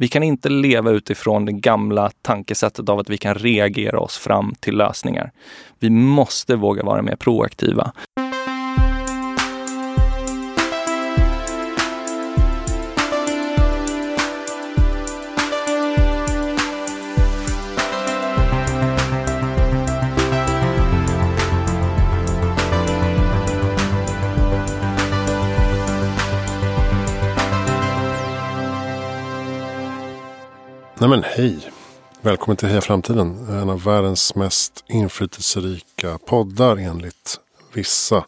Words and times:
Vi 0.00 0.08
kan 0.08 0.22
inte 0.22 0.48
leva 0.48 0.90
utifrån 0.90 1.44
det 1.44 1.52
gamla 1.52 2.10
tankesättet 2.22 2.88
av 2.88 2.98
att 2.98 3.10
vi 3.10 3.18
kan 3.18 3.34
reagera 3.34 4.00
oss 4.00 4.18
fram 4.18 4.54
till 4.60 4.76
lösningar. 4.76 5.32
Vi 5.78 5.90
måste 5.90 6.56
våga 6.56 6.82
vara 6.82 7.02
mer 7.02 7.16
proaktiva. 7.16 7.92
Nej 31.08 31.16
men 31.16 31.30
hej! 31.36 31.70
Välkommen 32.20 32.56
till 32.56 32.68
Heja 32.68 32.80
Framtiden. 32.80 33.46
En 33.48 33.70
av 33.70 33.82
världens 33.82 34.34
mest 34.34 34.84
inflytelserika 34.88 36.18
poddar 36.26 36.76
enligt 36.76 37.40
vissa. 37.72 38.24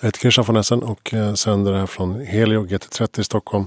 Jag 0.00 0.06
heter 0.06 0.18
Christian 0.18 0.44
von 0.44 0.56
Essen 0.56 0.82
och 0.82 1.14
eh, 1.14 1.34
sänder 1.34 1.72
här 1.72 1.86
från 1.86 2.20
Helio 2.20 2.66
GT30 2.66 3.20
i 3.20 3.24
Stockholm. 3.24 3.66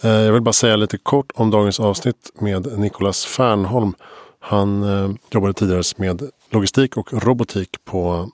Eh, 0.00 0.10
jag 0.10 0.32
vill 0.32 0.42
bara 0.42 0.52
säga 0.52 0.76
lite 0.76 0.98
kort 0.98 1.32
om 1.34 1.50
dagens 1.50 1.80
avsnitt 1.80 2.30
med 2.40 2.78
Nicolas 2.78 3.24
Fernholm. 3.24 3.94
Han 4.40 4.82
eh, 4.82 5.10
jobbade 5.30 5.52
tidigare 5.52 5.82
med 5.96 6.30
logistik 6.50 6.96
och 6.96 7.24
robotik 7.24 7.84
på 7.84 8.30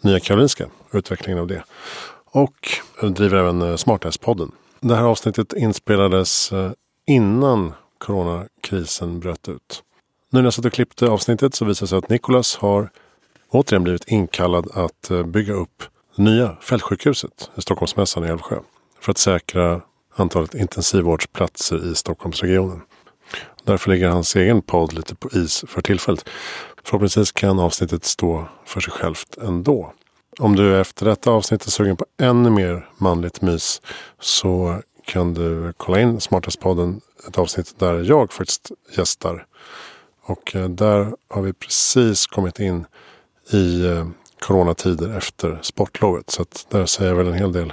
Nya 0.00 0.20
Karolinska. 0.20 0.66
Utvecklingen 0.92 1.38
av 1.38 1.46
det. 1.46 1.64
Och 2.24 2.68
driver 3.02 3.38
även 3.38 3.78
Smartnäs-podden. 3.78 4.50
Det 4.80 4.94
här 4.94 5.04
avsnittet 5.04 5.52
inspelades 5.52 6.50
innan 7.06 7.72
coronakrisen 7.98 9.20
bröt 9.20 9.48
ut. 9.48 9.82
Nu 10.30 10.38
när 10.38 10.46
jag 10.46 10.54
satt 10.54 10.64
och 10.64 10.72
klippte 10.72 11.08
avsnittet 11.08 11.54
så 11.54 11.64
visade 11.64 11.84
det 11.84 11.88
sig 11.88 11.98
att 11.98 12.08
Nikolas 12.08 12.56
har 12.56 12.90
återigen 13.48 13.82
blivit 13.82 14.08
inkallad 14.08 14.70
att 14.74 15.10
eh, 15.10 15.22
bygga 15.22 15.54
upp 15.54 15.82
det 16.16 16.22
nya 16.22 16.56
fältsjukhuset 16.60 17.50
i 17.56 17.62
Stockholmsmässan 17.62 18.24
i 18.24 18.28
Älvsjö. 18.28 18.58
För 19.00 19.10
att 19.10 19.18
säkra 19.18 19.80
antalet 20.16 20.54
intensivvårdsplatser 20.54 21.92
i 21.92 21.94
Stockholmsregionen. 21.94 22.80
Därför 23.64 23.90
ligger 23.90 24.08
hans 24.08 24.36
egen 24.36 24.62
podd 24.62 24.92
lite 24.92 25.14
på 25.14 25.28
is 25.32 25.64
för 25.68 25.82
tillfället. 25.82 26.28
Förhoppningsvis 26.84 27.32
kan 27.32 27.58
avsnittet 27.58 28.04
stå 28.04 28.48
för 28.64 28.80
sig 28.80 28.92
självt 28.92 29.38
ändå. 29.42 29.92
Om 30.38 30.56
du 30.56 30.80
efter 30.80 31.06
detta 31.06 31.30
avsnitt 31.30 31.66
är 31.66 31.70
sugen 31.70 31.96
på 31.96 32.06
ännu 32.20 32.50
mer 32.50 32.88
manligt 32.96 33.42
mys 33.42 33.82
så 34.20 34.82
kan 35.04 35.34
du 35.34 35.72
kolla 35.76 36.00
in 36.00 36.20
Smartast-podden, 36.20 37.00
ett 37.28 37.38
avsnitt 37.38 37.78
där 37.78 38.04
jag 38.04 38.32
faktiskt 38.32 38.70
gästar. 38.96 39.46
Och 40.22 40.56
eh, 40.56 40.68
där 40.68 41.14
har 41.28 41.42
vi 41.42 41.52
precis 41.52 42.26
kommit 42.26 42.60
in 42.60 42.86
i 43.52 43.86
eh, 43.86 44.08
coronatider 44.40 45.16
efter 45.16 45.58
sportlovet. 45.62 46.30
Så 46.30 46.42
att 46.42 46.66
där 46.70 46.86
säger 46.86 47.10
jag 47.10 47.16
väl 47.16 47.26
en 47.26 47.34
hel 47.34 47.52
del 47.52 47.72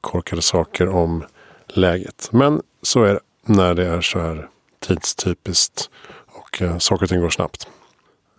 korkade 0.00 0.42
saker 0.42 0.88
om 0.88 1.24
läget. 1.68 2.28
Men 2.32 2.62
så 2.82 3.02
är 3.02 3.12
det 3.14 3.20
när 3.46 3.74
det 3.74 3.86
är 3.86 4.00
så 4.00 4.18
här 4.18 4.48
tidstypiskt 4.80 5.90
och 6.26 6.62
eh, 6.62 6.78
saker 6.78 7.02
och 7.02 7.08
ting 7.08 7.20
går 7.20 7.30
snabbt. 7.30 7.68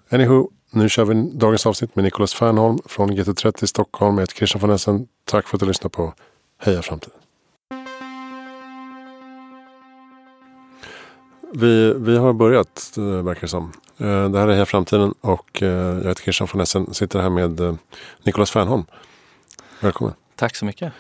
Anywho, 0.10 0.50
nu 0.72 0.90
kör 0.90 1.06
vi 1.06 1.32
dagens 1.34 1.66
avsnitt 1.66 1.96
med 1.96 2.04
Nicolas 2.04 2.34
Fernholm 2.34 2.80
från 2.86 3.12
GT30 3.12 3.66
Stockholm. 3.66 4.16
Jag 4.16 4.22
heter 4.22 4.36
Christian 4.36 4.62
von 4.62 4.70
Essen. 4.70 5.08
Tack 5.26 5.48
för 5.48 5.58
att 5.58 5.60
du 5.60 5.66
lyssnar 5.66 5.90
på 5.90 6.14
Heja 6.58 6.82
Framtiden. 6.82 7.25
Vi, 11.58 11.94
vi 11.94 12.18
har 12.18 12.34
börjat, 12.34 12.94
verkar 12.98 13.42
det 13.42 13.48
som. 13.48 13.72
Eh, 13.98 14.30
det 14.30 14.40
här 14.40 14.48
är 14.48 14.54
Heja 14.54 14.66
Framtiden 14.66 15.14
och 15.22 15.64
eh, 15.64 15.70
jag 15.70 16.08
heter 16.08 16.24
Christian 16.24 16.48
von 16.54 16.62
Essen. 16.62 16.94
Sitter 16.94 17.20
här 17.20 17.30
med 17.30 17.60
eh, 17.60 17.76
Nicolas 18.24 18.52
Fernholm. 18.52 18.86
Välkommen. 19.80 20.14
Tack 20.36 20.56
så 20.56 20.66
mycket. 20.66 20.94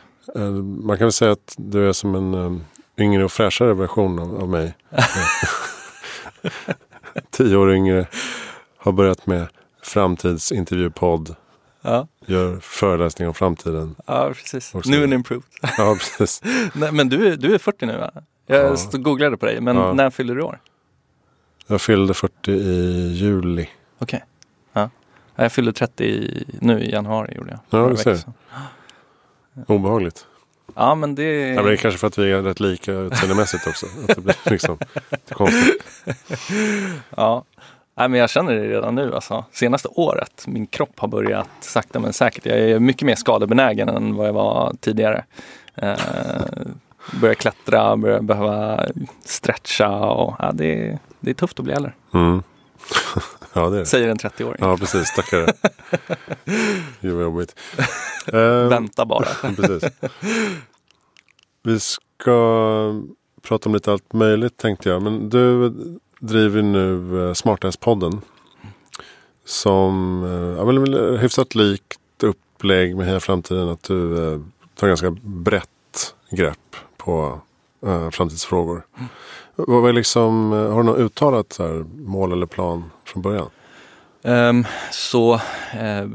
Man 0.83 0.97
kan 0.97 1.05
väl 1.05 1.11
säga 1.11 1.31
att 1.31 1.55
du 1.57 1.89
är 1.89 1.93
som 1.93 2.15
en 2.15 2.65
yngre 2.97 3.23
och 3.23 3.31
fräschare 3.31 3.73
version 3.73 4.19
av, 4.19 4.41
av 4.41 4.49
mig. 4.49 4.73
Tio 7.29 7.57
år 7.57 7.75
yngre. 7.75 8.07
Har 8.77 8.91
börjat 8.91 9.27
med 9.27 9.47
framtidsintervjupodd. 9.83 11.35
Ja. 11.81 12.07
Gör 12.25 12.59
föreläsningar 12.59 13.27
om 13.27 13.33
framtiden. 13.33 13.95
Ja, 14.05 14.33
precis. 14.33 14.73
New 14.85 15.03
and 15.03 15.13
improved. 15.13 15.43
ja, 15.77 15.97
precis. 15.99 16.41
Nej, 16.73 16.91
men 16.91 17.09
du, 17.09 17.35
du 17.35 17.53
är 17.53 17.57
40 17.57 17.85
nu 17.85 17.97
va? 17.97 18.11
Jag 18.45 18.77
ja. 18.91 18.97
googlade 18.97 19.37
på 19.37 19.45
dig, 19.45 19.61
men 19.61 19.75
ja. 19.75 19.93
när 19.93 20.09
fyllde 20.09 20.33
du 20.33 20.41
år? 20.41 20.59
Jag 21.67 21.81
fyllde 21.81 22.13
40 22.13 22.51
i 22.51 23.13
juli. 23.13 23.69
Okej. 23.99 24.17
Okay. 24.17 24.19
Ja. 24.73 24.89
Jag 25.43 25.51
fyllde 25.51 25.73
30 25.73 26.03
i, 26.03 26.45
nu 26.61 26.83
i 26.83 26.91
januari 26.91 27.35
gjorde 27.35 27.59
jag. 27.69 27.81
Ja, 27.81 27.89
du 27.89 27.97
ser. 27.97 28.19
Obehagligt. 29.67 30.25
Ja, 30.75 30.95
men 30.95 31.15
det... 31.15 31.47
Ja, 31.47 31.55
men 31.55 31.65
det 31.65 31.73
är 31.73 31.77
kanske 31.77 31.97
för 31.97 32.07
att 32.07 32.17
vi 32.17 32.31
är 32.31 32.41
rätt 32.41 32.59
lika 32.59 32.91
utseendemässigt 32.91 33.67
också. 33.67 33.85
att 33.85 34.15
det 34.15 34.21
blir 34.21 34.35
liksom 34.43 34.77
konstigt. 35.29 35.83
ja. 37.15 37.43
Nej, 37.97 38.09
men 38.09 38.19
jag 38.19 38.29
känner 38.29 38.53
det 38.53 38.67
redan 38.67 38.95
nu. 38.95 39.15
Alltså. 39.15 39.45
Senaste 39.51 39.87
året, 39.87 40.43
min 40.47 40.67
kropp 40.67 40.99
har 40.99 41.07
börjat 41.07 41.49
sakta 41.59 41.99
men 41.99 42.13
säkert. 42.13 42.45
Jag 42.45 42.59
är 42.59 42.79
mycket 42.79 43.05
mer 43.05 43.15
skadebenägen 43.15 43.89
än 43.89 44.15
vad 44.15 44.27
jag 44.27 44.33
var 44.33 44.75
tidigare. 44.79 45.25
Eh, 45.75 45.97
börja 47.13 47.35
klättra, 47.35 47.97
börja 47.97 48.21
behöva 48.21 48.85
stretcha 49.23 49.89
och 49.89 50.35
ja, 50.39 50.51
det, 50.51 50.99
det 51.19 51.29
är 51.29 51.33
tufft 51.33 51.59
att 51.59 51.65
bli 51.65 51.73
äldre. 51.73 51.93
Mm. 52.13 52.43
ja, 53.53 53.69
det 53.69 53.75
är 53.75 53.79
det. 53.79 53.85
Säger 53.85 54.07
en 54.07 54.17
30-åring. 54.17 54.57
Ja, 54.59 54.77
precis. 54.77 55.07
Stackare. 55.07 55.53
Gud 57.01 57.13
vad 57.13 57.23
jobbigt. 57.23 57.55
Vänta 58.69 59.05
bara. 59.05 59.25
precis. 59.55 59.91
Vi 61.63 61.79
ska 61.79 63.01
prata 63.41 63.69
om 63.69 63.73
lite 63.73 63.91
allt 63.91 64.13
möjligt 64.13 64.57
tänkte 64.57 64.89
jag. 64.89 65.01
Men 65.01 65.29
du 65.29 65.73
driver 66.19 66.61
nu 66.61 66.93
uh, 66.93 67.33
Smartnäs-podden. 67.33 68.21
Som 69.45 70.23
uh, 70.23 70.57
ja, 70.57 70.65
men, 70.65 71.17
hyfsat 71.17 71.55
likt 71.55 72.23
upplägg 72.23 72.95
med 72.95 73.07
Heja 73.07 73.19
Framtiden. 73.19 73.69
Att 73.69 73.83
du 73.83 73.95
uh, 73.95 74.41
tar 74.75 74.87
ganska 74.87 75.11
brett 75.21 76.15
grepp 76.29 76.75
på 77.05 77.39
eh, 77.85 78.09
framtidsfrågor. 78.09 78.85
Mm. 78.97 79.09
Vad 79.55 79.81
var 79.81 79.93
liksom, 79.93 80.53
eh, 80.53 80.73
har 80.73 80.77
du 80.77 80.83
något 80.83 80.99
uttalat 80.99 81.53
så 81.53 81.63
här, 81.63 81.85
mål 81.97 82.31
eller 82.31 82.45
plan 82.45 82.91
från 83.05 83.21
början? 83.21 83.49
Um, 84.21 84.65
så 84.91 85.33
eh, 85.73 86.05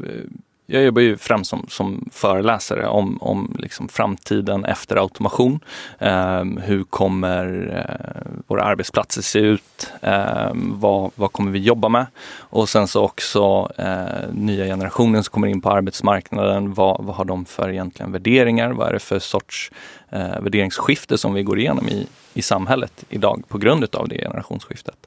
jag 0.71 0.83
jobbar 0.83 1.03
ju 1.03 1.17
främst 1.17 1.51
som, 1.51 1.67
som 1.69 2.09
föreläsare 2.13 2.87
om, 2.87 3.19
om 3.23 3.57
liksom 3.59 3.89
framtiden 3.89 4.65
efter 4.65 4.97
automation. 4.97 5.61
Eh, 5.99 6.45
hur 6.45 6.85
kommer 6.85 7.47
eh, 7.79 8.43
våra 8.47 8.63
arbetsplatser 8.63 9.23
se 9.23 9.39
ut? 9.39 9.93
Eh, 10.03 10.51
vad, 10.55 11.11
vad 11.15 11.33
kommer 11.33 11.51
vi 11.51 11.59
jobba 11.59 11.89
med? 11.89 12.07
Och 12.37 12.69
sen 12.69 12.89
så 12.89 13.05
också 13.05 13.73
eh, 13.77 14.33
nya 14.33 14.65
generationen 14.65 15.25
som 15.25 15.33
kommer 15.33 15.49
in 15.49 15.61
på 15.61 15.71
arbetsmarknaden. 15.71 16.75
Vad, 16.75 17.05
vad 17.05 17.17
har 17.17 17.25
de 17.25 17.45
för 17.45 17.71
egentligen 17.71 18.13
värderingar? 18.13 18.71
Vad 18.71 18.89
är 18.89 18.93
det 18.93 18.99
för 18.99 19.19
sorts 19.19 19.71
eh, 20.11 20.41
värderingsskifte 20.41 21.19
som 21.19 21.35
vi 21.35 21.43
går 21.43 21.59
igenom 21.59 21.89
i, 21.89 22.07
i 22.35 22.43
samhället 22.43 23.05
idag 23.09 23.43
på 23.49 23.59
grund 23.59 23.95
av 23.95 24.09
det 24.09 24.19
generationsskiftet? 24.19 25.07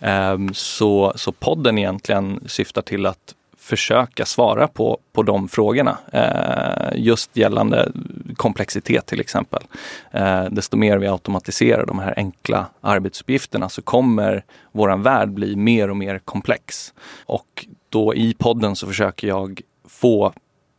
Ehm, 0.00 0.54
så, 0.54 1.12
så 1.16 1.32
podden 1.32 1.78
egentligen 1.78 2.40
syftar 2.46 2.82
till 2.82 3.06
att 3.06 3.34
försöka 3.68 4.24
svara 4.24 4.68
på, 4.68 4.98
på 5.12 5.22
de 5.22 5.48
frågorna. 5.48 5.98
Eh, 6.12 7.00
just 7.00 7.36
gällande 7.36 7.92
komplexitet 8.36 9.06
till 9.06 9.20
exempel. 9.20 9.62
Eh, 10.10 10.44
desto 10.50 10.76
mer 10.76 10.98
vi 10.98 11.06
automatiserar 11.08 11.86
de 11.86 11.98
här 11.98 12.14
enkla 12.16 12.66
arbetsuppgifterna 12.80 13.68
så 13.68 13.82
kommer 13.82 14.44
våran 14.72 15.02
värld 15.02 15.28
bli 15.30 15.56
mer 15.56 15.90
och 15.90 15.96
mer 15.96 16.18
komplex. 16.18 16.94
Och 17.26 17.66
då 17.88 18.14
i 18.14 18.34
podden 18.34 18.76
så 18.76 18.86
försöker 18.86 19.28
jag 19.28 19.60
få 19.88 20.32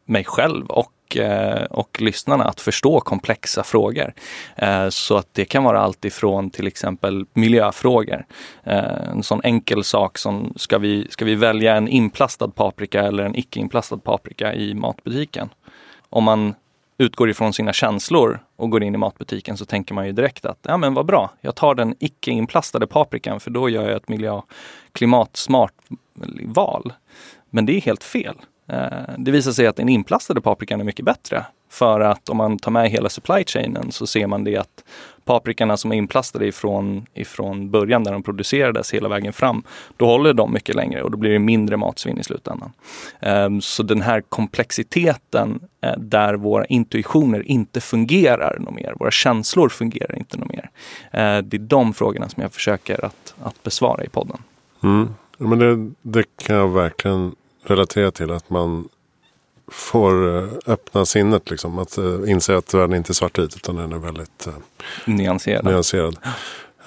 mig 0.06 0.24
själv 0.24 0.66
och 0.66 0.92
och, 1.10 1.18
eh, 1.18 1.64
och, 1.64 2.02
lyssnarna 2.02 2.44
att 2.44 2.62
förstå 2.62 3.00
komplexa 3.00 3.64
frågor. 3.64 4.14
Eh, 4.56 4.90
så 4.90 5.18
att 5.18 5.28
det 5.34 5.46
kan 5.46 5.64
vara 5.64 5.82
allt 5.82 6.06
ifrån 6.06 6.50
till 6.50 6.68
exempel 6.68 7.26
miljöfrågor. 7.34 8.26
Eh, 8.64 9.10
en 9.12 9.24
sån 9.24 9.42
enkel 9.44 9.84
sak 9.84 10.18
som 10.18 10.54
ska 10.56 10.78
vi, 10.78 11.08
ska 11.10 11.26
vi 11.26 11.36
välja 11.36 11.76
en 11.76 11.88
inplastad 11.88 12.48
paprika 12.48 13.02
eller 13.02 13.24
en 13.24 13.36
icke 13.36 13.60
inplastad 13.60 13.98
paprika 13.98 14.54
i 14.54 14.74
matbutiken? 14.74 15.50
Om 16.10 16.24
man 16.24 16.54
utgår 16.98 17.30
ifrån 17.30 17.54
sina 17.54 17.74
känslor 17.74 18.40
och 18.56 18.70
går 18.70 18.84
in 18.84 18.96
i 18.96 18.98
matbutiken 18.98 19.58
så 19.58 19.66
tänker 19.66 19.94
man 19.94 20.06
ju 20.06 20.12
direkt 20.12 20.46
att 20.46 20.60
ja 20.62 20.78
men 20.78 20.94
vad 20.94 21.06
bra, 21.06 21.30
jag 21.42 21.56
tar 21.56 21.76
den 21.76 21.96
icke 22.00 22.32
inplastade 22.32 22.88
paprikan 22.88 23.40
för 23.40 23.52
då 23.52 23.70
gör 23.70 23.88
jag 23.88 23.98
ett 23.98 24.10
miljö 24.10 24.42
klimatsmart 24.92 25.74
val. 26.44 26.94
Men 27.50 27.66
det 27.66 27.78
är 27.78 27.82
helt 27.82 28.04
fel. 28.04 28.36
Eh, 28.69 29.13
det 29.18 29.31
visar 29.31 29.51
sig 29.51 29.68
att 29.68 29.75
den 29.75 29.89
inplastade 29.89 30.42
paprikan 30.42 30.80
är 30.80 30.83
mycket 30.83 31.06
bättre. 31.06 31.45
För 31.71 32.00
att 32.00 32.30
om 32.30 32.38
man 32.38 32.57
tar 32.57 32.71
med 32.71 32.89
hela 32.89 33.10
supply 33.10 33.44
chainen 33.45 33.92
så 33.92 34.07
ser 34.07 34.27
man 34.27 34.44
det 34.44 34.57
att 34.57 34.83
paprikorna 35.25 35.77
som 35.77 35.92
är 35.92 35.95
inplastade 35.95 36.48
ifrån, 36.48 37.06
ifrån 37.13 37.71
början 37.71 38.04
där 38.04 38.12
de 38.12 38.24
producerades 38.24 38.94
hela 38.94 39.10
vägen 39.10 39.33
fram, 39.33 39.63
då 39.98 40.06
håller 40.06 40.33
de 40.33 40.54
mycket 40.54 40.75
längre 40.75 41.04
och 41.04 41.12
då 41.12 41.18
blir 41.18 41.31
det 41.31 41.39
mindre 41.39 41.77
matsvinn 41.77 42.19
i 42.19 42.24
slutändan. 42.24 42.71
Ehm, 43.19 43.62
så 43.62 43.83
den 43.83 44.01
här 44.01 44.21
komplexiteten 44.21 45.60
eh, 45.81 45.98
där 45.98 46.33
våra 46.33 46.65
intuitioner 46.65 47.51
inte 47.51 47.81
fungerar 47.81 48.57
något 48.60 48.75
mer, 48.75 48.94
våra 49.00 49.12
känslor 49.12 49.69
fungerar 49.69 50.18
inte 50.18 50.38
något 50.38 50.50
mer. 50.50 50.69
Eh, 51.12 51.42
det 51.42 51.57
är 51.57 51.68
de 51.68 51.94
frågorna 51.94 52.30
som 52.30 52.44
jag 52.44 52.54
försöker 52.54 53.06
att, 53.06 53.33
att 53.44 53.63
besvara 53.63 54.04
i 54.04 54.10
podden. 54.10 54.38
Mm. 54.83 55.10
Men 55.38 55.60
det, 55.60 55.92
det 56.01 56.24
kan 56.38 56.56
jag 56.56 56.68
verkligen 56.68 57.36
relatera 57.64 58.12
till 58.12 58.32
att 58.32 58.50
man 58.50 58.90
får 59.72 60.38
eh, 60.38 60.50
öppna 60.66 61.06
sinnet. 61.06 61.50
Liksom, 61.50 61.80
att 61.80 61.98
uh, 61.98 62.32
inse 62.32 62.58
att 62.58 62.74
världen 62.74 62.96
inte 62.96 63.12
är 63.12 63.14
svartvit 63.14 63.56
utan 63.56 63.76
den 63.76 63.94
är 63.94 63.98
väldigt 63.98 64.48
uh, 64.48 64.54
nyanserad. 65.06 65.66
nyanserad. 65.66 66.18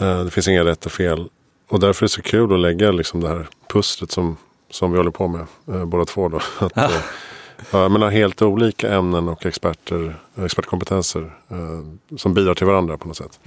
Uh, 0.03 0.25
det 0.25 0.31
finns 0.31 0.49
inga 0.49 0.65
rätt 0.65 0.87
och 0.87 0.93
fel. 0.93 1.29
Och 1.69 1.81
därför 1.81 2.03
är 2.03 2.05
det 2.05 2.13
så 2.13 2.23
kul 2.23 2.53
att 2.53 2.61
lägga 2.61 2.91
liksom, 2.91 3.21
det 3.21 3.29
här 3.29 3.49
pusslet 3.69 4.11
som, 4.11 4.37
som 4.71 4.93
vi 4.93 4.99
håller 4.99 5.11
på 5.11 5.29
med 5.29 5.47
uh, 5.69 5.85
båda 5.85 6.05
två. 6.05 6.29
Då. 6.29 6.41
Att, 6.59 6.77
uh, 6.77 6.91
jag 7.71 7.91
menar, 7.91 8.11
helt 8.11 8.43
olika 8.43 8.95
ämnen 8.95 9.29
och 9.29 9.47
experter, 9.47 10.17
expertkompetenser 10.45 11.33
som 12.17 12.35
bidrar 12.35 12.55
till 12.55 12.67
varandra 12.67 12.99
på 12.99 13.09
något 13.09 13.17
sätt. 13.17 13.41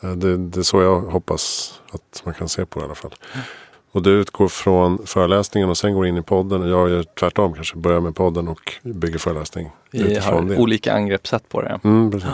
Det, 0.00 0.36
det 0.36 0.60
är 0.60 0.62
så 0.62 0.82
jag 0.82 1.00
hoppas 1.00 1.74
att 1.92 2.22
man 2.24 2.34
kan 2.34 2.48
se 2.48 2.66
på 2.66 2.78
det 2.78 2.82
i 2.82 2.86
alla 2.86 2.94
fall. 2.94 3.14
Och 3.96 4.02
du 4.02 4.10
utgår 4.10 4.48
från 4.48 5.06
föreläsningen 5.06 5.70
och 5.70 5.78
sen 5.78 5.94
går 5.94 6.06
in 6.06 6.16
i 6.16 6.22
podden. 6.22 6.62
Och 6.62 6.68
jag 6.68 6.90
gör 6.90 7.02
tvärtom 7.02 7.54
kanske. 7.54 7.76
Börjar 7.76 8.00
med 8.00 8.14
podden 8.14 8.48
och 8.48 8.72
bygger 8.82 9.18
föreläsning. 9.18 9.70
Vi 9.90 10.18
har 10.18 10.42
det. 10.42 10.56
olika 10.56 10.92
angreppssätt 10.92 11.48
på 11.48 11.62
det. 11.62 11.80
Mm, 11.84 12.10
precis. 12.10 12.30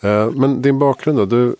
Ja. 0.00 0.30
Men 0.30 0.62
din 0.62 0.78
bakgrund 0.78 1.18
då? 1.18 1.24
Du, 1.26 1.56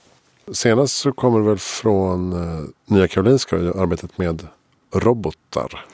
senast 0.53 0.97
så 0.97 1.13
kommer 1.13 1.39
du 1.39 1.45
väl 1.45 1.59
från 1.59 2.33
uh, 2.33 2.67
Nya 2.87 3.09
Karolinska 3.09 3.57
och 3.57 3.83
arbetet 3.83 4.19
med 4.19 4.47
robotar. 4.95 5.85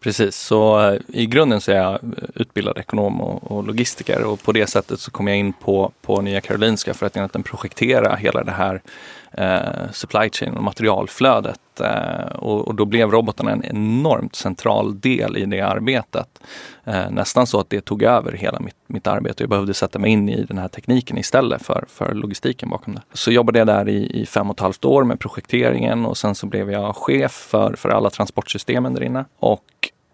Precis, 0.00 0.36
så 0.36 0.90
uh, 0.90 1.00
i 1.08 1.26
grunden 1.26 1.60
så 1.60 1.72
är 1.72 1.76
jag 1.76 1.98
utbildad 2.34 2.78
ekonom 2.78 3.20
och, 3.20 3.50
och, 3.50 3.66
logistiker 3.66 4.24
och 4.24 4.42
på 4.42 4.52
det 4.52 4.66
sättet 4.66 5.00
så 5.00 5.10
kom 5.10 5.28
jag 5.28 5.36
in 5.36 5.52
på, 5.52 5.92
på 6.02 6.20
Nya 6.20 6.40
Karolinska 6.40 6.94
för 6.94 7.06
att 7.06 7.16
egentligen 7.16 7.42
projektera 7.42 8.16
hela 8.16 8.44
det 8.44 8.52
här 8.52 8.74
eh, 8.74 8.80
Eh, 9.34 9.90
supply 9.92 10.30
chain 10.30 10.56
och 10.56 10.62
materialflödet. 10.62 11.80
Eh, 11.80 12.36
och, 12.36 12.68
och, 12.68 12.74
då 12.74 12.84
blev 12.84 13.10
robotarna 13.10 13.50
en 13.50 13.64
enormt 13.64 14.36
central 14.36 15.00
del 15.00 15.36
i 15.36 15.46
det 15.46 15.60
arbetet. 15.60 16.40
Eh, 16.84 17.10
nästan 17.10 17.46
så 17.46 17.60
att 17.60 17.70
det 17.70 17.80
tog 17.80 18.02
över 18.02 18.32
hela 18.32 18.60
mitt, 18.60 18.76
mitt 18.86 19.06
arbete. 19.06 19.42
Jag 19.42 19.50
behövde 19.50 19.74
sätta 19.74 19.98
mig 19.98 20.10
in 20.10 20.28
i 20.28 20.44
den 20.44 20.58
här 20.58 20.68
tekniken 20.68 21.18
istället 21.18 21.62
för, 21.62 21.84
för 21.88 22.14
logistiken 22.14 22.70
bakom 22.70 22.94
det. 22.94 23.02
Så 23.12 23.32
jobbade 23.32 23.58
jag 23.58 23.66
där 23.66 23.88
i, 23.88 24.20
i 24.22 24.26
fem 24.26 24.50
och 24.50 24.56
ett 24.56 24.60
halvt 24.60 24.84
år 24.84 25.04
med 25.04 25.20
projekteringen 25.20 26.06
och 26.06 26.16
sen 26.16 26.34
så 26.34 26.46
blev 26.46 26.70
jag 26.70 26.96
chef 26.96 27.32
för, 27.32 27.74
för 27.76 27.88
alla 27.88 28.10
transportsystemen 28.10 28.94
där 28.94 29.02
inne. 29.02 29.24
Och 29.38 29.64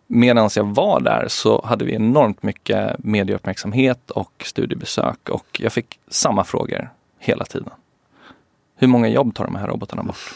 medan 0.06 0.50
jag 0.56 0.64
var 0.64 1.00
där 1.00 1.24
så 1.28 1.62
hade 1.64 1.84
vi 1.84 1.94
enormt 1.94 2.42
mycket 2.42 2.96
medieuppmärksamhet 2.98 4.10
och 4.10 4.32
studiebesök 4.44 5.28
och 5.28 5.60
jag 5.60 5.72
fick 5.72 5.98
samma 6.08 6.44
frågor 6.44 6.90
hela 7.18 7.44
tiden. 7.44 7.70
Hur 8.80 8.88
många 8.88 9.08
jobb 9.08 9.34
tar 9.34 9.44
de 9.44 9.54
här 9.54 9.66
robotarna 9.66 10.02
bort? 10.02 10.34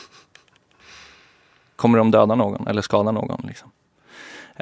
Kommer 1.76 1.98
de 1.98 2.10
döda 2.10 2.34
någon 2.34 2.66
eller 2.66 2.82
skada 2.82 3.10
någon? 3.10 3.40
Liksom? 3.46 3.70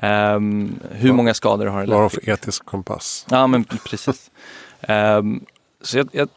Um, 0.03 0.81
hur 0.91 1.13
många 1.13 1.35
skador 1.35 1.67
har 1.67 1.87
har 1.87 2.01
de 2.01 2.11
för 2.11 2.29
etisk 2.29 2.65
kompass? 2.65 3.27
Ja, 3.31 3.47
men 3.47 3.65
precis. 3.65 4.31
um, 4.89 5.45
så 5.81 5.99
jag, 5.99 6.09
jag, 6.13 6.29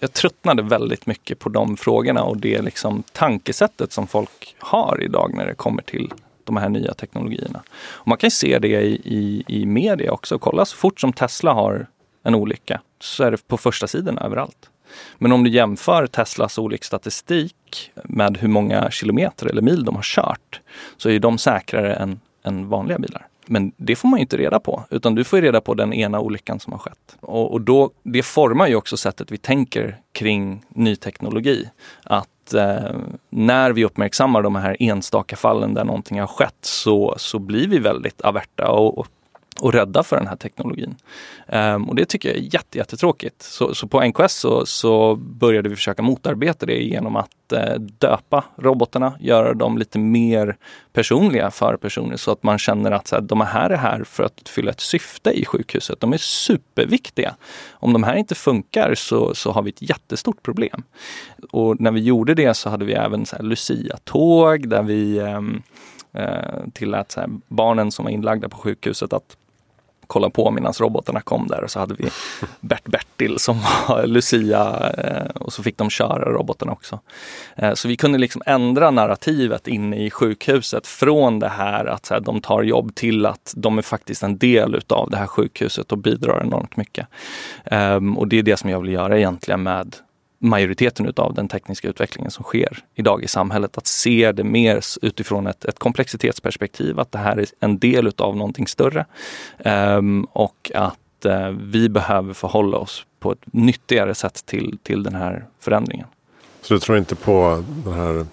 jag 0.00 0.12
tröttnade 0.12 0.62
väldigt 0.62 1.06
mycket 1.06 1.38
på 1.38 1.48
de 1.48 1.76
frågorna 1.76 2.22
och 2.22 2.36
det 2.36 2.62
liksom 2.62 3.02
tankesättet 3.12 3.92
som 3.92 4.06
folk 4.06 4.56
har 4.58 4.98
idag 5.02 5.34
när 5.34 5.46
det 5.46 5.54
kommer 5.54 5.82
till 5.82 6.12
de 6.44 6.56
här 6.56 6.68
nya 6.68 6.94
teknologierna. 6.94 7.62
Och 7.80 8.08
man 8.08 8.18
kan 8.18 8.30
se 8.30 8.58
det 8.58 8.68
i, 8.68 9.00
i, 9.04 9.44
i 9.48 9.66
media 9.66 10.12
också. 10.12 10.38
Kolla 10.38 10.64
så 10.64 10.76
fort 10.76 11.00
som 11.00 11.12
Tesla 11.12 11.52
har 11.52 11.86
en 12.22 12.34
olycka 12.34 12.80
så 13.00 13.24
är 13.24 13.30
det 13.30 13.48
på 13.48 13.56
första 13.56 13.86
sidan 13.86 14.18
överallt. 14.18 14.70
Men 15.18 15.32
om 15.32 15.44
du 15.44 15.50
jämför 15.50 16.06
Teslas 16.06 16.58
olycksstatistik 16.58 17.90
med 18.04 18.36
hur 18.36 18.48
många 18.48 18.90
kilometer 18.90 19.46
eller 19.46 19.62
mil 19.62 19.84
de 19.84 19.96
har 19.96 20.02
kört 20.02 20.60
så 20.96 21.10
är 21.10 21.18
de 21.18 21.38
säkrare 21.38 21.94
än, 21.94 22.20
än 22.44 22.68
vanliga 22.68 22.98
bilar. 22.98 23.26
Men 23.48 23.72
det 23.76 23.96
får 23.96 24.08
man 24.08 24.18
inte 24.18 24.36
reda 24.36 24.60
på, 24.60 24.84
utan 24.90 25.14
du 25.14 25.24
får 25.24 25.40
reda 25.40 25.60
på 25.60 25.74
den 25.74 25.92
ena 25.92 26.20
olyckan 26.20 26.60
som 26.60 26.72
har 26.72 26.80
skett. 26.80 27.16
Och, 27.20 27.52
och 27.52 27.60
då, 27.60 27.90
det 28.02 28.22
formar 28.22 28.68
ju 28.68 28.74
också 28.74 28.96
sättet 28.96 29.32
vi 29.32 29.38
tänker 29.38 29.96
kring 30.12 30.64
ny 30.68 30.96
teknologi. 30.96 31.68
Att 32.02 32.54
eh, 32.54 32.96
när 33.30 33.72
vi 33.72 33.84
uppmärksammar 33.84 34.42
de 34.42 34.56
här 34.56 34.76
enstaka 34.80 35.36
fallen 35.36 35.74
där 35.74 35.84
någonting 35.84 36.20
har 36.20 36.26
skett 36.26 36.58
så, 36.60 37.14
så 37.18 37.38
blir 37.38 37.68
vi 37.68 37.78
väldigt 37.78 38.20
averta 38.20 38.70
och, 38.70 38.98
och 38.98 39.08
och 39.60 39.72
rädda 39.72 40.02
för 40.02 40.16
den 40.16 40.26
här 40.26 40.36
teknologin. 40.36 40.96
Um, 41.46 41.88
och 41.88 41.94
det 41.94 42.04
tycker 42.04 42.28
jag 42.28 42.38
är 42.38 42.54
jätte, 42.54 42.78
jättetråkigt. 42.78 43.42
Så, 43.42 43.74
så 43.74 43.88
på 43.88 44.00
NKS 44.04 44.32
så, 44.32 44.66
så, 44.66 45.16
började 45.16 45.68
vi 45.68 45.76
försöka 45.76 46.02
motarbeta 46.02 46.66
det 46.66 46.82
genom 46.82 47.16
att 47.16 47.52
eh, 47.52 47.74
döpa 47.78 48.44
robotarna, 48.56 49.12
göra 49.20 49.54
dem 49.54 49.78
lite 49.78 49.98
mer 49.98 50.56
personliga 50.92 51.50
för 51.50 51.76
personer 51.76 52.16
så 52.16 52.30
att 52.30 52.42
man 52.42 52.58
känner 52.58 52.90
att 52.90 53.06
så 53.06 53.16
här, 53.16 53.22
de 53.22 53.40
här 53.40 53.70
är 53.70 53.76
här 53.76 54.04
för 54.04 54.22
att 54.22 54.48
fylla 54.48 54.70
ett 54.70 54.80
syfte 54.80 55.30
i 55.30 55.44
sjukhuset. 55.44 56.00
De 56.00 56.12
är 56.12 56.18
superviktiga. 56.18 57.34
Om 57.70 57.92
de 57.92 58.02
här 58.02 58.16
inte 58.16 58.34
funkar 58.34 58.94
så, 58.94 59.34
så 59.34 59.52
har 59.52 59.62
vi 59.62 59.70
ett 59.70 59.82
jättestort 59.82 60.42
problem. 60.42 60.82
Och 61.50 61.80
när 61.80 61.90
vi 61.90 62.00
gjorde 62.00 62.34
det 62.34 62.54
så 62.54 62.70
hade 62.70 62.84
vi 62.84 62.92
även 62.92 63.24
Lucia-tåg 63.40 64.68
där 64.68 64.82
vi 64.82 65.18
ehm, 65.18 65.62
eh, 66.12 66.70
tillät 66.72 67.12
så 67.12 67.20
här, 67.20 67.30
barnen 67.48 67.92
som 67.92 68.04
var 68.04 68.12
inlagda 68.12 68.48
på 68.48 68.56
sjukhuset 68.56 69.12
att 69.12 69.36
kolla 70.08 70.30
på 70.30 70.50
medan 70.50 70.72
robotarna 70.72 71.20
kom 71.20 71.46
där 71.46 71.64
och 71.64 71.70
så 71.70 71.80
hade 71.80 71.94
vi 71.94 72.04
Bert-Bertil 72.60 73.38
som 73.38 73.60
var 73.60 74.06
Lucia 74.06 74.92
eh, 74.98 75.30
och 75.34 75.52
så 75.52 75.62
fick 75.62 75.78
de 75.78 75.90
köra 75.90 76.32
robotarna 76.32 76.72
också. 76.72 77.00
Eh, 77.56 77.74
så 77.74 77.88
vi 77.88 77.96
kunde 77.96 78.18
liksom 78.18 78.42
ändra 78.46 78.90
narrativet 78.90 79.68
inne 79.68 80.04
i 80.04 80.10
sjukhuset 80.10 80.86
från 80.86 81.38
det 81.38 81.48
här 81.48 81.86
att 81.86 82.12
de 82.22 82.40
tar 82.40 82.62
jobb 82.62 82.94
till 82.94 83.26
att 83.26 83.54
de 83.56 83.78
är 83.78 83.82
faktiskt 83.82 84.22
en 84.22 84.38
del 84.38 84.74
utav 84.74 85.10
det 85.10 85.16
här 85.16 85.26
sjukhuset 85.26 85.92
och 85.92 85.98
bidrar 85.98 86.42
enormt 86.42 86.76
mycket. 86.76 87.06
Um, 87.70 88.18
och 88.18 88.28
det 88.28 88.38
är 88.38 88.42
det 88.42 88.56
som 88.56 88.70
jag 88.70 88.80
vill 88.80 88.92
göra 88.92 89.18
egentligen 89.18 89.62
med 89.62 89.96
majoriteten 90.38 91.12
av 91.16 91.34
den 91.34 91.48
tekniska 91.48 91.88
utvecklingen 91.88 92.30
som 92.30 92.44
sker 92.44 92.84
idag 92.94 93.24
i 93.24 93.28
samhället. 93.28 93.78
Att 93.78 93.86
se 93.86 94.32
det 94.32 94.44
mer 94.44 94.80
utifrån 95.02 95.46
ett, 95.46 95.64
ett 95.64 95.78
komplexitetsperspektiv, 95.78 97.00
att 97.00 97.12
det 97.12 97.18
här 97.18 97.36
är 97.36 97.46
en 97.60 97.78
del 97.78 98.12
av 98.18 98.36
någonting 98.36 98.66
större. 98.66 99.06
Um, 99.64 100.24
och 100.24 100.70
att 100.74 101.26
uh, 101.26 101.48
vi 101.48 101.88
behöver 101.88 102.32
förhålla 102.34 102.76
oss 102.76 103.06
på 103.20 103.32
ett 103.32 103.42
nyttigare 103.52 104.14
sätt 104.14 104.46
till, 104.46 104.78
till 104.82 105.02
den 105.02 105.14
här 105.14 105.44
förändringen. 105.60 106.06
Så 106.62 106.74
du 106.74 106.80
tror 106.80 106.98
inte 106.98 107.14
på 107.14 107.64
den 107.84 107.92
här 107.92 108.26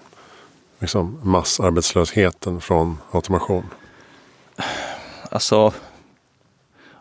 liksom, 0.80 1.20
massarbetslösheten 1.24 2.62
från 2.62 2.98
automation? 3.12 3.66
Alltså, 5.32 5.74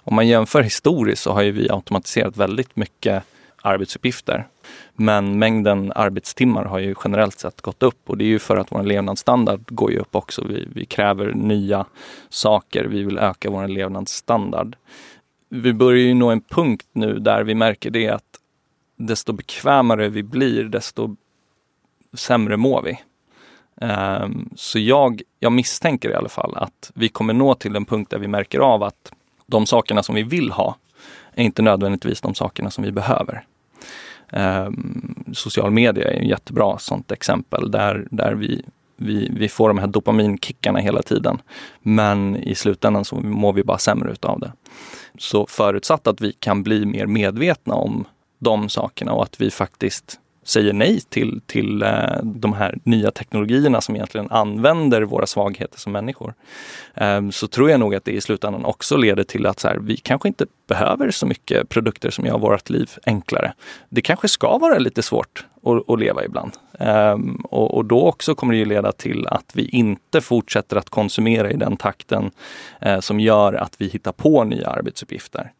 om 0.04 0.14
man 0.14 0.28
jämför 0.28 0.62
historiskt 0.62 1.22
så 1.22 1.32
har 1.32 1.42
ju 1.42 1.50
vi 1.50 1.70
automatiserat 1.70 2.36
väldigt 2.36 2.76
mycket 2.76 3.24
arbetsuppgifter. 3.62 4.46
Men 4.94 5.38
mängden 5.38 5.92
arbetstimmar 5.94 6.64
har 6.64 6.78
ju 6.78 6.94
generellt 7.04 7.38
sett 7.38 7.60
gått 7.60 7.82
upp 7.82 8.10
och 8.10 8.18
det 8.18 8.24
är 8.24 8.28
ju 8.28 8.38
för 8.38 8.56
att 8.56 8.72
vår 8.72 8.82
levnadsstandard 8.82 9.60
går 9.66 9.92
ju 9.92 9.98
upp 9.98 10.14
också. 10.14 10.44
Vi, 10.48 10.68
vi 10.74 10.84
kräver 10.84 11.32
nya 11.32 11.86
saker, 12.28 12.84
vi 12.84 13.02
vill 13.02 13.18
öka 13.18 13.50
vår 13.50 13.68
levnadsstandard. 13.68 14.76
Vi 15.48 15.72
börjar 15.72 16.04
ju 16.04 16.14
nå 16.14 16.30
en 16.30 16.40
punkt 16.40 16.86
nu 16.92 17.18
där 17.18 17.42
vi 17.42 17.54
märker 17.54 17.90
det 17.90 18.08
att 18.08 18.40
desto 18.96 19.32
bekvämare 19.32 20.08
vi 20.08 20.22
blir, 20.22 20.64
desto 20.64 21.16
sämre 22.12 22.56
mår 22.56 22.82
vi. 22.82 22.98
Um, 23.80 24.50
så 24.56 24.78
jag, 24.78 25.22
jag 25.40 25.52
misstänker 25.52 26.10
i 26.10 26.14
alla 26.14 26.28
fall 26.28 26.56
att 26.56 26.90
vi 26.94 27.08
kommer 27.08 27.34
nå 27.34 27.54
till 27.54 27.76
en 27.76 27.84
punkt 27.84 28.10
där 28.10 28.18
vi 28.18 28.28
märker 28.28 28.58
av 28.58 28.82
att 28.82 29.12
de 29.46 29.66
sakerna 29.66 30.02
som 30.02 30.14
vi 30.14 30.22
vill 30.22 30.50
ha 30.50 30.76
är 31.34 31.44
inte 31.44 31.62
nödvändigtvis 31.62 32.20
de 32.20 32.34
sakerna 32.34 32.70
som 32.70 32.84
vi 32.84 32.92
behöver. 32.92 33.44
Ehm, 34.32 35.24
social 35.32 35.70
media 35.70 36.10
är 36.10 36.20
ett 36.20 36.28
jättebra 36.28 36.78
sånt 36.78 37.12
exempel 37.12 37.70
där, 37.70 38.08
där 38.10 38.34
vi, 38.34 38.62
vi, 38.96 39.28
vi 39.36 39.48
får 39.48 39.68
de 39.68 39.78
här 39.78 39.86
dopaminkickarna 39.86 40.78
hela 40.78 41.02
tiden. 41.02 41.38
Men 41.82 42.36
i 42.36 42.54
slutändan 42.54 43.04
så 43.04 43.16
mår 43.16 43.52
vi 43.52 43.64
bara 43.64 43.78
sämre 43.78 44.12
utav 44.12 44.40
det. 44.40 44.52
Så 45.18 45.46
förutsatt 45.46 46.06
att 46.06 46.20
vi 46.20 46.32
kan 46.32 46.62
bli 46.62 46.86
mer 46.86 47.06
medvetna 47.06 47.74
om 47.74 48.04
de 48.38 48.68
sakerna 48.68 49.12
och 49.12 49.22
att 49.22 49.40
vi 49.40 49.50
faktiskt 49.50 50.20
säger 50.44 50.72
nej 50.72 51.00
till, 51.00 51.40
till 51.46 51.82
eh, 51.82 52.22
de 52.22 52.52
här 52.52 52.78
nya 52.82 53.10
teknologierna 53.10 53.80
som 53.80 53.94
egentligen 53.94 54.30
använder 54.30 55.02
våra 55.02 55.26
svagheter 55.26 55.80
som 55.80 55.92
människor. 55.92 56.34
Ehm, 56.94 57.32
så 57.32 57.46
tror 57.46 57.70
jag 57.70 57.80
nog 57.80 57.94
att 57.94 58.04
det 58.04 58.12
i 58.12 58.20
slutändan 58.20 58.64
också 58.64 58.96
leder 58.96 59.24
till 59.24 59.46
att 59.46 59.60
så 59.60 59.68
här, 59.68 59.76
vi 59.76 59.96
kanske 59.96 60.28
inte 60.28 60.46
behöver 60.68 61.10
så 61.10 61.26
mycket 61.26 61.68
produkter 61.68 62.10
som 62.10 62.26
gör 62.26 62.38
vårt 62.38 62.70
liv 62.70 62.90
enklare. 63.06 63.52
Det 63.88 64.00
kanske 64.00 64.28
ska 64.28 64.58
vara 64.58 64.78
lite 64.78 65.02
svårt 65.02 65.46
att, 65.64 65.90
att 65.90 66.00
leva 66.00 66.24
ibland. 66.24 66.52
Ehm, 66.78 67.36
och, 67.36 67.74
och, 67.74 67.84
då 67.84 68.06
också 68.06 68.34
kommer 68.34 68.52
det 68.52 68.58
ju 68.58 68.64
leda 68.64 68.92
till 68.92 69.26
att 69.26 69.50
vi 69.54 69.68
inte 69.68 70.20
fortsätter 70.20 70.76
att 70.76 70.90
konsumera 70.90 71.50
i 71.50 71.56
den 71.56 71.76
takten 71.76 72.30
eh, 72.80 73.00
som 73.00 73.20
gör 73.20 73.52
att 73.52 73.74
vi 73.78 73.88
hittar 73.88 74.12
på 74.12 74.44
nya 74.44 74.68
arbetsuppgifter. 74.68 75.52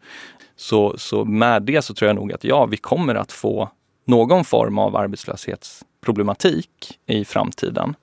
Så, 0.56 0.94
så 0.98 1.24
med 1.24 1.62
det 1.62 1.82
så 1.82 1.94
tror 1.94 2.06
jag 2.06 2.16
nog 2.16 2.32
att 2.32 2.44
ja, 2.44 2.66
vi 2.66 2.76
kommer 2.76 3.14
att 3.14 3.32
få 3.32 3.70
någon 4.04 4.44
form 4.44 4.78
av 4.78 4.96
arbetslöshetsproblematik 4.96 6.98
i 7.06 7.24
framtiden. 7.24 7.94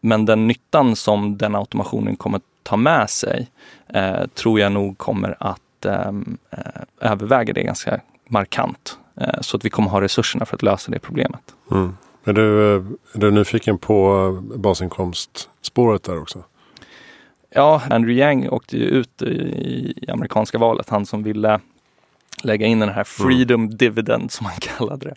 Men 0.00 0.24
den 0.24 0.46
nyttan 0.46 0.96
som 0.96 1.38
den 1.38 1.54
automationen 1.54 2.16
kommer 2.16 2.40
ta 2.62 2.76
med 2.76 3.10
sig 3.10 3.50
eh, 3.88 4.26
tror 4.26 4.60
jag 4.60 4.72
nog 4.72 4.98
kommer 4.98 5.36
att 5.40 5.84
ehm, 5.84 6.38
eh, 6.50 7.10
överväga 7.10 7.52
det 7.52 7.62
ganska 7.62 8.00
markant. 8.28 8.98
Eh, 9.20 9.40
så 9.40 9.56
att 9.56 9.64
vi 9.64 9.70
kommer 9.70 9.90
ha 9.90 10.00
resurserna 10.00 10.46
för 10.46 10.56
att 10.56 10.62
lösa 10.62 10.90
det 10.90 10.98
problemet. 10.98 11.40
Mm. 11.70 11.96
Är, 12.24 12.32
du, 12.32 12.74
är 13.12 13.18
du 13.18 13.30
nyfiken 13.30 13.78
på 13.78 14.30
basinkomstspåret 14.56 16.02
där 16.02 16.22
också? 16.22 16.44
Ja, 17.50 17.82
Andrew 17.90 18.12
Yang 18.12 18.48
åkte 18.48 18.76
ju 18.76 18.84
ut 18.84 19.22
i, 19.22 19.26
i 19.26 20.10
amerikanska 20.10 20.58
valet. 20.58 20.88
Han 20.88 21.06
som 21.06 21.22
ville 21.22 21.60
lägga 22.42 22.66
in 22.66 22.80
den 22.80 22.88
här 22.88 22.94
mm. 22.94 23.04
freedom 23.04 23.64
mm. 23.64 23.76
dividend 23.76 24.32
som 24.32 24.44
man 24.44 24.52
kallade 24.60 25.06
det. 25.06 25.14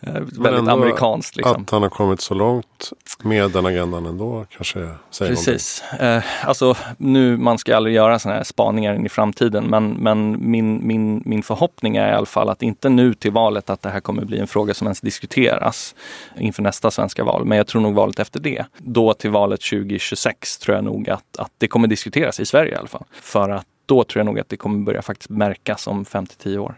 Eh, 0.00 0.22
väldigt 0.38 0.68
amerikanskt. 0.68 1.36
Liksom. 1.36 1.62
Att 1.62 1.70
han 1.70 1.82
har 1.82 1.88
kommit 1.88 2.20
så 2.20 2.34
långt 2.34 2.92
med 3.22 3.50
den 3.50 3.66
agendan 3.66 4.06
ändå 4.06 4.46
kanske 4.50 4.88
säger 5.10 5.30
Precis. 5.30 5.82
Eh, 6.00 6.22
alltså 6.42 6.74
nu, 6.98 7.36
man 7.36 7.58
ska 7.58 7.76
aldrig 7.76 7.94
göra 7.94 8.18
sådana 8.18 8.36
här 8.36 8.44
spaningar 8.44 8.94
in 8.94 9.06
i 9.06 9.08
framtiden 9.08 9.64
men, 9.64 9.90
men 9.90 10.50
min, 10.50 10.86
min, 10.86 11.22
min 11.24 11.42
förhoppning 11.42 11.96
är 11.96 12.12
i 12.12 12.14
alla 12.14 12.26
fall 12.26 12.48
att 12.48 12.62
inte 12.62 12.88
nu 12.88 13.14
till 13.14 13.32
valet 13.32 13.70
att 13.70 13.82
det 13.82 13.90
här 13.90 14.00
kommer 14.00 14.24
bli 14.24 14.38
en 14.38 14.46
fråga 14.46 14.74
som 14.74 14.86
ens 14.86 15.00
diskuteras 15.00 15.94
inför 16.38 16.62
nästa 16.62 16.90
svenska 16.90 17.24
val. 17.24 17.44
Men 17.44 17.58
jag 17.58 17.66
tror 17.66 17.82
nog 17.82 17.94
valet 17.94 18.18
efter 18.18 18.40
det. 18.40 18.64
Då 18.78 19.14
till 19.14 19.30
valet 19.30 19.60
2026 19.60 20.58
tror 20.58 20.74
jag 20.74 20.84
nog 20.84 21.10
att, 21.10 21.36
att 21.38 21.52
det 21.58 21.68
kommer 21.68 21.88
diskuteras 21.88 22.40
i 22.40 22.46
Sverige 22.46 22.72
i 22.72 22.76
alla 22.76 22.88
fall. 22.88 23.04
För 23.20 23.50
att 23.50 23.66
då 23.86 24.04
tror 24.04 24.20
jag 24.20 24.26
nog 24.26 24.40
att 24.40 24.48
det 24.48 24.56
kommer 24.56 24.84
börja 24.84 25.02
faktiskt 25.02 25.30
märkas 25.30 25.86
om 25.86 26.04
5 26.04 26.26
till 26.26 26.38
10 26.38 26.58
år. 26.58 26.74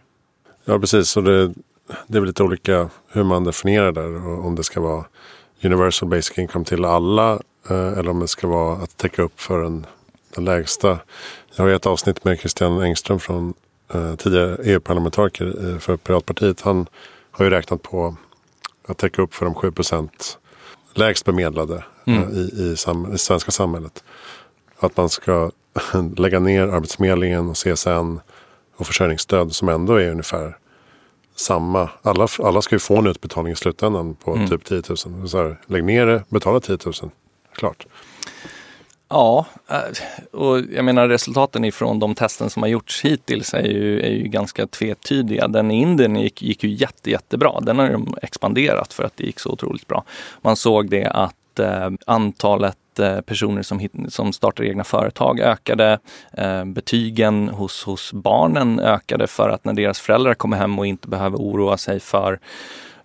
Ja 0.64 0.78
precis, 0.78 1.16
och 1.16 1.24
det, 1.24 1.46
det 2.06 2.16
är 2.16 2.20
väl 2.20 2.26
lite 2.26 2.42
olika 2.42 2.90
hur 3.08 3.24
man 3.24 3.44
definierar 3.44 3.92
det. 3.92 4.06
Om 4.46 4.54
det 4.54 4.64
ska 4.64 4.80
vara 4.80 5.04
universal 5.62 6.08
basic 6.08 6.38
income 6.38 6.64
till 6.64 6.84
alla 6.84 7.32
eh, 7.70 7.98
eller 7.98 8.08
om 8.08 8.20
det 8.20 8.28
ska 8.28 8.46
vara 8.46 8.82
att 8.82 8.96
täcka 8.96 9.22
upp 9.22 9.40
för 9.40 9.62
den, 9.62 9.86
den 10.34 10.44
lägsta. 10.44 10.98
Jag 11.56 11.64
har 11.64 11.70
ett 11.70 11.86
avsnitt 11.86 12.24
med 12.24 12.38
Christian 12.38 12.82
Engström 12.82 13.18
från 13.18 13.54
eh, 13.92 14.14
tidigare 14.14 14.56
EU-parlamentariker 14.64 15.70
eh, 15.72 15.78
för 15.78 15.96
Piratpartiet. 15.96 16.60
Han 16.60 16.86
har 17.30 17.44
ju 17.44 17.50
räknat 17.50 17.82
på 17.82 18.16
att 18.88 18.98
täcka 18.98 19.22
upp 19.22 19.34
för 19.34 19.44
de 19.44 19.54
7 19.54 19.72
lägst 20.94 21.24
bemedlade 21.24 21.84
mm. 22.04 22.22
eh, 22.22 22.28
i, 22.38 22.72
i, 22.72 22.76
sam, 22.76 23.14
i 23.14 23.18
svenska 23.18 23.50
samhället. 23.50 24.04
Att 24.78 24.96
man 24.96 25.08
ska 25.08 25.50
lägga 26.16 26.40
ner 26.40 26.62
Arbetsförmedlingen 26.62 27.48
och 27.48 27.56
CSN 27.56 28.20
och 28.76 28.86
försörjningsstöd 28.86 29.54
som 29.54 29.68
ändå 29.68 29.94
är 29.94 30.10
ungefär 30.10 30.56
samma. 31.36 31.90
Alla, 32.02 32.28
alla 32.38 32.62
ska 32.62 32.74
ju 32.74 32.80
få 32.80 32.96
en 32.96 33.06
utbetalning 33.06 33.52
i 33.52 33.56
slutändan 33.56 34.14
på 34.14 34.34
mm. 34.34 34.48
typ 34.48 34.64
10 34.64 34.82
000. 34.88 35.28
Så 35.28 35.38
här, 35.38 35.60
lägg 35.66 35.84
ner 35.84 36.06
det, 36.06 36.24
betala 36.28 36.60
10 36.60 36.78
000. 36.84 36.94
Klart. 37.52 37.86
Ja, 39.10 39.46
eh, 39.70 40.38
och 40.40 40.60
jag 40.60 40.84
menar 40.84 41.08
resultaten 41.08 41.64
ifrån 41.64 41.98
de 41.98 42.14
testen 42.14 42.50
som 42.50 42.62
har 42.62 42.70
gjorts 42.70 43.04
hittills 43.04 43.54
är 43.54 43.62
ju, 43.62 44.00
är 44.00 44.10
ju 44.10 44.22
ganska 44.22 44.66
tvetydiga. 44.66 45.48
Den 45.48 45.70
i 45.70 45.80
Indien 45.80 46.16
gick, 46.16 46.42
gick 46.42 46.64
ju 46.64 46.70
jätte, 46.70 47.10
jättebra. 47.10 47.60
Den 47.60 47.78
har 47.78 47.90
de 47.90 48.14
expanderat 48.22 48.92
för 48.92 49.04
att 49.04 49.16
det 49.16 49.24
gick 49.24 49.40
så 49.40 49.50
otroligt 49.50 49.86
bra. 49.86 50.04
Man 50.42 50.56
såg 50.56 50.90
det 50.90 51.04
att 51.04 51.58
eh, 51.58 51.90
antalet 52.06 52.76
Eh, 52.98 53.20
personer 53.20 53.62
som, 53.62 53.88
som 54.08 54.32
startar 54.32 54.64
egna 54.64 54.84
företag 54.84 55.40
ökade. 55.40 55.98
Eh, 56.32 56.64
betygen 56.64 57.48
hos, 57.48 57.84
hos 57.84 58.12
barnen 58.12 58.80
ökade 58.80 59.26
för 59.26 59.48
att 59.48 59.64
när 59.64 59.72
deras 59.72 60.00
föräldrar 60.00 60.34
kommer 60.34 60.56
hem 60.56 60.78
och 60.78 60.86
inte 60.86 61.08
behöver 61.08 61.38
oroa 61.38 61.76
sig 61.76 62.00
för 62.00 62.40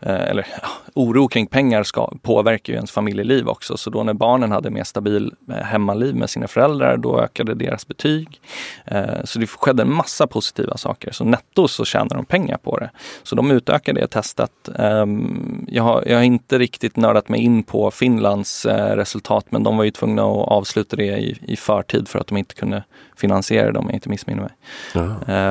eller 0.06 0.48
ja, 0.62 0.68
oro 0.94 1.28
kring 1.28 1.48
pengar 1.48 1.84
ska, 1.84 2.12
påverkar 2.22 2.74
ju 2.74 2.78
ens 2.78 2.92
familjeliv 2.92 3.48
också. 3.48 3.78
Så 3.78 3.90
då 3.90 4.04
när 4.04 4.14
barnen 4.14 4.52
hade 4.52 4.70
mer 4.70 4.84
stabil 4.84 5.34
eh, 5.50 5.56
hemmaliv 5.56 6.16
med 6.16 6.30
sina 6.30 6.48
föräldrar, 6.48 6.98
då 6.98 7.20
ökade 7.20 7.54
deras 7.54 7.88
betyg. 7.88 8.42
Eh, 8.86 9.24
så 9.24 9.40
det 9.40 9.48
skedde 9.48 9.84
en 9.84 9.94
massa 9.94 10.28
positiva 10.28 10.78
saker. 10.78 11.12
Så 11.12 11.24
netto 11.24 11.68
så 11.68 11.86
tjänar 11.86 12.16
de 12.16 12.26
pengar 12.26 12.58
på 12.58 12.78
det. 12.78 12.90
Så 13.24 13.36
de 13.36 13.52
utökade 13.52 14.02
det 14.02 14.08
testet. 14.08 14.70
Ehm, 14.80 15.66
jag 15.68 15.84
har, 15.84 16.04
jag 16.08 16.18
har 16.18 16.24
inte 16.24 16.60
riktigt 16.60 16.96
nördat 16.96 17.30
mig 17.30 17.40
in 17.40 17.64
på 17.64 17.92
Finlands 17.92 18.66
resultat, 18.66 19.46
men 19.50 19.64
de 19.64 19.78
var 19.78 19.84
ju 19.84 19.92
tvungna 19.92 20.22
att 20.22 20.48
avsluta 20.48 20.96
det 20.96 21.04
i, 21.04 21.38
i 21.42 21.56
förtid 21.56 22.08
för 22.08 22.20
att 22.20 22.28
de 22.28 22.38
inte 22.38 22.56
kunde 22.56 22.84
finansiera 23.16 23.72
det 23.72 23.80
om 23.80 23.86
jag 23.86 23.94
inte 23.94 24.10
missminner 24.10 24.42
mig. 24.42 24.52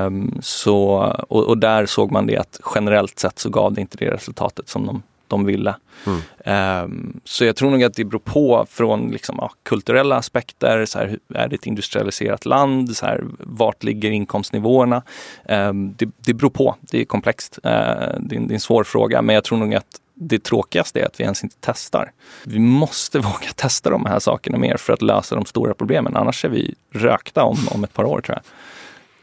Um, 0.07 0.39
så, 0.43 0.87
och, 1.29 1.45
och, 1.45 1.59
där 1.59 1.87
såg 1.87 2.13
man 2.13 2.27
det 2.27 2.37
att 2.37 2.61
generellt 2.75 3.19
sett 3.19 3.39
så 3.39 3.51
gav 3.51 3.73
det 3.73 3.81
inte 3.81 3.97
det 3.97 4.23
resultatet 4.43 4.69
som 4.69 4.87
de, 4.87 5.03
de 5.29 5.45
ville. 5.45 5.75
Mm. 6.07 6.85
Um, 6.85 7.21
så 7.25 7.45
jag 7.45 7.57
tror 7.57 7.71
nog 7.71 7.85
att 7.85 7.95
det 7.95 8.05
beror 8.05 8.21
på 8.21 8.67
från 8.71 9.11
liksom, 9.11 9.37
ja, 9.39 9.51
kulturella 9.63 10.17
aspekter, 10.17 10.85
så 10.87 10.99
här, 10.99 11.19
är 11.35 11.49
det 11.49 11.55
ett 11.55 11.67
industrialiserat 11.67 12.47
land, 12.47 12.97
så 12.97 13.07
här, 13.07 13.25
vart 13.39 13.83
ligger 13.83 14.11
inkomstnivåerna? 14.11 15.03
Um, 15.49 15.95
det, 15.99 16.09
det 16.17 16.35
beror 16.35 16.51
på, 16.51 16.77
det 16.81 17.01
är 17.01 17.05
komplext, 17.05 17.59
uh, 17.59 17.71
det, 17.71 17.71
är, 17.71 18.21
det 18.21 18.37
är 18.37 18.55
en 18.55 18.61
svår 18.61 18.85
fråga 18.85 19.23
men 19.23 19.35
jag 19.35 19.45
tror 19.45 19.59
nog 19.59 19.75
att 19.75 19.99
det 20.15 20.45
tråkigaste 20.45 21.01
är 21.01 21.07
att 21.07 21.21
vi 21.21 21.25
ens 21.25 21.43
inte 21.45 21.57
testar. 21.61 22.13
Vi 22.45 22.59
måste 22.59 23.19
våga 23.29 23.53
testa 23.57 23.91
de 23.91 24.07
här 24.07 24.19
sakerna 24.19 24.59
mer 24.59 24.77
för 24.77 24.93
att 24.93 25.03
lösa 25.03 25.35
de 25.35 25.45
stora 25.45 25.75
problemen. 25.75 26.17
Annars 26.17 26.45
är 26.45 26.49
vi 26.49 26.75
rökta 26.95 27.45
om, 27.45 27.59
om 27.71 27.85
ett 27.85 27.93
par 27.93 28.05
år 28.05 28.21
tror 28.21 28.37
jag. 28.37 28.43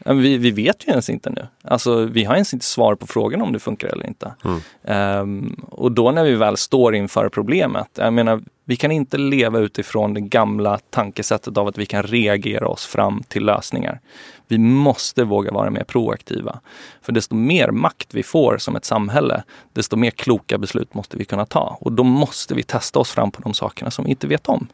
Vi, 0.04 0.38
vi 0.38 0.50
vet 0.50 0.88
ju 0.88 0.90
ens 0.90 1.10
inte 1.10 1.30
nu. 1.30 1.46
Alltså, 1.64 2.04
vi 2.04 2.24
har 2.24 2.34
ens 2.34 2.54
inte 2.54 2.66
svar 2.66 2.94
på 2.94 3.06
frågan 3.06 3.42
om 3.42 3.52
det 3.52 3.58
funkar 3.58 3.88
eller 3.88 4.06
inte. 4.06 4.34
Mm. 4.44 5.20
Um, 5.20 5.66
och 5.70 5.92
då 5.92 6.10
när 6.10 6.24
vi 6.24 6.34
väl 6.34 6.56
står 6.56 6.94
inför 6.94 7.28
problemet, 7.28 7.88
jag 7.94 8.12
menar, 8.12 8.42
vi 8.64 8.76
kan 8.76 8.90
inte 8.90 9.18
leva 9.18 9.58
utifrån 9.58 10.14
det 10.14 10.20
gamla 10.20 10.78
tankesättet 10.90 11.56
av 11.56 11.68
att 11.68 11.78
vi 11.78 11.86
kan 11.86 12.02
reagera 12.02 12.68
oss 12.68 12.86
fram 12.86 13.22
till 13.28 13.44
lösningar. 13.44 14.00
Vi 14.48 14.58
måste 14.58 15.24
våga 15.24 15.50
vara 15.50 15.70
mer 15.70 15.84
proaktiva. 15.84 16.60
För 17.02 17.12
desto 17.12 17.34
mer 17.34 17.70
makt 17.70 18.14
vi 18.14 18.22
får 18.22 18.58
som 18.58 18.76
ett 18.76 18.84
samhälle, 18.84 19.42
desto 19.72 19.96
mer 19.96 20.10
kloka 20.10 20.58
beslut 20.58 20.94
måste 20.94 21.16
vi 21.16 21.24
kunna 21.24 21.46
ta. 21.46 21.76
Och 21.80 21.92
då 21.92 22.02
måste 22.02 22.54
vi 22.54 22.62
testa 22.62 22.98
oss 22.98 23.10
fram 23.10 23.30
på 23.30 23.42
de 23.42 23.54
sakerna 23.54 23.90
som 23.90 24.04
vi 24.04 24.10
inte 24.10 24.26
vet 24.26 24.48
om. 24.48 24.68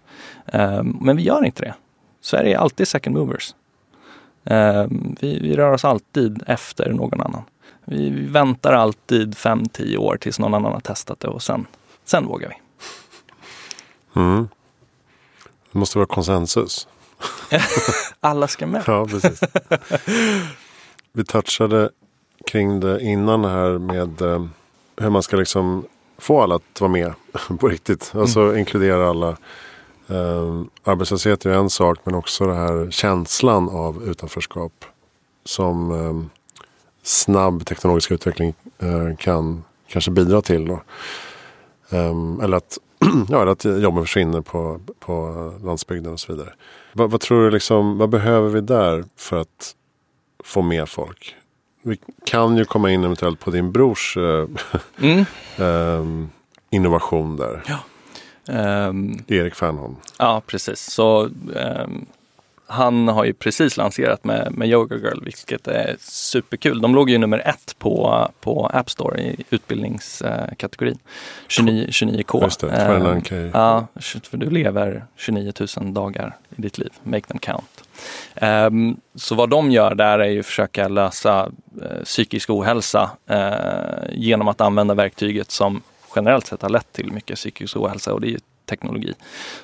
Um, 0.52 0.98
men 1.00 1.16
vi 1.16 1.22
gör 1.22 1.44
inte 1.44 1.62
det. 1.62 1.74
Sverige 2.20 2.54
är 2.54 2.58
alltid 2.58 2.88
second 2.88 3.16
movers. 3.16 3.54
Um, 4.50 5.16
vi, 5.20 5.38
vi, 5.38 5.56
rör 5.56 5.72
oss 5.72 5.84
alltid 5.84 6.42
efter 6.46 6.92
någon 6.92 7.20
annan. 7.20 7.42
Vi, 7.84 8.10
vi 8.10 8.26
väntar 8.26 8.72
alltid 8.72 9.34
5-10 9.34 9.96
år 9.96 10.16
tills 10.16 10.38
någon 10.38 10.54
annan 10.54 10.72
har 10.72 10.80
testat 10.80 11.20
det 11.20 11.28
och 11.28 11.42
sen, 11.42 11.66
sen 12.04 12.26
vågar 12.26 12.48
vi. 12.48 12.54
Mm. 14.20 14.48
Det 15.72 15.78
måste 15.78 15.98
vara 15.98 16.06
konsensus. 16.06 16.88
Alla 18.20 18.48
ska 18.48 18.66
med. 18.66 18.82
ja, 18.86 19.06
precis. 19.06 19.40
Vi 21.12 21.24
touchade 21.24 21.90
kring 22.46 22.80
det 22.80 23.02
innan 23.02 23.44
här 23.44 23.78
med 23.78 24.22
eh, 24.22 24.46
hur 24.96 25.10
man 25.10 25.22
ska 25.22 25.36
liksom 25.36 25.86
få 26.18 26.42
alla 26.42 26.54
att 26.54 26.80
vara 26.80 26.90
med 26.90 27.12
på 27.60 27.68
riktigt. 27.68 28.12
Alltså 28.14 28.40
mm. 28.40 28.58
inkludera 28.58 29.10
alla. 29.10 29.36
Eh, 30.08 30.62
arbetslöshet 30.84 31.46
är 31.46 31.50
en 31.50 31.70
sak 31.70 31.98
men 32.04 32.14
också 32.14 32.46
den 32.46 32.56
här 32.56 32.90
känslan 32.90 33.68
av 33.68 34.02
utanförskap. 34.08 34.84
Som 35.44 35.90
eh, 35.90 36.40
snabb 37.02 37.66
teknologisk 37.66 38.10
utveckling 38.10 38.54
eh, 38.78 39.16
kan 39.18 39.64
kanske 39.88 40.10
bidra 40.10 40.42
till. 40.42 40.66
Då. 40.66 40.80
Um, 41.90 42.40
eller 42.40 42.56
att 42.56 42.78
ja, 43.28 43.50
att 43.50 43.64
jobben 43.64 44.04
försvinner 44.04 44.40
på, 44.40 44.80
på 44.98 45.52
landsbygden 45.64 46.12
och 46.12 46.20
så 46.20 46.32
vidare. 46.32 46.54
Vad, 46.92 47.10
vad, 47.10 47.20
tror 47.20 47.44
du 47.44 47.50
liksom, 47.50 47.98
vad 47.98 48.08
behöver 48.08 48.48
vi 48.48 48.60
där 48.60 49.04
för 49.16 49.40
att 49.40 49.74
få 50.44 50.62
med 50.62 50.88
folk? 50.88 51.34
Vi 51.82 51.98
kan 52.24 52.56
ju 52.56 52.64
komma 52.64 52.90
in 52.90 53.04
eventuellt 53.04 53.40
på 53.40 53.50
din 53.50 53.72
brors 53.72 54.16
eh, 54.16 54.46
mm. 54.98 55.24
um, 55.58 56.30
innovation 56.70 57.36
där. 57.36 57.62
Ja. 57.66 57.78
Um, 58.48 59.24
Erik 59.28 59.54
Fernholm. 59.54 59.96
Ja, 60.18 60.42
precis. 60.46 60.80
Så 60.80 61.30
um, 61.54 62.06
han 62.68 63.08
har 63.08 63.24
ju 63.24 63.32
precis 63.32 63.76
lanserat 63.76 64.24
med, 64.24 64.52
med 64.52 64.68
Yoga 64.68 64.96
Girl, 64.96 65.24
vilket 65.24 65.68
är 65.68 65.96
superkul. 66.00 66.80
De 66.80 66.94
låg 66.94 67.10
ju 67.10 67.18
nummer 67.18 67.38
ett 67.38 67.78
på, 67.78 68.28
på 68.40 68.70
App 68.74 68.90
Store 68.90 69.20
i 69.20 69.44
utbildningskategorin. 69.50 70.98
29, 71.48 71.86
29K. 71.86 72.42
Just 72.42 72.60
det, 72.60 72.66
29K. 72.66 73.44
Eh, 73.44 73.50
ja, 73.52 73.86
för 74.22 74.36
du 74.36 74.50
lever 74.50 75.04
29 75.16 75.52
000 75.80 75.94
dagar 75.94 76.36
i 76.56 76.62
ditt 76.62 76.78
liv. 76.78 76.92
Make 77.02 77.26
them 77.26 77.38
count. 77.38 77.82
Um, 78.42 79.00
så 79.14 79.34
vad 79.34 79.50
de 79.50 79.70
gör 79.70 79.94
där 79.94 80.18
är 80.18 80.28
ju 80.28 80.40
att 80.40 80.46
försöka 80.46 80.88
lösa 80.88 81.46
uh, 81.46 82.04
psykisk 82.04 82.50
ohälsa 82.50 83.10
uh, 83.30 84.10
genom 84.12 84.48
att 84.48 84.60
använda 84.60 84.94
verktyget 84.94 85.50
som 85.50 85.82
generellt 86.16 86.46
sett 86.46 86.62
har 86.62 86.68
lett 86.68 86.92
till 86.92 87.12
mycket 87.12 87.36
psykisk 87.36 87.76
ohälsa 87.76 88.14
och 88.14 88.20
det 88.20 88.26
är 88.26 88.30
ju 88.30 88.38
teknologi. 88.66 89.14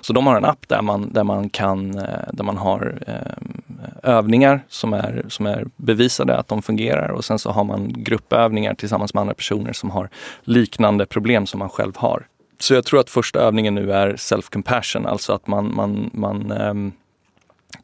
Så 0.01 0.13
de 0.13 0.27
har 0.27 0.37
en 0.37 0.45
app 0.45 0.69
där 0.69 0.83
man, 0.83 1.13
där 1.13 1.25
man, 1.25 1.49
kan, 1.49 1.99
eh, 1.99 2.29
där 2.33 2.45
man 2.45 2.57
har 2.57 2.99
eh, 3.07 4.13
övningar 4.17 4.65
som 4.69 4.93
är, 4.93 5.25
som 5.29 5.47
är 5.47 5.67
bevisade 5.77 6.37
att 6.39 6.49
de 6.49 6.63
fungerar 6.63 7.09
och 7.09 7.25
sen 7.25 7.39
så 7.39 7.51
har 7.51 7.65
man 7.65 7.93
gruppövningar 7.93 8.75
tillsammans 8.75 9.15
med 9.15 9.21
andra 9.21 9.35
personer 9.35 9.73
som 9.73 9.91
har 9.91 10.09
liknande 10.43 11.07
problem 11.07 11.47
som 11.47 11.59
man 11.59 11.69
själv 11.69 11.93
har. 11.97 12.27
Så 12.59 12.75
jag 12.75 12.85
tror 12.85 13.01
att 13.01 13.11
första 13.11 13.41
övningen 13.41 13.75
nu 13.75 13.93
är 13.93 14.13
self-compassion, 14.13 15.07
alltså 15.07 15.33
att 15.33 15.47
man, 15.47 15.75
man, 15.75 16.11
man 16.13 16.51
eh, 16.51 16.75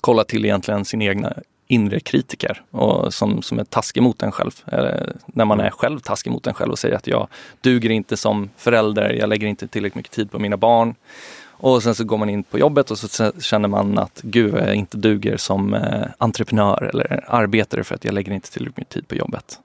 kollar 0.00 0.24
till 0.24 0.44
egentligen 0.44 0.84
sin 0.84 1.02
egna 1.02 1.32
inre 1.68 2.00
kritiker 2.00 2.62
och 2.70 3.14
som, 3.14 3.42
som 3.42 3.58
är 3.58 3.64
taskig 3.64 4.02
mot 4.02 4.22
en 4.22 4.32
själv. 4.32 4.50
Eller 4.66 5.16
när 5.26 5.44
man 5.44 5.60
är 5.60 5.70
själv 5.70 5.98
taskig 6.00 6.30
mot 6.30 6.46
en 6.46 6.54
själv 6.54 6.72
och 6.72 6.78
säger 6.78 6.96
att 6.96 7.06
jag 7.06 7.28
duger 7.60 7.90
inte 7.90 8.16
som 8.16 8.50
förälder, 8.56 9.12
jag 9.12 9.28
lägger 9.28 9.46
inte 9.46 9.68
tillräckligt 9.68 9.96
mycket 9.96 10.12
tid 10.12 10.30
på 10.30 10.38
mina 10.38 10.56
barn. 10.56 10.94
Och 11.60 11.82
sen 11.82 11.94
så 11.94 12.04
går 12.04 12.18
man 12.18 12.30
in 12.30 12.42
på 12.42 12.58
jobbet 12.58 12.90
och 12.90 12.98
så 12.98 13.32
känner 13.40 13.68
man 13.68 13.98
att 13.98 14.20
gud, 14.22 14.54
jag 14.54 14.74
inte 14.74 14.96
duger 14.96 15.36
som 15.36 15.74
eh, 15.74 16.06
entreprenör 16.18 16.82
eller 16.82 17.24
arbetare 17.28 17.84
för 17.84 17.94
att 17.94 18.04
jag 18.04 18.14
lägger 18.14 18.32
inte 18.32 18.50
tillräckligt 18.52 18.76
mycket 18.76 18.94
tid 18.94 19.08
på 19.08 19.14
jobbet. 19.14 19.60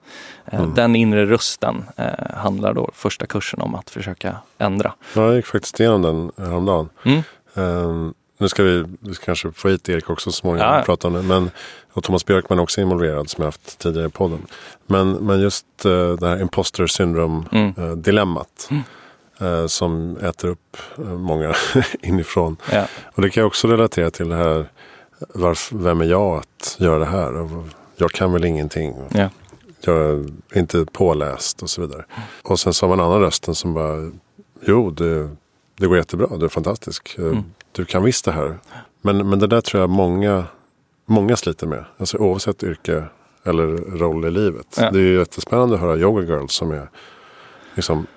Eh, 0.45 0.59
mm. 0.59 0.73
Den 0.73 0.95
inre 0.95 1.25
rösten 1.25 1.83
eh, 1.97 2.35
handlar 2.35 2.73
då 2.73 2.91
första 2.93 3.25
kursen 3.25 3.61
om 3.61 3.75
att 3.75 3.89
försöka 3.89 4.37
ändra. 4.57 4.93
Jag 5.15 5.35
gick 5.35 5.45
faktiskt 5.45 5.79
igenom 5.79 6.01
den 6.01 6.31
häromdagen. 6.47 6.89
Mm. 7.05 7.23
Um, 7.53 8.13
nu 8.37 8.49
ska 8.49 8.63
vi, 8.63 8.85
vi 8.99 9.13
ska 9.13 9.25
kanske 9.25 9.51
få 9.51 9.69
hit 9.69 9.89
Erik 9.89 10.09
också 10.09 10.31
så 10.31 10.35
småningom 10.35 10.67
ja. 10.67 10.79
och 10.79 10.85
prata 10.85 11.07
om 11.07 11.13
det. 11.13 11.21
Men, 11.21 11.51
och 11.93 12.03
Thomas 12.03 12.25
Björkman 12.25 12.59
är 12.59 12.63
också 12.63 12.81
involverad 12.81 13.29
som 13.29 13.41
jag 13.41 13.47
haft 13.47 13.79
tidigare 13.79 14.07
i 14.07 14.11
podden. 14.11 14.47
Men, 14.85 15.11
men 15.11 15.41
just 15.41 15.65
uh, 15.85 16.13
det 16.13 16.27
här 16.27 16.41
imposter 16.41 16.87
syndrome 16.87 17.43
mm. 17.51 17.73
uh, 17.77 17.95
dilemmat. 17.95 18.69
Mm. 18.71 18.83
Uh, 19.41 19.67
som 19.67 20.17
äter 20.17 20.47
upp 20.49 20.77
många 20.97 21.53
inifrån. 22.01 22.57
Ja. 22.71 22.87
Och 23.03 23.21
det 23.21 23.29
kan 23.29 23.41
jag 23.41 23.47
också 23.47 23.67
relatera 23.67 24.11
till 24.11 24.29
det 24.29 24.35
här. 24.35 24.65
Varför, 25.33 25.77
vem 25.77 26.01
är 26.01 26.05
jag 26.05 26.37
att 26.37 26.75
göra 26.79 26.99
det 26.99 27.05
här? 27.05 27.35
Och 27.35 27.63
jag 27.95 28.11
kan 28.11 28.33
väl 28.33 28.45
ingenting. 28.45 28.95
Ja. 29.11 29.29
Jag 29.81 29.97
är 29.97 30.25
inte 30.55 30.85
påläst 30.91 31.61
och 31.61 31.69
så 31.69 31.81
vidare. 31.81 32.05
Och 32.41 32.59
sen 32.59 32.73
så 32.73 32.85
har 32.85 32.95
man 32.95 33.05
annan 33.05 33.21
rösten 33.21 33.55
som 33.55 33.73
bara. 33.73 34.11
Jo, 34.65 34.89
det, 34.89 35.29
det 35.79 35.87
går 35.87 35.97
jättebra. 35.97 36.37
Du 36.37 36.45
är 36.45 36.49
fantastisk. 36.49 37.15
Mm 37.17 37.43
du 37.73 37.85
kan 37.85 38.03
visst 38.03 38.25
det 38.25 38.31
här. 38.31 38.57
Men, 39.01 39.29
men 39.29 39.39
det 39.39 39.47
där 39.47 39.61
tror 39.61 39.81
jag 39.81 39.89
många, 39.89 40.45
många 41.05 41.35
sliter 41.35 41.67
med. 41.67 41.85
Alltså 41.97 42.17
oavsett 42.17 42.63
yrke 42.63 43.03
eller 43.43 43.67
roll 43.97 44.25
i 44.25 44.31
livet. 44.31 44.77
Ja. 44.77 44.91
Det 44.91 44.99
är 44.99 45.03
ju 45.03 45.17
jättespännande 45.19 45.75
att 45.75 45.81
höra 45.81 45.97
Yoga 45.97 46.23
Girls 46.23 46.53
som 46.53 46.71
är 46.71 46.89
liksom 47.75 48.07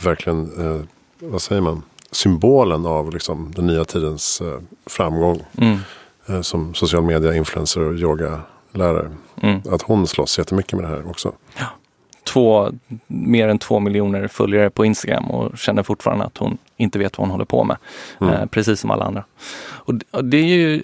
verkligen, 0.00 0.66
eh, 0.66 0.82
vad 1.18 1.42
säger 1.42 1.62
man, 1.62 1.82
symbolen 2.10 2.86
av 2.86 3.12
liksom 3.12 3.52
den 3.56 3.66
nya 3.66 3.84
tidens 3.84 4.40
eh, 4.40 4.60
framgång. 4.86 5.44
Mm. 5.58 5.78
Eh, 6.26 6.40
som 6.40 6.74
social 6.74 7.02
media, 7.02 7.34
influencer 7.34 7.80
och 7.80 7.94
yogalärare. 7.94 9.10
Mm. 9.42 9.60
Att 9.70 9.82
hon 9.82 10.06
slåss 10.06 10.38
jättemycket 10.38 10.72
med 10.72 10.84
det 10.84 10.88
här 10.88 11.10
också. 11.10 11.32
Ja 11.58 11.66
två, 12.26 12.70
mer 13.06 13.48
än 13.48 13.58
två 13.58 13.80
miljoner 13.80 14.28
följare 14.28 14.70
på 14.70 14.84
Instagram 14.84 15.30
och 15.30 15.58
känner 15.58 15.82
fortfarande 15.82 16.24
att 16.24 16.38
hon 16.38 16.58
inte 16.76 16.98
vet 16.98 17.18
vad 17.18 17.26
hon 17.26 17.32
håller 17.32 17.44
på 17.44 17.64
med. 17.64 17.76
Mm. 18.20 18.34
Eh, 18.34 18.46
precis 18.46 18.80
som 18.80 18.90
alla 18.90 19.04
andra. 19.04 19.24
Och, 19.66 19.94
och, 20.10 20.24
det 20.24 20.36
är 20.36 20.44
ju 20.44 20.82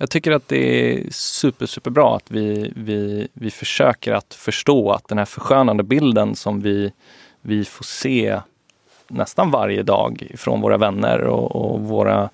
jag 0.00 0.10
tycker 0.10 0.32
att 0.32 0.48
det 0.48 0.92
är 0.92 1.10
super, 1.10 1.66
super 1.66 1.90
bra 1.90 2.16
att 2.16 2.30
vi, 2.30 2.72
vi, 2.76 3.28
vi 3.32 3.50
försöker 3.50 4.12
att 4.12 4.34
förstå 4.34 4.90
att 4.90 5.08
den 5.08 5.18
här 5.18 5.24
förskönande 5.24 5.82
bilden 5.82 6.34
som 6.34 6.60
vi, 6.60 6.92
vi 7.40 7.64
får 7.64 7.84
se 7.84 8.40
nästan 9.08 9.50
varje 9.50 9.82
dag 9.82 10.30
från 10.36 10.60
våra 10.60 10.76
vänner 10.76 11.20
och, 11.20 11.56
och 11.56 11.80
våra 11.80 12.30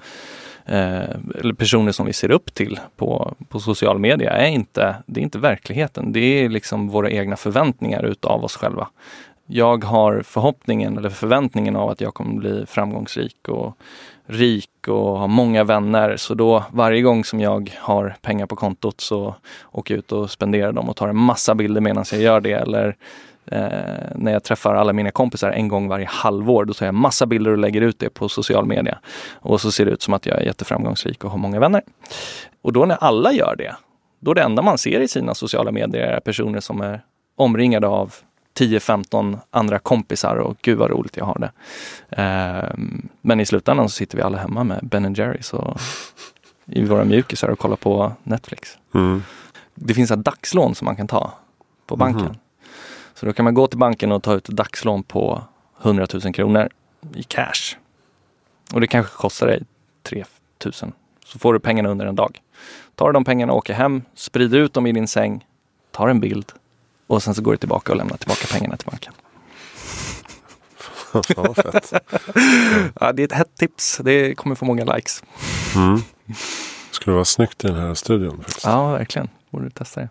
Eh, 0.67 1.17
eller 1.41 1.53
personer 1.53 1.93
som 1.93 2.07
vi 2.07 2.13
ser 2.13 2.31
upp 2.31 2.55
till 2.55 2.81
på, 2.97 3.35
på 3.49 3.61
social 3.61 3.99
media 3.99 4.31
är 4.31 4.49
inte, 4.49 4.97
det 5.07 5.21
är 5.21 5.23
inte 5.23 5.39
verkligheten. 5.39 6.13
Det 6.13 6.45
är 6.45 6.49
liksom 6.49 6.89
våra 6.89 7.11
egna 7.11 7.37
förväntningar 7.37 8.03
utav 8.03 8.45
oss 8.45 8.57
själva. 8.57 8.89
Jag 9.47 9.85
har 9.85 10.23
förhoppningen 10.23 10.99
eller 10.99 11.11
förväntningen 11.11 11.77
av 11.77 11.91
att 11.91 12.01
jag 12.01 12.15
kommer 12.15 12.35
bli 12.35 12.67
framgångsrik 12.67 13.49
och 13.49 13.79
rik 14.27 14.89
och 14.89 15.19
ha 15.19 15.27
många 15.27 15.65
vänner. 15.65 16.17
Så 16.17 16.35
då 16.35 16.65
varje 16.73 17.03
gång 17.03 17.25
som 17.25 17.41
jag 17.41 17.75
har 17.79 18.17
pengar 18.23 18.47
på 18.47 18.57
kontot 18.57 19.01
så 19.01 19.35
åker 19.73 19.95
jag 19.95 19.99
ut 19.99 20.13
och 20.13 20.31
spenderar 20.31 20.73
dem 20.73 20.89
och 20.89 20.97
tar 20.97 21.09
en 21.09 21.17
massa 21.17 21.55
bilder 21.55 21.81
medan 21.81 22.05
jag 22.13 22.21
gör 22.21 22.41
det. 22.41 22.53
Eller 22.53 22.97
när 24.15 24.33
jag 24.33 24.45
träffar 24.45 24.75
alla 24.75 24.93
mina 24.93 25.11
kompisar 25.11 25.51
en 25.51 25.69
gång 25.69 25.89
varje 25.89 26.07
halvår, 26.07 26.65
då 26.65 26.75
tar 26.75 26.87
jag 26.87 26.95
massa 26.95 27.27
bilder 27.27 27.51
och 27.51 27.59
lägger 27.59 27.81
ut 27.81 27.99
det 27.99 28.11
på 28.11 28.29
social 28.29 28.67
media. 28.67 28.99
Och 29.33 29.61
så 29.61 29.73
ser 29.73 29.85
det 29.85 29.91
ut 29.91 30.03
som 30.03 30.15
att 30.15 30.27
jag 30.27 30.39
är 30.39 30.43
jätteframgångsrik 30.43 31.25
och 31.25 31.31
har 31.31 31.39
många 31.39 31.61
vänner. 31.61 31.83
Och 32.63 32.73
då 32.73 32.85
när 32.85 32.97
alla 32.97 33.33
gör 33.33 33.55
det, 33.59 33.77
då 34.21 34.35
det 34.35 34.43
enda 34.43 34.63
man 34.63 34.79
ser 34.79 35.01
i 35.01 35.09
sina 35.09 35.35
sociala 35.35 35.73
medier 35.73 36.03
är 36.03 36.21
personer 36.21 36.61
som 36.61 36.81
är 36.81 37.01
omringade 37.37 37.87
av 37.87 38.15
10-15 38.59 39.39
andra 39.51 39.79
kompisar 39.79 40.37
och 40.37 40.57
gud 40.63 40.79
vad 40.79 40.91
roligt 40.91 41.17
jag 41.17 41.25
har 41.25 41.39
det. 41.39 41.51
Eh, 42.23 42.75
men 43.21 43.41
i 43.41 43.47
slutändan 43.47 43.89
så 43.89 43.97
sitter 43.97 44.17
vi 44.17 44.23
alla 44.23 44.39
hemma 44.39 44.65
med 44.65 44.81
Ben 44.83 45.15
Jerrys 45.15 45.53
och 45.53 45.81
i 46.67 46.85
våra 46.85 47.05
mjukisar 47.05 47.49
och 47.49 47.59
kollar 47.59 47.77
på 47.77 48.13
Netflix. 48.23 48.79
Mm. 48.95 49.23
Det 49.75 49.95
finns 49.95 50.11
ett 50.11 50.25
dagslån 50.25 50.75
som 50.75 50.85
man 50.85 50.97
kan 50.97 51.07
ta 51.07 51.33
på 51.87 51.97
banken. 51.97 52.25
Mm. 52.25 52.37
Så 53.25 53.29
då 53.29 53.33
kan 53.33 53.45
man 53.45 53.55
gå 53.55 53.67
till 53.67 53.79
banken 53.79 54.13
och 54.13 54.23
ta 54.23 54.35
ut 54.35 54.45
dagslån 54.45 55.03
på 55.03 55.43
100 55.83 56.07
000 56.25 56.35
kronor 56.35 56.69
i 57.15 57.23
cash. 57.23 57.77
Och 58.73 58.81
det 58.81 58.87
kanske 58.87 59.17
kostar 59.17 59.47
dig 59.47 59.63
3 60.03 60.25
000. 60.65 60.73
Så 61.25 61.39
får 61.39 61.53
du 61.53 61.61
pengarna 61.61 61.89
under 61.89 62.07
en 62.07 62.15
dag. 62.15 62.43
Tar 62.95 63.13
de 63.13 63.25
pengarna, 63.25 63.53
åker 63.53 63.75
hem, 63.75 64.03
sprider 64.15 64.59
ut 64.59 64.75
dem 64.75 64.87
i 64.87 64.93
din 64.93 65.09
säng, 65.09 65.47
tar 65.91 66.09
en 66.09 66.21
bild 66.21 66.53
och 67.07 67.23
sen 67.23 67.35
så 67.35 67.43
går 67.43 67.53
du 67.53 67.59
tillbaka 67.59 67.93
och 67.93 67.99
lämnar 67.99 68.17
tillbaka 68.17 68.47
pengarna 68.53 68.77
till 68.77 68.89
banken. 68.91 69.13
ja, 71.37 71.55
fett. 71.55 71.93
ja, 73.01 73.13
det 73.13 73.23
är 73.23 73.25
ett 73.25 73.33
hett 73.33 73.57
tips. 73.57 74.01
Det 74.05 74.35
kommer 74.35 74.55
få 74.55 74.65
många 74.65 74.85
likes. 74.85 75.23
Mm. 75.77 76.01
Skulle 76.91 77.15
vara 77.15 77.25
snyggt 77.25 77.65
i 77.65 77.67
den 77.67 77.77
här 77.77 77.95
studion. 77.95 78.37
Faktiskt. 78.37 78.67
Ja, 78.67 78.93
verkligen. 78.93 79.29
Borde 79.51 79.65
du 79.65 79.71
testa 79.71 80.01
det. 80.01 80.09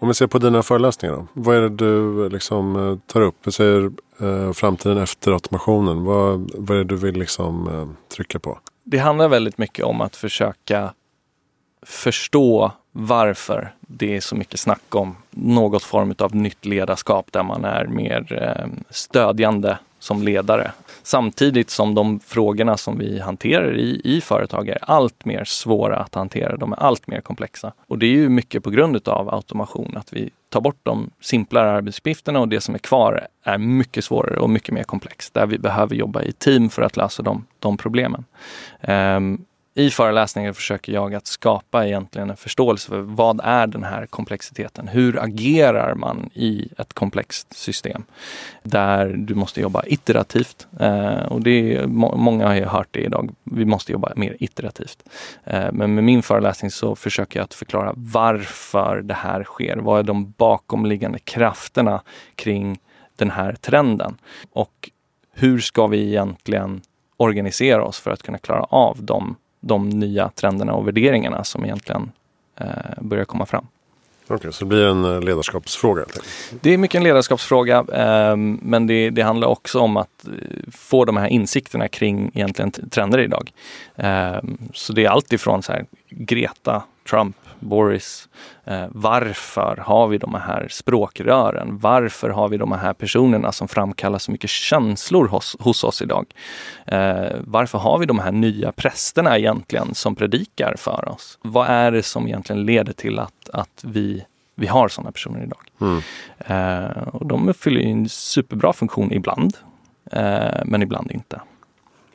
Om 0.00 0.08
vi 0.08 0.14
ser 0.14 0.26
på 0.26 0.38
dina 0.38 0.62
föreläsningar 0.62 1.16
då. 1.16 1.26
Vad 1.32 1.56
är 1.56 1.60
det 1.60 1.68
du 1.68 2.28
liksom 2.28 2.76
eh, 2.76 2.98
tar 3.06 3.20
upp? 3.20 3.34
Du 3.44 3.50
säger 3.50 3.90
eh, 4.20 4.52
framtiden 4.52 4.98
efter 4.98 5.32
automationen. 5.32 6.04
Vad, 6.04 6.50
vad 6.54 6.76
är 6.76 6.84
det 6.84 6.84
du 6.84 6.96
vill 6.96 7.14
liksom 7.14 7.68
eh, 7.68 7.88
trycka 8.16 8.38
på? 8.38 8.58
Det 8.84 8.98
handlar 8.98 9.28
väldigt 9.28 9.58
mycket 9.58 9.84
om 9.84 10.00
att 10.00 10.16
försöka 10.16 10.94
förstå 11.86 12.72
varför 12.92 13.72
det 13.80 14.16
är 14.16 14.20
så 14.20 14.36
mycket 14.36 14.60
snack 14.60 14.94
om 14.94 15.16
något 15.30 15.82
form 15.82 16.14
av 16.18 16.34
nytt 16.34 16.64
ledarskap 16.64 17.32
där 17.32 17.42
man 17.42 17.64
är 17.64 17.86
mer 17.86 18.32
ehm, 18.32 18.84
stödjande 18.90 19.78
som 19.98 20.22
ledare. 20.22 20.72
Samtidigt 21.02 21.70
som 21.70 21.94
de 21.94 22.20
frågorna 22.20 22.76
som 22.76 22.98
vi 22.98 23.20
hanterar 23.20 23.78
i, 23.78 24.00
i 24.04 24.20
företag 24.20 24.68
är 24.68 24.78
allt 24.82 25.24
mer 25.24 25.44
svåra 25.44 25.96
att 25.96 26.14
hantera. 26.14 26.56
De 26.56 26.72
är 26.72 26.76
allt 26.76 27.06
mer 27.06 27.20
komplexa. 27.20 27.72
Och 27.86 27.98
det 27.98 28.06
är 28.06 28.10
ju 28.10 28.28
mycket 28.28 28.64
på 28.64 28.70
grund 28.70 29.08
av 29.08 29.34
automation, 29.34 29.96
att 29.96 30.12
vi 30.12 30.30
tar 30.48 30.60
bort 30.60 30.80
de 30.82 31.10
simplare 31.20 31.70
arbetsuppgifterna 31.70 32.40
och 32.40 32.48
det 32.48 32.60
som 32.60 32.74
är 32.74 32.78
kvar 32.78 33.26
är 33.42 33.58
mycket 33.58 34.04
svårare 34.04 34.40
och 34.40 34.50
mycket 34.50 34.74
mer 34.74 34.82
komplext. 34.82 35.34
Där 35.34 35.46
vi 35.46 35.58
behöver 35.58 35.96
jobba 35.96 36.22
i 36.22 36.32
team 36.32 36.70
för 36.70 36.82
att 36.82 36.96
lösa 36.96 37.22
de, 37.22 37.46
de 37.58 37.76
problemen. 37.76 38.24
Um, 38.80 39.44
i 39.74 39.90
föreläsningen 39.90 40.54
försöker 40.54 40.92
jag 40.92 41.14
att 41.14 41.26
skapa 41.26 41.86
egentligen 41.86 42.30
en 42.30 42.36
förståelse 42.36 42.88
för 42.88 43.00
vad 43.00 43.40
är 43.44 43.66
den 43.66 43.84
här 43.84 44.06
komplexiteten? 44.06 44.88
Hur 44.88 45.22
agerar 45.24 45.94
man 45.94 46.30
i 46.34 46.68
ett 46.78 46.92
komplext 46.92 47.52
system? 47.52 48.04
Där 48.62 49.06
du 49.06 49.34
måste 49.34 49.60
jobba 49.60 49.82
iterativt. 49.86 50.66
Eh, 50.80 51.22
och 51.22 51.40
det 51.40 51.76
är, 51.76 51.86
många 51.86 52.46
har 52.46 52.54
ju 52.54 52.64
hört 52.64 52.88
det 52.90 53.00
idag. 53.00 53.30
Vi 53.44 53.64
måste 53.64 53.92
jobba 53.92 54.12
mer 54.16 54.36
iterativt. 54.40 54.98
Eh, 55.44 55.72
men 55.72 55.94
med 55.94 56.04
min 56.04 56.22
föreläsning 56.22 56.70
så 56.70 56.96
försöker 56.96 57.38
jag 57.38 57.44
att 57.44 57.54
förklara 57.54 57.92
varför 57.96 59.02
det 59.02 59.14
här 59.14 59.44
sker. 59.44 59.76
Vad 59.76 59.98
är 59.98 60.02
de 60.02 60.30
bakomliggande 60.30 61.18
krafterna 61.18 62.02
kring 62.34 62.78
den 63.16 63.30
här 63.30 63.52
trenden? 63.52 64.16
Och 64.52 64.90
hur 65.32 65.58
ska 65.58 65.86
vi 65.86 66.08
egentligen 66.08 66.80
organisera 67.16 67.84
oss 67.84 68.00
för 68.00 68.10
att 68.10 68.22
kunna 68.22 68.38
klara 68.38 68.62
av 68.62 69.02
de, 69.02 69.36
de 69.60 69.88
nya 69.88 70.28
trenderna 70.28 70.72
och 70.72 70.86
värderingarna 70.86 71.44
som 71.44 71.64
egentligen 71.64 72.12
eh, 72.56 72.66
börjar 73.00 73.24
komma 73.24 73.46
fram. 73.46 73.66
Okej, 74.24 74.36
okay, 74.36 74.52
så 74.52 74.64
det 74.64 74.68
blir 74.68 74.86
en 74.86 75.04
eh, 75.04 75.20
ledarskapsfråga? 75.20 76.04
Det 76.60 76.74
är 76.74 76.78
mycket 76.78 76.98
en 76.98 77.04
ledarskapsfråga, 77.04 77.84
eh, 77.92 78.36
men 78.36 78.86
det, 78.86 79.10
det, 79.10 79.22
handlar 79.22 79.48
också 79.48 79.78
om 79.78 79.96
att 79.96 80.26
eh, 80.26 80.32
få 80.72 81.04
de 81.04 81.16
här 81.16 81.26
insikterna 81.26 81.88
kring 81.88 82.30
egentligen 82.34 82.70
trender 82.70 83.18
idag. 83.18 83.52
Eh, 83.96 84.38
så 84.74 84.92
det 84.92 85.04
är 85.04 85.08
allt 85.08 85.32
ifrån 85.32 85.62
så 85.62 85.72
här, 85.72 85.84
Greta, 86.08 86.82
Trump, 87.10 87.36
Boris. 87.60 88.28
Eh, 88.64 88.84
varför 88.88 89.76
har 89.86 90.08
vi 90.08 90.18
de 90.18 90.34
här 90.34 90.68
språkrören? 90.70 91.78
Varför 91.78 92.30
har 92.30 92.48
vi 92.48 92.56
de 92.56 92.72
här 92.72 92.92
personerna 92.92 93.52
som 93.52 93.68
framkallar 93.68 94.18
så 94.18 94.32
mycket 94.32 94.50
känslor 94.50 95.28
hos, 95.28 95.56
hos 95.60 95.84
oss 95.84 96.02
idag? 96.02 96.26
Eh, 96.86 97.36
varför 97.40 97.78
har 97.78 97.98
vi 97.98 98.06
de 98.06 98.18
här 98.18 98.32
nya 98.32 98.72
prästerna 98.72 99.38
egentligen 99.38 99.94
som 99.94 100.14
predikar 100.14 100.74
för 100.78 101.08
oss? 101.08 101.38
Vad 101.42 101.66
är 101.68 101.90
det 101.90 102.02
som 102.02 102.26
egentligen 102.26 102.64
leder 102.64 102.92
till 102.92 103.18
att, 103.18 103.50
att 103.52 103.84
vi 103.84 104.24
vi 104.60 104.66
har 104.66 104.88
sådana 104.88 105.12
personer 105.12 105.42
idag. 105.42 105.60
Mm. 105.80 106.02
Eh, 106.38 107.08
och 107.08 107.26
de 107.26 107.54
fyller 107.54 107.80
en 107.80 108.08
superbra 108.08 108.72
funktion 108.72 109.12
ibland, 109.12 109.56
eh, 110.12 110.64
men 110.64 110.82
ibland 110.82 111.10
inte. 111.10 111.40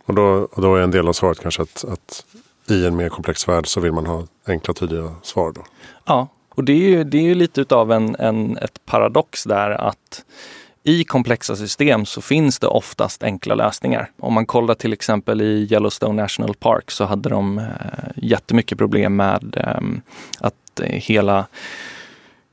Och 0.05 0.15
då, 0.15 0.23
och 0.51 0.61
då 0.61 0.75
är 0.75 0.81
en 0.81 0.91
del 0.91 1.07
av 1.07 1.13
svaret 1.13 1.39
kanske 1.39 1.61
att, 1.61 1.85
att 1.85 2.25
i 2.67 2.85
en 2.85 2.95
mer 2.95 3.09
komplex 3.09 3.47
värld 3.47 3.67
så 3.67 3.79
vill 3.79 3.91
man 3.91 4.05
ha 4.05 4.27
enkla 4.47 4.73
tydliga 4.73 5.15
svar 5.21 5.51
då? 5.55 5.63
Ja, 6.05 6.27
och 6.55 6.63
det 6.63 6.73
är 6.73 6.89
ju, 6.89 7.03
det 7.03 7.17
är 7.17 7.21
ju 7.21 7.35
lite 7.35 7.61
utav 7.61 7.91
en, 7.91 8.15
en, 8.15 8.57
ett 8.57 8.85
paradox 8.85 9.43
där 9.43 9.71
att 9.71 10.25
i 10.83 11.03
komplexa 11.03 11.55
system 11.55 12.05
så 12.05 12.21
finns 12.21 12.59
det 12.59 12.67
oftast 12.67 13.23
enkla 13.23 13.55
lösningar. 13.55 14.11
Om 14.19 14.33
man 14.33 14.45
kollar 14.45 14.75
till 14.75 14.93
exempel 14.93 15.41
i 15.41 15.67
Yellowstone 15.71 16.21
National 16.21 16.55
Park 16.55 16.91
så 16.91 17.05
hade 17.05 17.29
de 17.29 17.57
eh, 17.57 17.65
jättemycket 18.15 18.77
problem 18.77 19.15
med 19.15 19.57
eh, 19.57 19.81
att 20.39 20.79
eh, 20.79 20.89
hela 20.89 21.45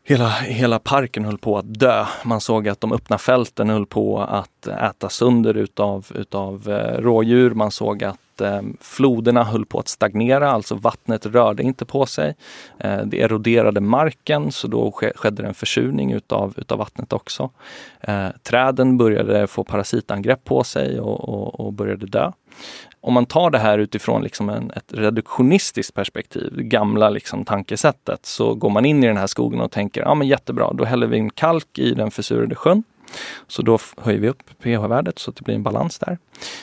Hela, 0.04 0.28
hela 0.28 0.78
parken 0.78 1.24
höll 1.24 1.38
på 1.38 1.58
att 1.58 1.74
dö. 1.78 2.06
Man 2.24 2.40
såg 2.40 2.68
att 2.68 2.80
de 2.80 2.92
öppna 2.92 3.18
fälten 3.18 3.70
höll 3.70 3.86
på 3.86 4.22
att 4.22 4.66
äta 4.66 5.08
sönder 5.08 5.56
utav, 5.56 6.06
utav 6.14 6.68
eh, 6.68 7.00
rådjur. 7.00 7.50
Man 7.50 7.70
såg 7.70 8.04
att 8.04 8.18
Eh, 8.40 8.62
floderna 8.80 9.44
höll 9.44 9.66
på 9.66 9.78
att 9.78 9.88
stagnera, 9.88 10.50
alltså 10.50 10.74
vattnet 10.74 11.26
rörde 11.26 11.62
inte 11.62 11.84
på 11.84 12.06
sig. 12.06 12.34
Eh, 12.78 13.00
det 13.04 13.22
eroderade 13.22 13.80
marken 13.80 14.52
så 14.52 14.68
då 14.68 14.92
skedde 14.92 15.46
en 15.46 15.54
försurning 15.54 16.12
utav, 16.12 16.54
utav 16.56 16.78
vattnet 16.78 17.12
också. 17.12 17.50
Eh, 18.00 18.28
träden 18.42 18.98
började 18.98 19.46
få 19.46 19.64
parasitangrepp 19.64 20.44
på 20.44 20.64
sig 20.64 21.00
och, 21.00 21.28
och, 21.28 21.60
och 21.60 21.72
började 21.72 22.06
dö 22.06 22.32
om 23.02 23.14
man 23.14 23.26
tar 23.26 23.50
det 23.50 23.58
här 23.58 23.78
utifrån 23.78 24.22
liksom 24.22 24.48
en, 24.48 24.70
ett 24.70 24.92
reduktionistiskt 24.92 25.94
perspektiv, 25.94 26.52
det 26.56 26.62
gamla 26.62 27.10
liksom 27.10 27.44
tankesättet, 27.44 28.26
så 28.26 28.54
går 28.54 28.70
man 28.70 28.84
in 28.84 29.04
i 29.04 29.06
den 29.06 29.16
här 29.16 29.26
skogen 29.26 29.60
och 29.60 29.70
tänker, 29.70 30.00
ja 30.00 30.14
men 30.14 30.28
jättebra, 30.28 30.72
då 30.72 30.84
häller 30.84 31.06
vi 31.06 31.16
in 31.16 31.30
kalk 31.30 31.78
i 31.78 31.94
den 31.94 32.10
försurade 32.10 32.54
sjön. 32.54 32.82
Så 33.46 33.62
då 33.62 33.78
höjer 33.96 34.20
vi 34.20 34.28
upp 34.28 34.42
pH-värdet 34.62 35.18
så 35.18 35.30
att 35.30 35.36
det 35.36 35.42
blir 35.44 35.54
en 35.54 35.62
balans 35.62 35.98
där. 35.98 36.18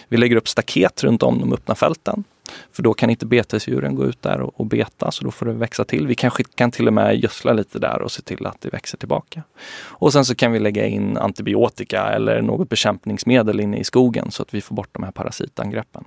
Vi 0.08 0.18
lägger 0.18 0.36
upp 0.36 0.48
staket 0.48 1.04
runt 1.04 1.24
om 1.24 1.40
de 1.40 1.54
öppna 1.54 1.76
fälten. 1.76 2.24
För 2.72 2.84
då 2.84 2.94
kan 2.94 3.10
inte 3.10 3.26
betesdjuren 3.26 3.96
gå 3.96 4.06
ut 4.06 4.22
där 4.22 4.42
och, 4.42 4.60
och 4.60 4.66
beta, 4.66 5.12
så 5.12 5.24
då 5.24 5.32
får 5.32 5.46
det 5.46 5.54
växa 5.54 5.86
till. 5.86 6.08
Vi 6.08 6.16
kanske 6.16 6.44
kan 6.44 6.72
till 6.72 6.88
och 6.88 6.94
med 6.94 7.20
gödsla 7.20 7.54
lite 7.54 7.80
där 7.80 8.02
och 8.02 8.12
se 8.12 8.22
till 8.22 8.46
att 8.46 8.62
det 8.62 8.70
växer 8.70 8.98
tillbaka. 8.98 9.44
Och 9.82 10.14
sen 10.14 10.26
så 10.26 10.36
kan 10.36 10.52
vi 10.52 10.60
lägga 10.60 10.86
in 10.86 11.18
antibiotika 11.18 12.04
eller 12.04 12.42
något 12.42 12.70
bekämpningsmedel 12.70 13.60
inne 13.60 13.80
i 13.80 13.84
skogen 13.84 14.32
så 14.32 14.44
att 14.44 14.54
vi 14.54 14.62
får 14.62 14.76
bort 14.76 14.90
de 14.92 15.04
här 15.04 15.12
parasitangreppen. 15.12 16.04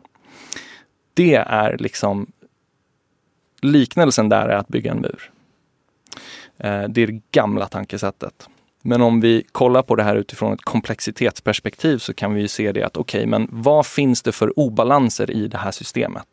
Det 1.14 1.34
är 1.34 1.78
liksom 1.78 2.26
liknelsen 3.62 4.28
där 4.28 4.48
är 4.48 4.56
att 4.56 4.68
bygga 4.68 4.90
en 4.90 5.00
mur. 5.00 5.30
Eh, 6.58 6.82
det 6.88 7.02
är 7.02 7.06
det 7.06 7.20
gamla 7.30 7.66
tankesättet. 7.66 8.48
Men 8.82 9.02
om 9.02 9.20
vi 9.20 9.44
kollar 9.52 9.82
på 9.82 9.96
det 9.96 10.02
här 10.02 10.16
utifrån 10.16 10.52
ett 10.52 10.62
komplexitetsperspektiv 10.62 11.98
så 11.98 12.14
kan 12.14 12.34
vi 12.34 12.48
se 12.48 12.72
det 12.72 12.82
att 12.82 12.96
okej, 12.96 13.18
okay, 13.18 13.30
men 13.30 13.48
vad 13.50 13.86
finns 13.86 14.22
det 14.22 14.32
för 14.32 14.58
obalanser 14.58 15.30
i 15.30 15.48
det 15.48 15.58
här 15.58 15.70
systemet? 15.70 16.26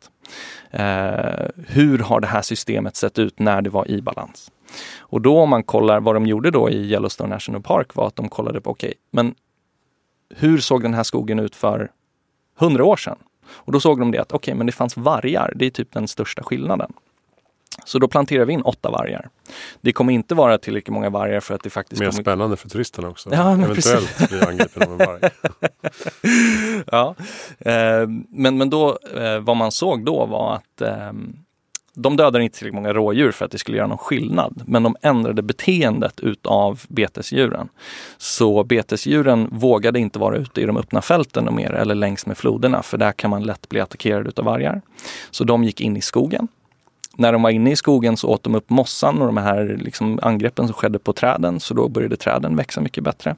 Eh, 0.70 1.46
hur 1.66 1.98
har 1.98 2.20
det 2.20 2.26
här 2.26 2.42
systemet 2.42 2.96
sett 2.96 3.18
ut 3.18 3.38
när 3.38 3.62
det 3.62 3.70
var 3.70 3.90
i 3.90 4.02
balans? 4.02 4.50
Och 4.98 5.20
då 5.20 5.38
om 5.38 5.50
man 5.50 5.62
kollar 5.62 6.00
vad 6.00 6.14
de 6.14 6.26
gjorde 6.26 6.50
då 6.50 6.70
i 6.70 6.90
Yellowstone 6.90 7.34
National 7.34 7.62
Park 7.62 7.94
var 7.94 8.06
att 8.06 8.16
de 8.16 8.28
kollade 8.28 8.60
på, 8.60 8.70
okej, 8.70 8.88
okay, 8.88 8.98
men 9.10 9.34
hur 10.34 10.58
såg 10.58 10.82
den 10.82 10.94
här 10.94 11.02
skogen 11.02 11.38
ut 11.38 11.56
för 11.56 11.90
hundra 12.58 12.84
år 12.84 12.96
sedan? 12.96 13.18
Och 13.50 13.72
då 13.72 13.80
såg 13.80 13.98
de 13.98 14.10
det 14.10 14.18
att 14.18 14.32
okej, 14.32 14.52
okay, 14.52 14.54
men 14.54 14.66
det 14.66 14.72
fanns 14.72 14.96
vargar. 14.96 15.52
Det 15.56 15.66
är 15.66 15.70
typ 15.70 15.92
den 15.92 16.08
största 16.08 16.42
skillnaden. 16.42 16.92
Så 17.84 17.98
då 17.98 18.08
planterar 18.08 18.44
vi 18.44 18.52
in 18.52 18.62
åtta 18.62 18.90
vargar. 18.90 19.28
Det 19.80 19.92
kommer 19.92 20.12
inte 20.12 20.34
vara 20.34 20.58
tillräckligt 20.58 20.94
många 20.94 21.10
vargar 21.10 21.40
för 21.40 21.54
att 21.54 21.62
det 21.62 21.70
faktiskt 21.70 22.00
Mer 22.00 22.10
kommer... 22.10 22.22
spännande 22.22 22.56
för 22.56 22.68
turisterna 22.68 23.08
också. 23.08 23.30
Ja, 23.32 23.52
Eventuellt 23.52 24.30
bli 24.30 24.40
angripen 24.40 24.82
av 24.82 24.92
en 24.92 24.98
varg. 24.98 25.20
ja, 26.86 27.14
eh, 27.58 28.08
men, 28.28 28.58
men 28.58 28.70
då, 28.70 28.98
eh, 29.16 29.38
vad 29.38 29.56
man 29.56 29.72
såg 29.72 30.04
då 30.04 30.26
var 30.26 30.54
att 30.54 30.80
eh, 30.80 31.12
de 31.94 32.16
dödade 32.16 32.44
inte 32.44 32.58
tillräckligt 32.58 32.74
många 32.74 32.92
rådjur 32.92 33.30
för 33.30 33.44
att 33.44 33.50
det 33.50 33.58
skulle 33.58 33.76
göra 33.76 33.86
någon 33.86 33.98
skillnad. 33.98 34.62
Men 34.66 34.82
de 34.82 34.96
ändrade 35.02 35.42
beteendet 35.42 36.20
utav 36.20 36.82
betesdjuren. 36.88 37.68
Så 38.18 38.64
betesdjuren 38.64 39.48
vågade 39.52 39.98
inte 39.98 40.18
vara 40.18 40.36
ute 40.36 40.60
i 40.60 40.64
de 40.64 40.76
öppna 40.76 41.02
fälten 41.02 41.54
mer 41.54 41.72
eller 41.72 41.94
längs 41.94 42.26
med 42.26 42.38
floderna 42.38 42.82
för 42.82 42.98
där 42.98 43.12
kan 43.12 43.30
man 43.30 43.42
lätt 43.42 43.68
bli 43.68 43.80
attackerad 43.80 44.26
utav 44.26 44.44
vargar. 44.44 44.82
Så 45.30 45.44
de 45.44 45.64
gick 45.64 45.80
in 45.80 45.96
i 45.96 46.00
skogen 46.00 46.48
när 47.16 47.32
de 47.32 47.42
var 47.42 47.50
inne 47.50 47.70
i 47.70 47.76
skogen 47.76 48.16
så 48.16 48.28
åt 48.28 48.44
de 48.44 48.54
upp 48.54 48.70
mossan 48.70 49.20
och 49.20 49.26
de 49.26 49.36
här 49.36 49.78
liksom 49.80 50.18
angreppen 50.22 50.66
som 50.66 50.74
skedde 50.74 50.98
på 50.98 51.12
träden, 51.12 51.60
så 51.60 51.74
då 51.74 51.88
började 51.88 52.16
träden 52.16 52.56
växa 52.56 52.80
mycket 52.80 53.04
bättre. 53.04 53.36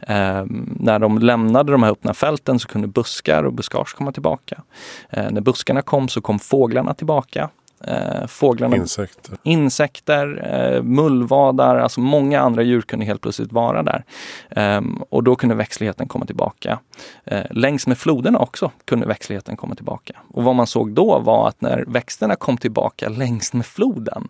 Eh, 0.00 0.44
när 0.80 0.98
de 0.98 1.18
lämnade 1.18 1.72
de 1.72 1.82
här 1.82 1.90
öppna 1.90 2.14
fälten 2.14 2.58
så 2.58 2.68
kunde 2.68 2.88
buskar 2.88 3.44
och 3.44 3.52
buskage 3.52 3.94
komma 3.96 4.12
tillbaka. 4.12 4.62
Eh, 5.10 5.30
när 5.30 5.40
buskarna 5.40 5.82
kom 5.82 6.08
så 6.08 6.20
kom 6.20 6.38
fåglarna 6.38 6.94
tillbaka. 6.94 7.50
Eh, 7.84 8.26
fåglarna, 8.26 8.76
insekter, 8.76 9.36
insekter 9.42 10.48
eh, 10.52 10.82
mullvadar, 10.82 11.76
alltså 11.76 12.00
många 12.00 12.40
andra 12.40 12.62
djur 12.62 12.80
kunde 12.80 13.04
helt 13.04 13.20
plötsligt 13.20 13.52
vara 13.52 13.82
där. 13.82 14.04
Eh, 14.50 14.80
och 15.08 15.24
då 15.24 15.36
kunde 15.36 15.54
växtligheten 15.54 16.08
komma 16.08 16.26
tillbaka. 16.26 16.78
Eh, 17.24 17.44
längs 17.50 17.86
med 17.86 17.98
floderna 17.98 18.38
också 18.38 18.70
kunde 18.84 19.06
växtligheten 19.06 19.56
komma 19.56 19.74
tillbaka. 19.74 20.16
Och 20.28 20.44
vad 20.44 20.54
man 20.54 20.66
såg 20.66 20.92
då 20.92 21.18
var 21.18 21.48
att 21.48 21.60
när 21.60 21.84
växterna 21.86 22.36
kom 22.36 22.56
tillbaka 22.56 23.08
längs 23.08 23.52
med 23.52 23.66
floden 23.66 24.28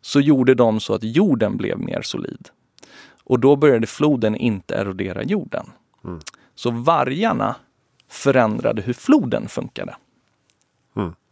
så 0.00 0.20
gjorde 0.20 0.54
de 0.54 0.80
så 0.80 0.94
att 0.94 1.02
jorden 1.02 1.56
blev 1.56 1.78
mer 1.78 2.02
solid. 2.02 2.48
Och 3.24 3.40
då 3.40 3.56
började 3.56 3.86
floden 3.86 4.36
inte 4.36 4.74
erodera 4.74 5.22
jorden. 5.22 5.66
Mm. 6.04 6.20
Så 6.54 6.70
vargarna 6.70 7.56
förändrade 8.08 8.82
hur 8.82 8.92
floden 8.92 9.48
funkade. 9.48 9.94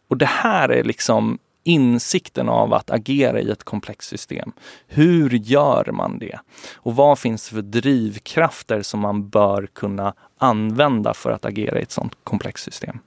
Och 0.09 0.17
det 0.17 0.27
här 0.27 0.69
är 0.69 0.85
liksom 0.85 1.39
insikten 1.65 2.49
av 2.49 2.75
att 2.75 2.91
agera 2.91 3.41
i 3.41 3.51
ett 3.51 3.65
komplext 3.65 4.09
system. 4.09 4.53
Hur 4.87 5.31
gör 5.31 5.91
man 5.93 6.19
det? 6.19 6.39
Och 6.75 6.97
vad 6.97 7.19
finns 7.19 7.49
det 7.49 7.55
för 7.55 7.63
drivkrafter 7.63 8.83
som 8.83 9.01
man 9.01 9.29
bör 9.29 9.69
kunna 9.73 10.15
använda 10.39 11.15
för 11.15 11.31
att 11.31 11.45
agera 11.45 11.79
i 11.79 11.83
ett 11.83 11.93
sådant 11.93 12.17
komplext 12.25 12.65
system? 12.65 12.99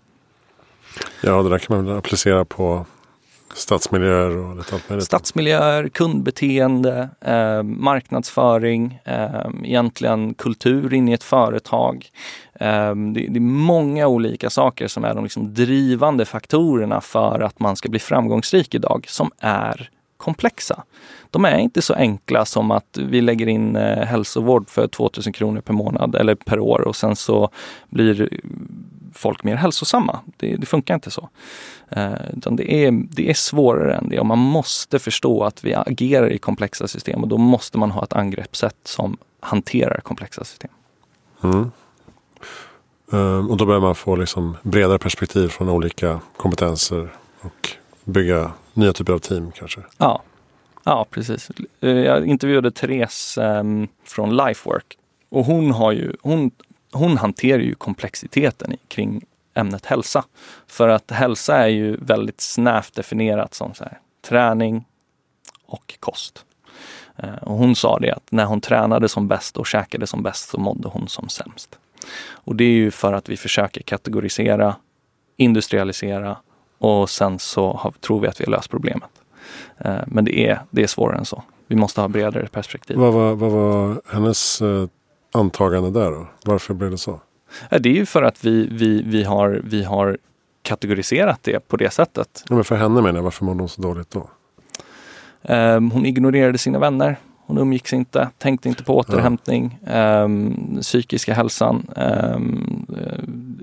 Ja, 1.24 1.44
det 1.44 1.50
där 1.50 1.58
kan 1.58 1.76
man 1.76 1.86
väl 1.86 1.98
applicera 1.98 2.46
på 2.46 2.86
Stadsmiljöer 3.54 4.38
och 4.38 4.56
lite 4.56 4.76
allt 4.76 4.90
möjligt. 4.90 5.06
Stadsmiljöer, 5.06 5.90
kundbeteende, 5.90 7.10
eh, 7.22 7.64
marknadsföring, 7.64 9.00
eh, 9.04 9.50
egentligen 9.64 10.34
kultur 10.34 10.94
in 10.94 11.10
i 11.10 11.14
ett 11.14 11.24
företag. 11.24 12.10
Ehm, 12.60 13.14
det, 13.14 13.28
det, 13.30 13.38
är 13.38 13.42
många 13.42 14.08
olika 14.08 14.50
saker 14.50 14.88
som 14.88 15.04
är 15.04 15.14
de 15.14 15.24
liksom 15.24 15.54
drivande 15.54 16.26
faktorerna 16.26 17.02
för 17.02 17.40
att 17.40 17.60
man 17.60 17.76
ska 17.76 17.90
bli 17.90 18.00
framgångsrik 18.00 18.76
idag, 18.76 19.06
som 19.08 19.32
är 19.40 19.90
komplexa. 20.18 20.84
De 21.32 21.46
är 21.46 21.58
inte 21.58 21.82
så 21.82 21.94
enkla 21.94 22.46
som 22.46 22.72
att 22.72 22.98
vi 22.98 23.22
lägger 23.22 23.48
in 23.48 23.76
eh, 23.76 24.06
hälsovård 24.06 24.70
för 24.70 24.88
2000 24.88 25.34
kronor 25.34 25.62
per 25.62 25.74
månad 25.74 26.16
eller 26.16 26.36
per 26.36 26.60
år 26.60 26.82
och 26.82 26.96
sen 26.96 27.16
så 27.16 27.50
blir 27.90 28.30
folk 29.14 29.44
mer 29.44 29.56
hälsosamma. 29.56 30.20
Det, 30.38 30.56
det 30.56 30.66
funkar 30.66 30.94
inte 30.94 31.12
så. 31.12 31.30
Eh, 31.90 32.14
utan 32.38 32.56
det, 32.56 32.74
är, 32.74 32.92
det 32.92 33.30
är 33.30 33.34
svårare 33.34 33.96
än 33.96 34.10
det 34.10 34.20
och 34.20 34.26
man 34.26 34.40
måste 34.40 35.00
förstå 35.00 35.44
att 35.44 35.64
vi 35.64 35.74
agerar 35.74 36.32
i 36.32 36.38
komplexa 36.38 36.88
system 36.88 37.22
och 37.24 37.28
då 37.28 37.38
måste 37.38 37.78
man 37.78 37.92
ha 37.92 38.04
ett 38.04 38.14
angreppssätt 38.14 38.78
som 38.84 39.18
hanterar 39.40 40.00
komplexa 40.00 40.44
system. 40.44 40.72
Mm. 41.44 41.72
Ehm, 43.12 43.50
och 43.50 43.58
då 43.58 43.66
behöver 43.66 43.86
man 43.86 43.96
få 43.96 44.16
liksom 44.16 44.58
bredare 44.62 45.00
perspektiv 45.00 45.48
från 45.48 45.70
olika 45.70 46.20
kompetenser 46.38 47.10
och 47.42 47.70
bygga 48.04 48.52
nya 48.74 48.94
typer 48.94 49.14
av 49.14 49.20
team 49.20 49.52
kanske? 49.52 49.82
Ja, 49.98 50.22
ja 50.84 51.06
precis. 51.10 51.52
Eh, 51.82 51.90
jag 51.90 52.26
intervjuade 52.26 52.72
Therese 52.72 53.38
ehm, 53.38 53.88
från 54.04 54.38
Lifework 54.38 54.98
och 55.30 55.46
hon, 55.46 55.72
har 55.72 55.92
ju, 55.92 56.14
hon, 56.22 56.52
hon 56.92 57.18
hanterar 57.18 57.60
ju 57.60 57.76
komplexiteten 57.76 58.78
kring 58.88 59.26
ämnet 59.54 59.86
hälsa. 59.86 60.26
För 60.68 60.90
att 60.90 61.12
hälsa 61.12 61.56
är 61.56 61.68
ju 61.68 61.98
väldigt 61.98 62.42
snävt 62.42 62.96
definierat 62.96 63.54
som 63.54 63.74
så 63.74 63.84
här, 63.84 64.00
träning 64.22 64.86
och 65.66 65.96
kost. 66.00 66.46
Eh, 67.16 67.36
och 67.36 67.58
hon 67.58 67.76
sa 67.76 68.00
det 68.00 68.12
att 68.12 68.32
när 68.32 68.46
hon 68.46 68.62
tränade 68.62 69.10
som 69.10 69.28
bäst 69.28 69.58
och 69.58 69.68
käkade 69.68 70.08
som 70.08 70.24
bäst 70.24 70.50
så 70.50 70.60
mådde 70.60 70.88
hon 70.88 71.08
som 71.08 71.30
sämst. 71.30 71.80
Och 72.30 72.56
det 72.56 72.64
är 72.64 72.72
ju 72.72 72.92
för 72.92 73.14
att 73.14 73.30
vi 73.30 73.38
försöker 73.38 73.82
kategorisera, 73.82 74.76
industrialisera 75.38 76.38
och 76.78 77.10
sen 77.10 77.40
så 77.40 77.74
har, 77.74 77.92
tror 77.92 78.20
vi 78.20 78.28
att 78.28 78.42
vi 78.42 78.46
har 78.46 78.52
löst 78.52 78.70
problemet. 78.70 79.10
Eh, 79.78 79.98
men 80.08 80.26
det 80.26 80.40
är, 80.48 80.62
det 80.70 80.84
är 80.84 80.88
svårare 80.88 81.18
än 81.18 81.26
så. 81.26 81.44
Vi 81.68 81.76
måste 81.76 82.02
ha 82.02 82.08
bredare 82.08 82.48
perspektiv. 82.48 82.98
Vad 82.98 83.14
var, 83.14 83.36
vad 83.36 83.52
var 83.52 84.02
hennes 84.14 84.62
eh, 84.62 84.88
antagande 85.32 86.00
där 86.00 86.12
då? 86.12 86.28
Varför 86.46 86.74
blev 86.74 86.92
det 86.92 86.98
så? 86.98 87.20
Det 87.70 87.90
är 87.90 87.94
ju 87.94 88.06
för 88.06 88.24
att 88.24 88.46
vi, 88.46 88.68
vi, 88.72 89.02
vi, 89.06 89.24
har, 89.24 89.62
vi 89.64 89.84
har 89.84 90.18
kategoriserat 90.62 91.40
det 91.44 91.68
på 91.68 91.78
det 91.78 91.90
sättet. 91.90 92.44
Ja, 92.50 92.56
men 92.56 92.64
för 92.64 92.76
henne 92.76 93.02
menar 93.02 93.16
jag, 93.16 93.24
varför 93.24 93.46
mådde 93.46 93.60
hon 93.60 93.70
så 93.70 93.82
dåligt 93.82 94.12
då? 94.12 94.30
Hon 95.94 96.06
ignorerade 96.06 96.58
sina 96.58 96.80
vänner. 96.80 97.18
Hon 97.48 97.58
umgicks 97.58 97.94
inte, 97.94 98.30
tänkte 98.38 98.70
inte 98.70 98.84
på 98.84 98.98
återhämtning, 98.98 99.80
ja. 99.86 100.24
um, 100.24 100.78
psykiska 100.82 101.34
hälsan. 101.34 101.88
Um, 101.96 102.86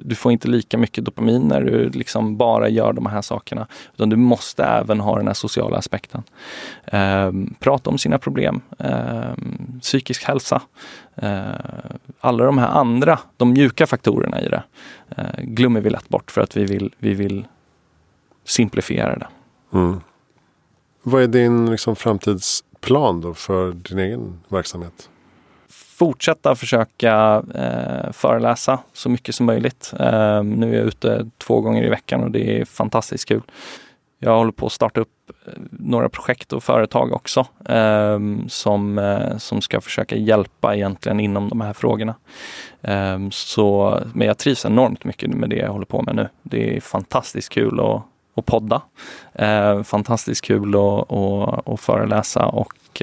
du 0.05 0.15
får 0.15 0.33
inte 0.33 0.49
lika 0.49 0.79
mycket 0.79 1.05
dopamin 1.05 1.43
när 1.43 1.61
du 1.61 1.89
liksom 1.89 2.37
bara 2.37 2.69
gör 2.69 2.93
de 2.93 3.07
här 3.07 3.23
sakerna. 3.23 3.67
Utan 3.95 4.09
du 4.09 4.17
måste 4.17 4.65
även 4.65 5.01
ha 5.01 5.17
den 5.17 5.27
här 5.27 5.35
sociala 5.35 5.77
aspekten. 5.77 6.23
Um, 6.93 7.55
prata 7.61 7.91
om 7.91 7.99
sina 7.99 8.19
problem, 8.19 8.61
um, 8.79 9.81
psykisk 9.81 10.25
hälsa. 10.25 10.63
Uh, 11.23 11.41
alla 12.21 12.45
de 12.45 12.59
här 12.59 12.69
andra, 12.69 13.19
de 13.37 13.53
mjuka 13.53 13.87
faktorerna 13.87 14.41
i 14.41 14.49
det, 14.49 14.63
uh, 15.19 15.45
glömmer 15.45 15.81
vi 15.81 15.91
lätt 15.91 16.09
bort 16.09 16.31
för 16.31 16.41
att 16.41 16.57
vi 16.57 16.65
vill, 16.65 16.95
vi 16.99 17.15
vill 17.15 17.47
simplifiera 18.45 19.17
det. 19.17 19.29
Mm. 19.73 20.01
Vad 21.03 21.23
är 21.23 21.29
din 21.29 21.71
liksom, 21.71 21.97
plan 22.85 23.21
då 23.21 23.35
för 23.35 23.73
din 23.73 23.99
egen 23.99 24.41
verksamhet? 24.49 25.09
fortsätta 25.95 26.55
försöka 26.55 27.43
eh, 27.55 28.13
föreläsa 28.13 28.79
så 28.93 29.09
mycket 29.09 29.35
som 29.35 29.47
möjligt. 29.47 29.93
Eh, 30.01 30.43
nu 30.43 30.75
är 30.75 30.79
jag 30.79 30.87
ute 30.87 31.31
två 31.39 31.61
gånger 31.61 31.85
i 31.85 31.89
veckan 31.89 32.25
och 32.25 32.31
det 32.31 32.61
är 32.61 32.65
fantastiskt 32.65 33.29
kul. 33.29 33.43
Jag 34.19 34.37
håller 34.37 34.53
på 34.53 34.67
att 34.67 34.73
starta 34.73 35.01
upp 35.01 35.31
eh, 35.47 35.53
några 35.71 36.09
projekt 36.09 36.53
och 36.53 36.65
företag 36.65 37.13
också 37.13 37.47
eh, 37.69 38.19
som, 38.49 38.99
eh, 38.99 39.37
som 39.37 39.61
ska 39.61 39.81
försöka 39.81 40.17
hjälpa 40.17 40.75
egentligen 40.75 41.21
inom 41.21 41.49
de 41.49 41.61
här 41.61 41.73
frågorna. 41.73 42.15
Eh, 42.83 43.19
så, 43.31 44.01
men 44.15 44.27
jag 44.27 44.39
trivs 44.39 44.65
enormt 44.65 45.05
mycket 45.05 45.31
med 45.31 45.51
det 45.51 45.57
jag 45.57 45.73
håller 45.73 45.87
på 45.87 46.03
med 46.03 46.17
nu. 46.17 46.29
Det 46.43 46.77
är 46.77 46.81
fantastiskt 46.81 47.49
kul 47.49 47.81
att, 47.81 48.03
att 48.35 48.47
podda. 48.47 48.83
Eh, 49.33 49.83
fantastiskt 49.83 50.45
kul 50.45 50.75
att, 50.75 51.13
att, 51.13 51.69
att 51.69 51.81
föreläsa 51.81 52.47
och 52.47 53.03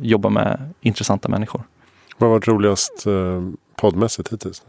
jobba 0.00 0.28
med 0.28 0.72
intressanta 0.80 1.28
människor. 1.28 1.62
Vad 2.18 2.30
var 2.30 2.40
roligast 2.40 3.06
eh, 3.06 3.42
poddmässigt 3.76 4.32
hittills? 4.32 4.62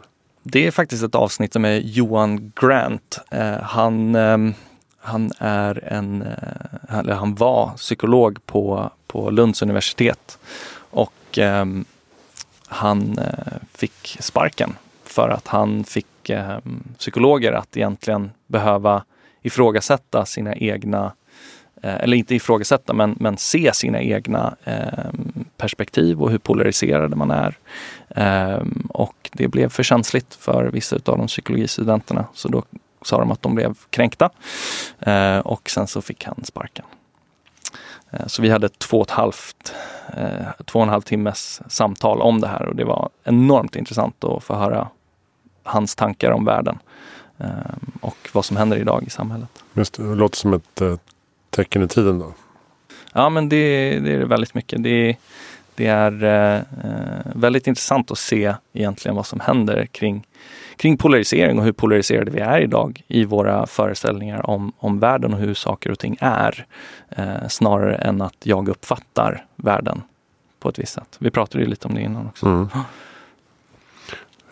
Det 0.43 0.67
är 0.67 0.71
faktiskt 0.71 1.03
ett 1.03 1.15
avsnitt 1.15 1.55
med 1.55 1.85
Johan 1.85 2.51
Grant. 2.55 3.19
Eh, 3.31 3.61
han, 3.61 4.15
eh, 4.15 4.37
han 4.99 5.31
är 5.39 5.83
en, 5.83 6.21
eh, 6.21 6.99
eller 6.99 7.13
han 7.13 7.35
var 7.35 7.71
psykolog 7.77 8.45
på, 8.45 8.91
på 9.07 9.29
Lunds 9.29 9.61
universitet. 9.61 10.39
Och 10.89 11.37
ehm, 11.37 11.85
han 12.67 13.17
eh, 13.17 13.53
fick 13.73 14.17
sparken 14.19 14.75
för 15.03 15.29
att 15.29 15.47
han 15.47 15.83
fick 15.83 16.29
ehm, 16.29 16.83
psykologer 16.97 17.53
att 17.53 17.77
egentligen 17.77 18.31
behöva 18.47 19.03
ifrågasätta 19.47 20.25
sina 20.25 20.55
egna 20.55 21.13
eh, 21.81 21.95
eller 21.95 22.17
inte 22.17 22.35
ifrågasätta, 22.35 22.93
men, 22.93 23.15
men 23.19 23.37
se 23.37 23.73
sina 23.73 24.01
egna 24.01 24.55
eh, 24.63 25.09
perspektiv 25.57 26.21
och 26.21 26.31
hur 26.31 26.37
polariserade 26.37 27.15
man 27.15 27.31
är. 27.31 27.57
Eh, 28.09 28.63
och 28.89 29.29
det 29.33 29.47
blev 29.47 29.69
för 29.69 29.83
känsligt 29.83 30.33
för 30.33 30.65
vissa 30.65 30.95
av 30.95 31.17
de 31.17 31.27
psykologistudenterna. 31.27 32.25
Så 32.33 32.47
då 32.47 32.63
sa 33.01 33.19
de 33.19 33.31
att 33.31 33.41
de 33.41 33.55
blev 33.55 33.75
kränkta. 33.89 34.29
Och 35.43 35.69
sen 35.69 35.87
så 35.87 36.01
fick 36.01 36.25
han 36.25 36.43
sparken. 36.43 36.85
Så 38.27 38.41
vi 38.41 38.49
hade 38.49 38.69
två 38.69 38.97
och, 38.97 39.07
ett 39.07 39.11
halvt, 39.11 39.73
två 40.65 40.79
och 40.79 40.83
en 40.83 40.89
halv 40.89 41.01
timmes 41.01 41.61
samtal 41.67 42.21
om 42.21 42.41
det 42.41 42.47
här 42.47 42.65
och 42.65 42.75
det 42.75 42.83
var 42.83 43.09
enormt 43.23 43.75
intressant 43.75 44.23
att 44.23 44.43
få 44.43 44.55
höra 44.55 44.87
hans 45.63 45.95
tankar 45.95 46.31
om 46.31 46.45
världen 46.45 46.79
och 48.01 48.17
vad 48.33 48.45
som 48.45 48.57
händer 48.57 48.77
idag 48.77 49.03
i 49.07 49.09
samhället. 49.09 49.49
Just 49.73 49.93
det, 49.93 50.09
det 50.09 50.15
låter 50.15 50.37
som 50.37 50.53
ett 50.53 50.81
tecken 51.49 51.83
i 51.83 51.87
tiden 51.87 52.19
då? 52.19 52.33
Ja, 53.13 53.29
men 53.29 53.49
det, 53.49 53.99
det 53.99 54.13
är 54.13 54.19
det 54.19 54.25
väldigt 54.25 54.53
mycket. 54.53 54.83
Det, 54.83 55.17
det 55.75 55.87
är 55.87 56.23
eh, 56.23 56.61
väldigt 57.35 57.67
intressant 57.67 58.11
att 58.11 58.17
se 58.17 58.55
egentligen 58.73 59.15
vad 59.15 59.25
som 59.25 59.39
händer 59.39 59.85
kring, 59.85 60.27
kring 60.75 60.97
polarisering 60.97 61.59
och 61.59 61.65
hur 61.65 61.71
polariserade 61.71 62.31
vi 62.31 62.39
är 62.39 62.59
idag 62.59 63.03
i 63.07 63.25
våra 63.25 63.67
föreställningar 63.67 64.49
om, 64.49 64.73
om 64.77 64.99
världen 64.99 65.33
och 65.33 65.39
hur 65.39 65.53
saker 65.53 65.91
och 65.91 65.99
ting 65.99 66.17
är. 66.19 66.65
Eh, 67.09 67.47
snarare 67.49 67.95
än 67.95 68.21
att 68.21 68.35
jag 68.43 68.69
uppfattar 68.69 69.45
världen 69.55 70.01
på 70.59 70.69
ett 70.69 70.79
visst 70.79 70.93
sätt. 70.93 71.15
Vi 71.19 71.31
pratade 71.31 71.63
ju 71.63 71.69
lite 71.69 71.87
om 71.87 71.93
det 71.93 72.01
innan 72.01 72.27
också. 72.27 72.45
Mm. 72.45 72.69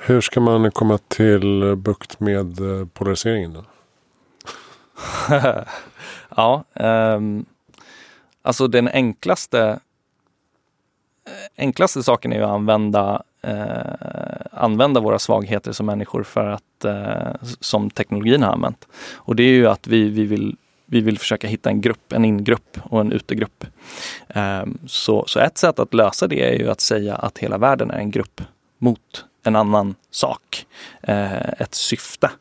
Hur 0.07 0.21
ska 0.21 0.39
man 0.39 0.71
komma 0.71 0.97
till 0.97 1.63
eh, 1.63 1.75
bukt 1.75 2.19
med 2.19 2.59
eh, 2.59 2.87
polariseringen 2.87 3.53
då? 3.53 3.63
Ja, 6.35 6.63
um, 6.73 7.45
alltså 8.41 8.67
den 8.67 8.87
enklaste 8.87 9.79
eh, 11.27 11.63
enklaste 11.63 12.03
saken 12.03 12.33
är 12.33 12.41
att 12.41 12.49
använda, 12.49 13.23
eh, 13.41 14.47
använda 14.51 14.99
våra 15.01 15.19
svagheter 15.19 15.71
som 15.71 15.85
människor 15.85 16.23
för 16.23 16.45
att, 16.45 16.85
eh, 16.85 17.47
som 17.59 17.89
teknologin 17.89 18.43
har 18.43 18.51
använt. 18.51 18.87
Och 19.15 19.35
det 19.35 19.43
är 19.43 19.53
ju 19.53 19.67
att 19.67 19.87
vi, 19.87 20.09
vi, 20.09 20.25
vill, 20.25 20.57
vi 20.85 21.01
vill 21.01 21.19
försöka 21.19 21.47
hitta 21.47 21.69
en 21.69 21.81
grupp, 21.81 22.13
en 22.13 22.25
ingrupp 22.25 22.77
och 22.83 23.01
en 23.01 23.11
utegrupp. 23.11 23.65
Eh, 24.27 24.65
så, 24.87 25.25
så 25.27 25.39
ett 25.39 25.57
sätt 25.57 25.79
att 25.79 25.93
lösa 25.93 26.27
det 26.27 26.41
är 26.41 26.59
ju 26.59 26.69
att 26.69 26.81
säga 26.81 27.15
att 27.15 27.37
hela 27.37 27.57
världen 27.57 27.91
är 27.91 27.97
en 27.97 28.11
grupp 28.11 28.41
mot 28.77 29.25
en 29.45 29.55
annan 29.55 29.95
sak, 30.11 30.65
eh, 31.01 31.49
ett 31.61 31.75
syfte. 31.75 32.31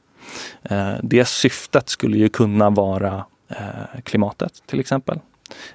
Eh, 0.62 0.94
det 1.02 1.24
syftet 1.24 1.88
skulle 1.88 2.18
ju 2.18 2.28
kunna 2.28 2.70
vara 2.70 3.24
Eh, 3.48 4.00
klimatet 4.02 4.62
till 4.66 4.80
exempel. 4.80 5.18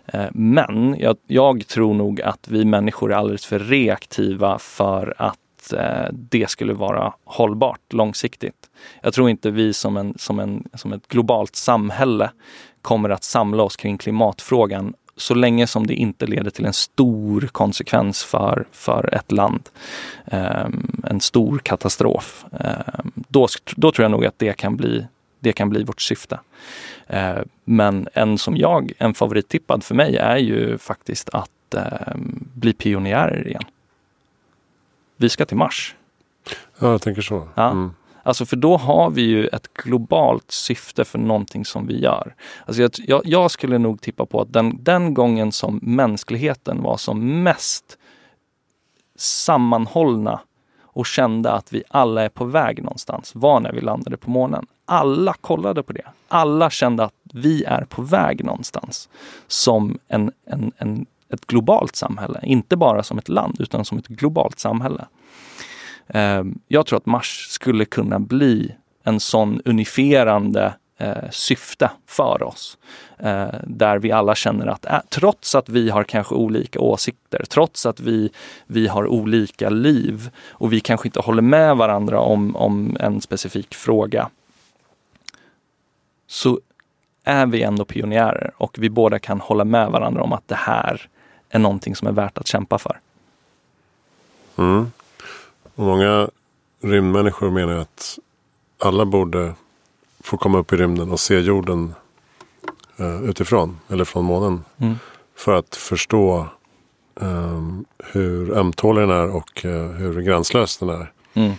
Eh, 0.05 0.25
men 0.31 0.95
jag, 0.99 1.17
jag, 1.27 1.67
tror 1.67 1.93
nog 1.93 2.21
att 2.21 2.47
vi 2.47 2.65
människor 2.65 3.11
är 3.11 3.15
alldeles 3.15 3.45
för 3.45 3.59
reaktiva 3.59 4.59
för 4.59 5.13
att 5.17 5.73
eh, 5.73 6.07
det 6.11 6.49
skulle 6.49 6.73
vara 6.73 7.13
hållbart 7.23 7.93
långsiktigt. 7.93 8.69
Jag 9.01 9.13
tror 9.13 9.29
inte 9.29 9.51
vi 9.51 9.73
som, 9.73 9.97
en, 9.97 10.13
som, 10.17 10.39
en, 10.39 10.67
som 10.73 10.93
ett 10.93 11.07
globalt 11.07 11.55
samhälle 11.55 12.31
kommer 12.81 13.09
att 13.09 13.23
samla 13.23 13.63
oss 13.63 13.75
kring 13.75 13.97
klimatfrågan 13.97 14.93
så 15.19 15.33
länge 15.33 15.67
som 15.67 15.87
det 15.87 15.93
inte 15.93 16.25
leder 16.25 16.51
till 16.51 16.65
en 16.65 16.73
stor 16.73 17.49
konsekvens 17.51 18.23
för, 18.23 18.65
för 18.71 19.15
ett 19.15 19.31
land. 19.31 19.69
Um, 20.25 21.01
en 21.03 21.21
stor 21.21 21.57
katastrof. 21.57 22.45
Um, 22.51 23.11
då, 23.15 23.47
då 23.75 23.91
tror 23.91 24.03
jag 24.03 24.11
nog 24.11 24.25
att 24.25 24.39
det 24.39 24.53
kan 24.53 24.77
bli, 24.77 25.07
det 25.39 25.53
kan 25.53 25.69
bli 25.69 25.83
vårt 25.83 26.01
syfte. 26.01 26.39
Eh, 27.07 27.39
men 27.65 28.07
en 28.13 28.37
som 28.37 28.57
jag, 28.57 28.91
en 28.97 29.13
favorittippad 29.13 29.83
för 29.83 29.95
mig 29.95 30.17
är 30.17 30.37
ju 30.37 30.77
faktiskt 30.77 31.29
att 31.29 31.73
eh, 31.73 32.15
bli 32.53 32.73
pionjärer 32.73 33.47
igen. 33.47 33.63
Vi 35.17 35.29
ska 35.29 35.45
till 35.45 35.57
Mars. 35.57 35.95
Ja, 36.79 36.91
jag 36.91 37.01
tänker 37.01 37.21
så. 37.21 37.47
Ja. 37.55 37.71
Mm. 37.71 37.91
Alltså 38.23 38.45
för 38.45 38.55
då 38.55 38.77
har 38.77 39.09
vi 39.09 39.21
ju 39.21 39.47
ett 39.47 39.73
globalt 39.73 40.51
syfte 40.51 41.05
för 41.05 41.19
någonting 41.19 41.65
som 41.65 41.87
vi 41.87 41.99
gör. 41.99 42.35
Alltså 42.65 42.89
jag, 43.07 43.21
jag, 43.25 43.51
skulle 43.51 43.77
nog 43.77 44.01
tippa 44.01 44.25
på 44.25 44.41
att 44.41 44.53
den, 44.53 44.83
den 44.83 45.13
gången 45.13 45.51
som 45.51 45.79
mänskligheten 45.83 46.81
var 46.81 46.97
som 46.97 47.43
mest 47.43 47.97
sammanhållna 49.15 50.39
och 50.81 51.05
kände 51.05 51.51
att 51.51 51.73
vi 51.73 51.83
alla 51.89 52.21
är 52.21 52.29
på 52.29 52.45
väg 52.45 52.83
någonstans 52.83 53.31
var 53.35 53.59
när 53.59 53.71
vi 53.71 53.81
landade 53.81 54.17
på 54.17 54.29
månen. 54.29 54.65
Alla 54.85 55.33
kollade 55.33 55.83
på 55.83 55.93
det. 55.93 56.05
Alla 56.27 56.69
kände 56.69 57.03
att 57.03 57.13
vi 57.33 57.63
är 57.63 57.85
på 57.85 58.01
väg 58.01 58.45
någonstans 58.45 59.09
som 59.47 59.97
en, 60.07 60.31
en, 60.45 60.71
en, 60.77 61.05
ett 61.33 61.45
globalt 61.45 61.95
samhälle. 61.95 62.39
Inte 62.43 62.77
bara 62.77 63.03
som 63.03 63.17
ett 63.17 63.29
land 63.29 63.55
utan 63.59 63.85
som 63.85 63.97
ett 63.97 64.07
globalt 64.07 64.59
samhälle. 64.59 65.05
Ehm, 66.09 66.59
jag 66.67 66.85
tror 66.85 66.97
att 66.97 67.05
Mars 67.05 67.47
skulle 67.49 67.85
kunna 67.85 68.19
bli 68.19 68.75
en 69.03 69.19
sån 69.19 69.61
unifierande 69.65 70.73
eh, 70.97 71.29
syfte 71.31 71.91
för 72.05 72.43
oss. 72.43 72.77
Eh, 73.17 73.47
där 73.63 73.99
vi 73.99 74.11
alla 74.11 74.35
känner 74.35 74.67
att 74.67 74.85
eh, 74.85 74.99
trots 75.09 75.55
att 75.55 75.69
vi 75.69 75.89
har 75.89 76.03
kanske 76.03 76.35
olika 76.35 76.79
åsikter, 76.79 77.45
trots 77.49 77.85
att 77.85 77.99
vi, 77.99 78.29
vi 78.67 78.87
har 78.87 79.07
olika 79.07 79.69
liv 79.69 80.29
och 80.49 80.73
vi 80.73 80.79
kanske 80.79 81.07
inte 81.07 81.19
håller 81.19 81.41
med 81.41 81.77
varandra 81.77 82.19
om, 82.19 82.55
om 82.55 82.97
en 82.99 83.21
specifik 83.21 83.75
fråga. 83.75 84.29
så 86.27 86.59
är 87.23 87.45
vi 87.45 87.63
ändå 87.63 87.85
pionjärer 87.85 88.51
och 88.57 88.75
vi 88.79 88.89
båda 88.89 89.19
kan 89.19 89.39
hålla 89.41 89.65
med 89.65 89.89
varandra 89.89 90.23
om 90.23 90.33
att 90.33 90.47
det 90.47 90.55
här 90.55 91.09
är 91.49 91.59
någonting 91.59 91.95
som 91.95 92.07
är 92.07 92.11
värt 92.11 92.37
att 92.37 92.47
kämpa 92.47 92.77
för. 92.77 92.99
Mm. 94.57 94.91
Och 95.79 95.85
många 95.85 96.29
rymdmänniskor 96.81 97.49
menar 97.51 97.75
att 97.75 98.19
alla 98.79 99.05
borde 99.05 99.53
få 100.19 100.37
komma 100.37 100.57
upp 100.57 100.73
i 100.73 100.75
rymden 100.75 101.11
och 101.11 101.19
se 101.19 101.39
jorden 101.39 101.93
uh, 102.99 103.23
utifrån 103.23 103.79
eller 103.87 104.05
från 104.05 104.25
månen. 104.25 104.63
Mm. 104.77 104.95
För 105.35 105.55
att 105.55 105.75
förstå 105.75 106.47
um, 107.15 107.85
hur 107.97 108.57
ömtålig 108.57 109.03
den 109.03 109.17
är 109.17 109.35
och 109.35 109.65
uh, 109.65 109.91
hur 109.91 110.21
gränslös 110.21 110.77
den 110.77 110.89
är. 110.89 111.11
Mm. 111.33 111.53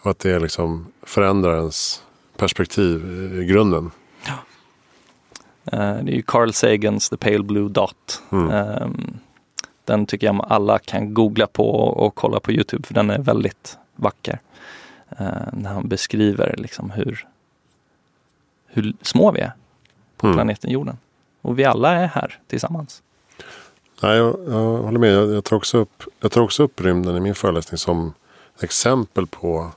Och 0.00 0.10
att 0.10 0.18
det 0.18 0.38
liksom 0.38 0.86
förändrar 1.02 1.56
ens 1.56 2.02
perspektiv 2.36 3.06
i, 3.06 3.42
i 3.42 3.44
grunden. 3.44 3.90
Ja. 4.26 4.34
Uh, 5.72 6.04
det 6.04 6.12
är 6.12 6.16
ju 6.16 6.22
Carl 6.22 6.52
Sagans 6.52 7.08
The 7.08 7.16
Pale 7.16 7.42
Blue 7.42 7.68
Dot. 7.68 8.22
Mm. 8.30 8.82
Um, 8.82 9.18
den 9.86 10.06
tycker 10.06 10.26
jag 10.26 10.46
alla 10.48 10.78
kan 10.78 11.14
googla 11.14 11.46
på 11.46 11.70
och, 11.70 12.14
kolla 12.14 12.40
på 12.40 12.52
Youtube 12.52 12.86
för 12.86 12.94
den 12.94 13.10
är 13.10 13.18
väldigt 13.18 13.78
vacker. 13.96 14.40
Uh, 15.20 15.26
när 15.52 15.70
han 15.72 15.88
beskriver 15.88 16.54
liksom 16.58 16.90
hur, 16.90 17.26
hur 18.66 18.92
små 19.02 19.30
vi 19.30 19.40
är 19.40 19.52
på 20.16 20.26
mm. 20.26 20.36
planeten 20.36 20.70
jorden. 20.70 20.98
Och 21.42 21.58
vi 21.58 21.64
alla 21.64 21.92
är 21.92 22.06
här 22.06 22.38
tillsammans. 22.46 23.02
Ja, 24.00 24.14
jag, 24.14 24.38
jag 24.46 24.82
håller 24.82 24.98
med. 24.98 25.12
Jag, 25.12 25.32
jag, 25.32 25.44
tar 25.44 25.56
också 25.56 25.78
upp, 25.78 26.02
jag 26.20 26.32
tar 26.32 26.40
också 26.40 26.62
upp 26.62 26.80
rymden 26.80 27.16
i 27.16 27.20
min 27.20 27.34
föreläsning 27.34 27.78
som 27.78 28.12
exempel 28.60 29.26
på 29.26 29.70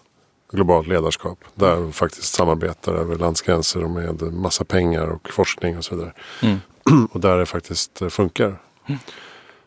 globalt 0.51 0.87
ledarskap. 0.87 1.39
Där 1.55 1.75
vi 1.75 1.91
faktiskt 1.91 2.33
samarbetar 2.33 2.93
över 2.93 3.15
landsgränser 3.15 3.83
och 3.83 3.89
med 3.89 4.21
massa 4.21 4.63
pengar 4.63 5.07
och 5.07 5.29
forskning 5.29 5.77
och 5.77 5.85
så 5.85 5.95
vidare. 5.95 6.13
Mm. 6.41 6.59
och 7.11 7.19
där 7.19 7.37
det 7.37 7.45
faktiskt 7.45 8.01
funkar. 8.09 8.55
Mm. 8.85 8.99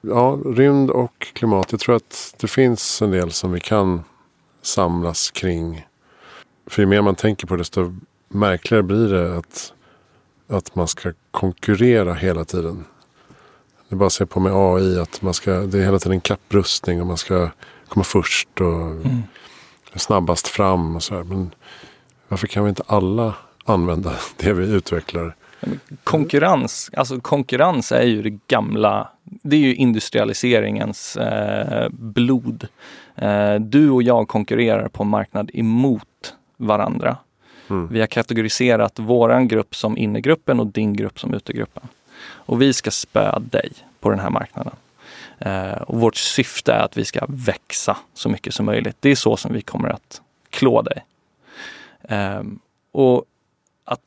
Ja, 0.04 0.38
rymd 0.44 0.90
och 0.90 1.18
klimat. 1.18 1.72
Jag 1.72 1.80
tror 1.80 1.96
att 1.96 2.34
det 2.40 2.46
finns 2.46 3.02
en 3.02 3.10
del 3.10 3.32
som 3.32 3.52
vi 3.52 3.60
kan 3.60 4.02
samlas 4.62 5.30
kring. 5.30 5.86
För 6.66 6.82
ju 6.82 6.86
mer 6.86 7.02
man 7.02 7.14
tänker 7.14 7.46
på 7.46 7.54
det 7.54 7.60
desto 7.60 7.94
märkligare 8.28 8.82
blir 8.82 9.08
det 9.08 9.36
att, 9.36 9.72
att 10.48 10.74
man 10.74 10.88
ska 10.88 11.12
konkurrera 11.30 12.14
hela 12.14 12.44
tiden. 12.44 12.84
Det 13.88 13.94
är 13.94 13.98
bara 13.98 14.06
att 14.06 14.12
se 14.12 14.26
på 14.26 14.40
med 14.40 14.52
AI 14.54 14.98
att 14.98 15.22
man 15.22 15.34
ska, 15.34 15.50
det 15.50 15.78
är 15.78 15.84
hela 15.84 15.98
tiden 15.98 16.20
kapprustning 16.20 17.00
och 17.00 17.06
man 17.06 17.16
ska 17.16 17.50
komma 17.88 18.04
först 18.04 18.60
och 18.60 18.82
mm. 18.82 19.22
snabbast 19.94 20.48
fram. 20.48 20.96
Och 20.96 21.02
så 21.02 21.14
här. 21.14 21.24
Men 21.24 21.54
varför 22.28 22.46
kan 22.46 22.64
vi 22.64 22.68
inte 22.68 22.82
alla 22.86 23.34
använda 23.64 24.12
det 24.36 24.52
vi 24.52 24.66
utvecklar? 24.66 25.36
Konkurrens, 26.05 26.90
alltså 26.96 27.20
konkurrens 27.20 27.92
är 27.92 28.03
ju 28.03 28.22
det 28.22 28.38
gamla, 28.48 29.09
det 29.25 29.57
är 29.57 29.61
ju 29.61 29.75
industrialiseringens 29.75 31.16
eh, 31.16 31.88
blod. 31.90 32.68
Eh, 33.14 33.55
du 33.55 33.90
och 33.90 34.03
jag 34.03 34.29
konkurrerar 34.29 34.88
på 34.88 35.03
en 35.03 35.09
marknad 35.09 35.51
emot 35.55 36.35
varandra. 36.57 37.16
Mm. 37.70 37.88
Vi 37.88 38.01
har 38.01 38.07
kategoriserat 38.07 38.98
våran 38.98 39.48
grupp 39.48 39.77
som 39.77 39.98
innergruppen 39.98 40.61
och 40.61 40.66
din 40.66 40.94
grupp 40.94 41.20
som 41.20 41.35
utegruppen. 41.35 41.83
Och 42.25 42.62
vi 42.62 42.72
ska 42.72 42.90
spöa 42.90 43.38
dig 43.38 43.72
på 44.01 44.11
den 44.11 44.18
här 44.20 44.31
marknaden. 44.31 44.75
Eh, 45.38 45.83
och 45.83 46.01
vårt 46.01 46.16
syfte 46.16 46.72
är 46.72 46.85
att 46.85 46.96
vi 46.96 47.05
ska 47.05 47.27
växa 47.29 47.96
så 48.14 48.29
mycket 48.29 48.55
som 48.55 48.66
möjligt. 48.66 48.96
Det 49.01 49.11
är 49.11 49.14
så 49.14 49.37
som 49.37 49.53
vi 49.53 49.61
kommer 49.61 49.88
att 49.88 50.20
klå 50.51 50.83
dig. 50.83 51.05
Eh, 52.03 52.42
och 52.92 53.25
att, 53.85 54.01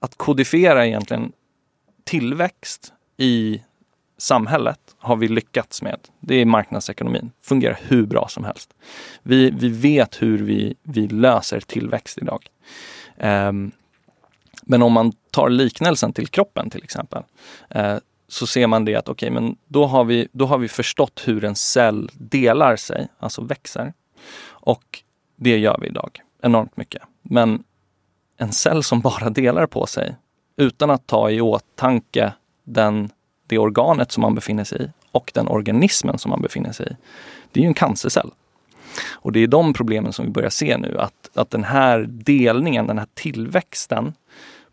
att 0.00 0.16
kodifiera 0.16 0.86
egentligen 0.86 1.32
tillväxt 2.04 2.92
i 3.16 3.62
samhället 4.18 4.80
har 4.98 5.16
vi 5.16 5.28
lyckats 5.28 5.82
med. 5.82 6.00
Det 6.20 6.34
är 6.34 6.44
marknadsekonomin. 6.44 7.30
Fungerar 7.42 7.78
hur 7.82 8.06
bra 8.06 8.28
som 8.28 8.44
helst. 8.44 8.74
Vi, 9.22 9.50
vi 9.50 9.68
vet 9.68 10.22
hur 10.22 10.38
vi, 10.38 10.74
vi 10.82 11.08
löser 11.08 11.60
tillväxt 11.60 12.18
idag. 12.18 12.46
Um, 13.16 13.72
men 14.62 14.82
om 14.82 14.92
man 14.92 15.12
tar 15.30 15.48
liknelsen 15.48 16.12
till 16.12 16.28
kroppen 16.28 16.70
till 16.70 16.82
exempel, 16.82 17.22
uh, 17.76 17.96
så 18.28 18.46
ser 18.46 18.66
man 18.66 18.84
det 18.84 18.96
att 18.96 19.08
okej, 19.08 19.30
okay, 19.30 19.40
men 19.40 19.56
då 19.66 19.86
har, 19.86 20.04
vi, 20.04 20.28
då 20.32 20.46
har 20.46 20.58
vi 20.58 20.68
förstått 20.68 21.22
hur 21.26 21.44
en 21.44 21.56
cell 21.56 22.10
delar 22.14 22.76
sig, 22.76 23.08
alltså 23.18 23.42
växer. 23.42 23.92
Och 24.42 25.02
det 25.36 25.58
gör 25.58 25.78
vi 25.80 25.86
idag, 25.86 26.20
enormt 26.42 26.76
mycket. 26.76 27.02
Men 27.22 27.64
en 28.40 28.52
cell 28.52 28.82
som 28.82 29.00
bara 29.00 29.30
delar 29.30 29.66
på 29.66 29.86
sig 29.86 30.16
utan 30.56 30.90
att 30.90 31.06
ta 31.06 31.30
i 31.30 31.40
åtanke 31.40 32.32
den 32.64 33.10
det 33.46 33.58
organet 33.58 34.12
som 34.12 34.20
man 34.20 34.34
befinner 34.34 34.64
sig 34.64 34.82
i 34.82 34.88
och 35.12 35.30
den 35.34 35.48
organismen 35.48 36.18
som 36.18 36.30
man 36.30 36.42
befinner 36.42 36.72
sig 36.72 36.86
i. 36.90 36.96
Det 37.52 37.60
är 37.60 37.62
ju 37.62 37.68
en 37.68 37.74
cancercell. 37.74 38.30
Och 39.10 39.32
det 39.32 39.40
är 39.40 39.46
de 39.46 39.72
problemen 39.72 40.12
som 40.12 40.24
vi 40.24 40.30
börjar 40.30 40.50
se 40.50 40.76
nu, 40.76 40.98
att, 40.98 41.30
att 41.34 41.50
den 41.50 41.64
här 41.64 42.06
delningen, 42.08 42.86
den 42.86 42.98
här 42.98 43.06
tillväxten 43.14 44.14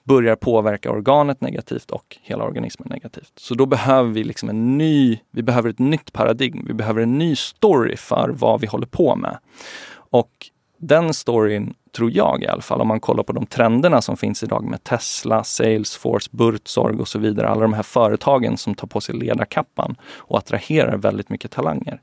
börjar 0.04 0.36
påverka 0.36 0.92
organet 0.92 1.42
negativt 1.42 1.92
och 1.92 2.18
hela 2.22 2.44
organismen 2.44 2.88
negativt. 2.90 3.32
Så 3.36 3.54
då 3.54 3.66
behöver 3.66 4.10
vi 4.10 4.24
liksom 4.24 4.50
en 4.50 4.78
ny, 4.78 5.20
vi 5.32 5.44
behöver 5.44 5.70
ett 5.70 5.80
nytt 5.80 6.14
paradigm. 6.14 6.66
Vi 6.68 6.74
behöver 6.74 7.02
en 7.02 7.18
ny 7.18 7.36
story 7.36 7.98
för 7.98 8.30
vad 8.30 8.62
vi 8.62 8.68
håller 8.68 8.88
på 8.88 9.16
med. 9.16 9.38
Och 10.10 10.32
den 10.78 11.14
storyn, 11.14 11.74
tror 11.96 12.12
jag 12.12 12.44
i 12.44 12.48
alla 12.48 12.62
fall, 12.62 12.82
om 12.82 12.88
man 12.88 13.00
kollar 13.00 13.24
på 13.24 13.34
de 13.34 13.46
trenderna 13.46 14.02
som 14.02 14.18
finns 14.18 14.44
idag 14.44 14.64
med 14.64 14.84
Tesla, 14.84 15.44
Salesforce, 15.44 16.30
Buurtzorg 16.32 17.00
och 17.00 17.08
så 17.08 17.20
vidare. 17.20 17.50
Alla 17.50 17.62
de 17.62 17.74
här 17.74 17.84
företagen 17.84 18.58
som 18.58 18.76
tar 18.76 18.88
på 18.88 19.02
sig 19.02 19.16
ledarkappan 19.16 19.96
och 20.16 20.38
attraherar 20.38 20.98
väldigt 20.98 21.30
mycket 21.30 21.52
talanger. 21.52 22.02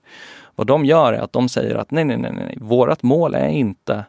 Vad 0.55 0.67
de 0.67 0.85
gör 0.85 1.13
är 1.13 1.21
att 1.21 1.33
de 1.33 1.49
säger 1.49 1.75
att 1.75 1.91
nej, 1.91 2.05
nej, 2.05 2.19
nej, 2.19 2.33
nej, 2.33 2.59
vårt 2.61 3.03
mål 3.03 3.35
är 3.35 3.49
inte 3.49 4.05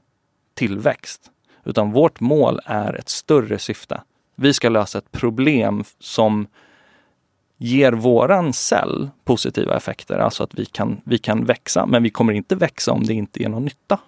tillväxt, 0.53 1.21
utan 1.65 1.91
vårt 1.91 2.19
mål 2.19 2.59
är 2.65 2.93
ett 2.93 3.09
större 3.09 3.59
syfte. 3.59 4.01
Vi 4.35 4.53
ska 4.53 4.69
lösa 4.69 4.97
ett 4.97 5.11
problem 5.11 5.83
som 5.99 6.47
ger 7.57 7.91
våran 7.91 8.53
cell 8.53 9.09
positiva 9.25 9.77
effekter, 9.77 10.17
alltså 10.17 10.43
att 10.43 10.59
vi 10.59 10.65
kan, 10.65 11.01
vi 11.03 11.17
kan 11.17 11.45
växa, 11.45 11.85
men 11.85 12.03
vi 12.03 12.09
kommer 12.09 12.33
inte 12.33 12.55
växa 12.55 12.91
om 12.91 13.03
det 13.03 13.13
inte 13.13 13.41
ger 13.41 13.49
någon 13.49 13.65
nytta 13.65 13.99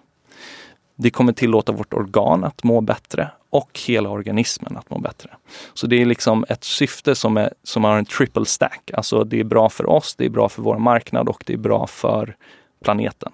det 1.00 1.10
kommer 1.10 1.32
tillåta 1.32 1.72
vårt 1.72 1.94
organ 1.94 2.44
att 2.44 2.64
må 2.64 2.80
bättre 2.80 3.30
och 3.50 3.80
hela 3.86 4.08
organismen 4.10 4.76
att 4.76 4.90
må 4.90 4.98
bättre. 4.98 5.30
Så 5.74 5.86
det 5.86 6.02
är 6.02 6.06
liksom 6.06 6.44
ett 6.48 6.64
syfte 6.64 7.14
som, 7.14 7.36
är, 7.36 7.52
som 7.62 7.84
har 7.84 7.98
en 7.98 8.04
triple 8.04 8.46
stack. 8.46 8.90
Alltså 8.94 9.24
det 9.24 9.40
är 9.40 9.44
bra 9.44 9.68
för 9.68 9.88
oss, 9.88 10.14
det 10.14 10.24
är 10.24 10.30
bra 10.30 10.48
för 10.48 10.62
vår 10.62 10.78
marknad 10.78 11.28
och 11.28 11.44
det 11.46 11.52
är 11.52 11.58
bra 11.58 11.86
för 11.86 12.36
planeten. 12.84 13.32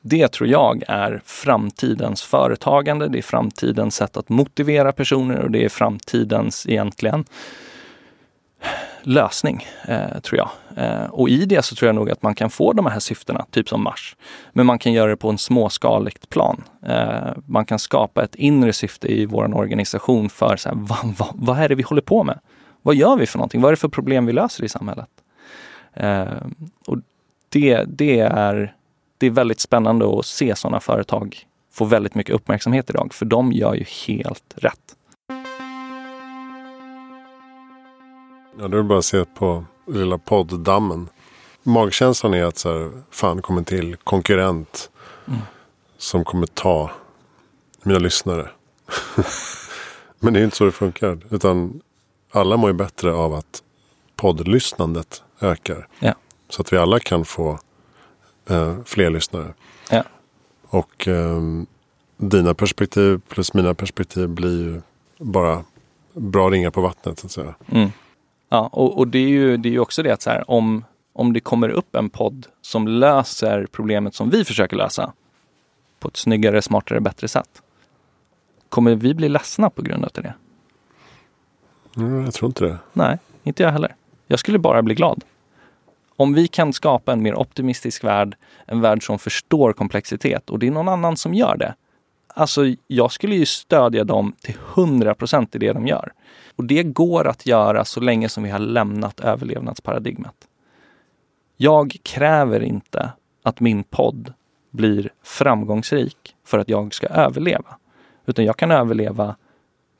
Det 0.00 0.28
tror 0.28 0.48
jag 0.48 0.82
är 0.88 1.22
framtidens 1.24 2.22
företagande, 2.22 3.08
det 3.08 3.18
är 3.18 3.22
framtidens 3.22 3.96
sätt 3.96 4.16
att 4.16 4.28
motivera 4.28 4.92
personer 4.92 5.38
och 5.38 5.50
det 5.50 5.64
är 5.64 5.68
framtidens 5.68 6.66
egentligen 6.66 7.24
lösning, 9.02 9.66
eh, 9.88 10.20
tror 10.20 10.38
jag. 10.38 10.50
Eh, 10.76 11.04
och 11.04 11.28
i 11.28 11.44
det 11.44 11.62
så 11.62 11.74
tror 11.74 11.86
jag 11.86 11.94
nog 11.94 12.10
att 12.10 12.22
man 12.22 12.34
kan 12.34 12.50
få 12.50 12.72
de 12.72 12.86
här 12.86 12.98
syftena, 12.98 13.46
typ 13.50 13.68
som 13.68 13.82
Mars. 13.82 14.16
Men 14.52 14.66
man 14.66 14.78
kan 14.78 14.92
göra 14.92 15.10
det 15.10 15.16
på 15.16 15.30
en 15.30 15.38
småskaligt 15.38 16.28
plan. 16.28 16.64
Eh, 16.86 17.32
man 17.46 17.64
kan 17.64 17.78
skapa 17.78 18.24
ett 18.24 18.34
inre 18.34 18.72
syfte 18.72 19.08
i 19.08 19.26
vår 19.26 19.56
organisation 19.56 20.28
för 20.28 20.56
så 20.56 20.68
här, 20.68 20.76
vad, 20.76 21.14
vad, 21.18 21.28
vad, 21.34 21.58
är 21.58 21.68
det 21.68 21.74
vi 21.74 21.82
håller 21.82 22.02
på 22.02 22.24
med? 22.24 22.38
Vad 22.82 22.94
gör 22.94 23.16
vi 23.16 23.26
för 23.26 23.38
någonting? 23.38 23.60
Vad 23.60 23.68
är 23.68 23.72
det 23.72 23.80
för 23.80 23.88
problem 23.88 24.26
vi 24.26 24.32
löser 24.32 24.64
i 24.64 24.68
samhället? 24.68 25.08
Eh, 25.94 26.26
och 26.86 26.98
det, 27.48 27.84
det, 27.88 28.20
är, 28.20 28.74
det 29.18 29.26
är 29.26 29.30
väldigt 29.30 29.60
spännande 29.60 30.18
att 30.18 30.26
se 30.26 30.56
sådana 30.56 30.80
företag 30.80 31.46
få 31.72 31.84
väldigt 31.84 32.14
mycket 32.14 32.34
uppmärksamhet 32.34 32.90
idag, 32.90 33.14
för 33.14 33.26
de 33.26 33.52
gör 33.52 33.74
ju 33.74 33.84
helt 34.06 34.54
rätt. 34.56 34.96
Ja, 38.58 38.68
det 38.68 38.78
är 38.78 38.82
bara 38.82 38.98
att 38.98 39.04
se 39.04 39.24
på 39.24 39.64
lilla 39.86 40.18
podddammen. 40.18 41.08
Magkänslan 41.62 42.34
är 42.34 42.44
att 42.44 42.58
så 42.58 42.72
här, 42.72 42.90
fan 43.10 43.42
kommer 43.42 43.62
till 43.62 43.96
konkurrent 43.96 44.90
mm. 45.26 45.40
som 45.98 46.24
kommer 46.24 46.46
ta 46.46 46.90
mina 47.82 47.98
lyssnare. 47.98 48.50
Men 50.20 50.32
det 50.34 50.40
är 50.40 50.44
inte 50.44 50.56
så 50.56 50.64
det 50.64 50.72
funkar. 50.72 51.18
Utan 51.30 51.80
alla 52.30 52.56
mår 52.56 52.70
ju 52.70 52.74
bättre 52.74 53.12
av 53.12 53.34
att 53.34 53.62
poddlyssnandet 54.16 55.22
ökar. 55.40 55.88
Ja. 55.98 56.14
Så 56.48 56.62
att 56.62 56.72
vi 56.72 56.76
alla 56.76 57.00
kan 57.00 57.24
få 57.24 57.58
eh, 58.48 58.76
fler 58.84 59.10
lyssnare. 59.10 59.54
Ja. 59.90 60.02
Och 60.68 61.08
eh, 61.08 61.40
dina 62.16 62.54
perspektiv 62.54 63.20
plus 63.28 63.54
mina 63.54 63.74
perspektiv 63.74 64.28
blir 64.28 64.64
ju 64.64 64.80
bara 65.18 65.64
bra 66.12 66.50
ringar 66.50 66.70
på 66.70 66.80
vattnet. 66.80 67.18
Så 67.18 67.26
att 67.26 67.32
säga. 67.32 67.54
Mm. 67.66 67.90
Ja, 68.52 68.68
och, 68.72 68.98
och 68.98 69.08
det 69.08 69.18
är 69.18 69.28
ju 69.28 69.56
det 69.56 69.74
är 69.74 69.78
också 69.78 70.02
det 70.02 70.10
att 70.10 70.22
så 70.22 70.30
här, 70.30 70.50
om, 70.50 70.84
om 71.12 71.32
det 71.32 71.40
kommer 71.40 71.68
upp 71.68 71.94
en 71.94 72.10
podd 72.10 72.46
som 72.62 72.88
löser 72.88 73.66
problemet 73.72 74.14
som 74.14 74.30
vi 74.30 74.44
försöker 74.44 74.76
lösa 74.76 75.12
på 75.98 76.08
ett 76.08 76.16
snyggare, 76.16 76.62
smartare, 76.62 77.00
bättre 77.00 77.28
sätt. 77.28 77.62
Kommer 78.68 78.94
vi 78.94 79.14
bli 79.14 79.28
ledsna 79.28 79.70
på 79.70 79.82
grund 79.82 80.04
av 80.04 80.10
det? 80.14 80.34
Mm, 81.96 82.24
jag 82.24 82.34
tror 82.34 82.48
inte 82.48 82.64
det. 82.64 82.78
Nej, 82.92 83.18
inte 83.42 83.62
jag 83.62 83.72
heller. 83.72 83.94
Jag 84.26 84.38
skulle 84.38 84.58
bara 84.58 84.82
bli 84.82 84.94
glad. 84.94 85.24
Om 86.16 86.34
vi 86.34 86.48
kan 86.48 86.72
skapa 86.72 87.12
en 87.12 87.22
mer 87.22 87.34
optimistisk 87.34 88.04
värld, 88.04 88.36
en 88.66 88.80
värld 88.80 89.06
som 89.06 89.18
förstår 89.18 89.72
komplexitet 89.72 90.50
och 90.50 90.58
det 90.58 90.66
är 90.66 90.70
någon 90.70 90.88
annan 90.88 91.16
som 91.16 91.34
gör 91.34 91.56
det. 91.56 91.74
Alltså, 92.26 92.62
jag 92.86 93.12
skulle 93.12 93.36
ju 93.36 93.46
stödja 93.46 94.04
dem 94.04 94.32
till 94.40 94.56
100 94.74 95.14
procent 95.14 95.54
i 95.54 95.58
det 95.58 95.72
de 95.72 95.86
gör. 95.86 96.12
Och 96.56 96.64
det 96.64 96.82
går 96.82 97.26
att 97.26 97.46
göra 97.46 97.84
så 97.84 98.00
länge 98.00 98.28
som 98.28 98.42
vi 98.42 98.50
har 98.50 98.58
lämnat 98.58 99.20
överlevnadsparadigmet. 99.20 100.34
Jag 101.56 101.96
kräver 102.02 102.62
inte 102.62 103.12
att 103.42 103.60
min 103.60 103.84
podd 103.84 104.32
blir 104.70 105.12
framgångsrik 105.22 106.36
för 106.44 106.58
att 106.58 106.68
jag 106.68 106.94
ska 106.94 107.06
överleva. 107.06 107.76
Utan 108.26 108.44
jag 108.44 108.56
kan 108.56 108.70
överleva 108.70 109.36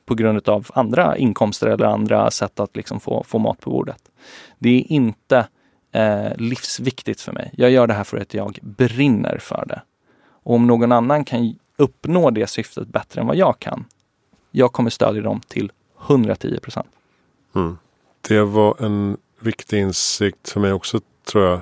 på 0.05 0.15
grund 0.15 0.49
av 0.49 0.67
andra 0.73 1.17
inkomster 1.17 1.67
eller 1.67 1.85
andra 1.85 2.31
sätt 2.31 2.59
att 2.59 2.75
liksom 2.75 2.99
få, 2.99 3.23
få 3.23 3.39
mat 3.39 3.59
på 3.59 3.69
bordet. 3.69 4.11
Det 4.59 4.69
är 4.69 4.91
inte 4.91 5.47
eh, 5.91 6.35
livsviktigt 6.37 7.21
för 7.21 7.31
mig. 7.31 7.51
Jag 7.57 7.71
gör 7.71 7.87
det 7.87 7.93
här 7.93 8.03
för 8.03 8.17
att 8.17 8.33
jag 8.33 8.59
brinner 8.61 9.37
för 9.37 9.65
det. 9.67 9.81
Och 10.43 10.55
om 10.55 10.67
någon 10.67 10.91
annan 10.91 11.25
kan 11.25 11.55
uppnå 11.77 12.29
det 12.29 12.47
syftet 12.47 12.87
bättre 12.87 13.21
än 13.21 13.27
vad 13.27 13.35
jag 13.35 13.59
kan, 13.59 13.85
jag 14.51 14.73
kommer 14.73 14.89
stödja 14.89 15.21
dem 15.21 15.41
till 15.47 15.71
110 16.07 16.59
procent. 16.59 16.87
Mm. 17.55 17.77
Det 18.21 18.43
var 18.43 18.83
en 18.83 19.17
viktig 19.39 19.79
insikt 19.79 20.49
för 20.49 20.59
mig 20.59 20.73
också 20.73 20.99
tror 21.25 21.43
jag. 21.43 21.61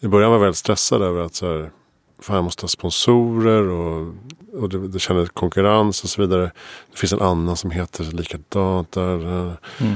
I 0.00 0.08
början 0.08 0.30
var 0.30 0.36
jag 0.36 0.42
väldigt 0.42 0.58
stressad 0.58 1.02
över 1.02 1.20
att 1.20 1.34
så 1.34 1.46
här, 1.46 1.70
fan 2.18 2.36
jag 2.36 2.44
måste 2.44 2.62
ha 2.62 2.68
sponsorer 2.68 3.68
och, 3.68 4.14
och 4.52 4.68
det, 4.68 4.88
det 4.88 4.98
känner 4.98 5.26
konkurrens 5.26 6.04
och 6.04 6.10
så 6.10 6.22
vidare. 6.22 6.50
Det 6.90 6.98
finns 6.98 7.12
en 7.12 7.22
annan 7.22 7.56
som 7.56 7.70
heter 7.70 8.04
likadant 8.04 8.92
där. 8.92 9.16
Mm. 9.80 9.94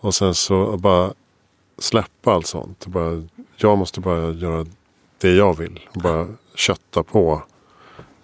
Och 0.00 0.14
sen 0.14 0.34
så 0.34 0.76
bara 0.76 1.12
släppa 1.78 2.32
allt 2.32 2.46
sånt. 2.46 2.86
Bara, 2.86 3.22
jag 3.56 3.78
måste 3.78 4.00
bara 4.00 4.30
göra 4.30 4.66
det 5.18 5.34
jag 5.34 5.56
vill. 5.56 5.80
Och 5.94 6.02
bara 6.02 6.26
kötta 6.54 7.02
på. 7.02 7.42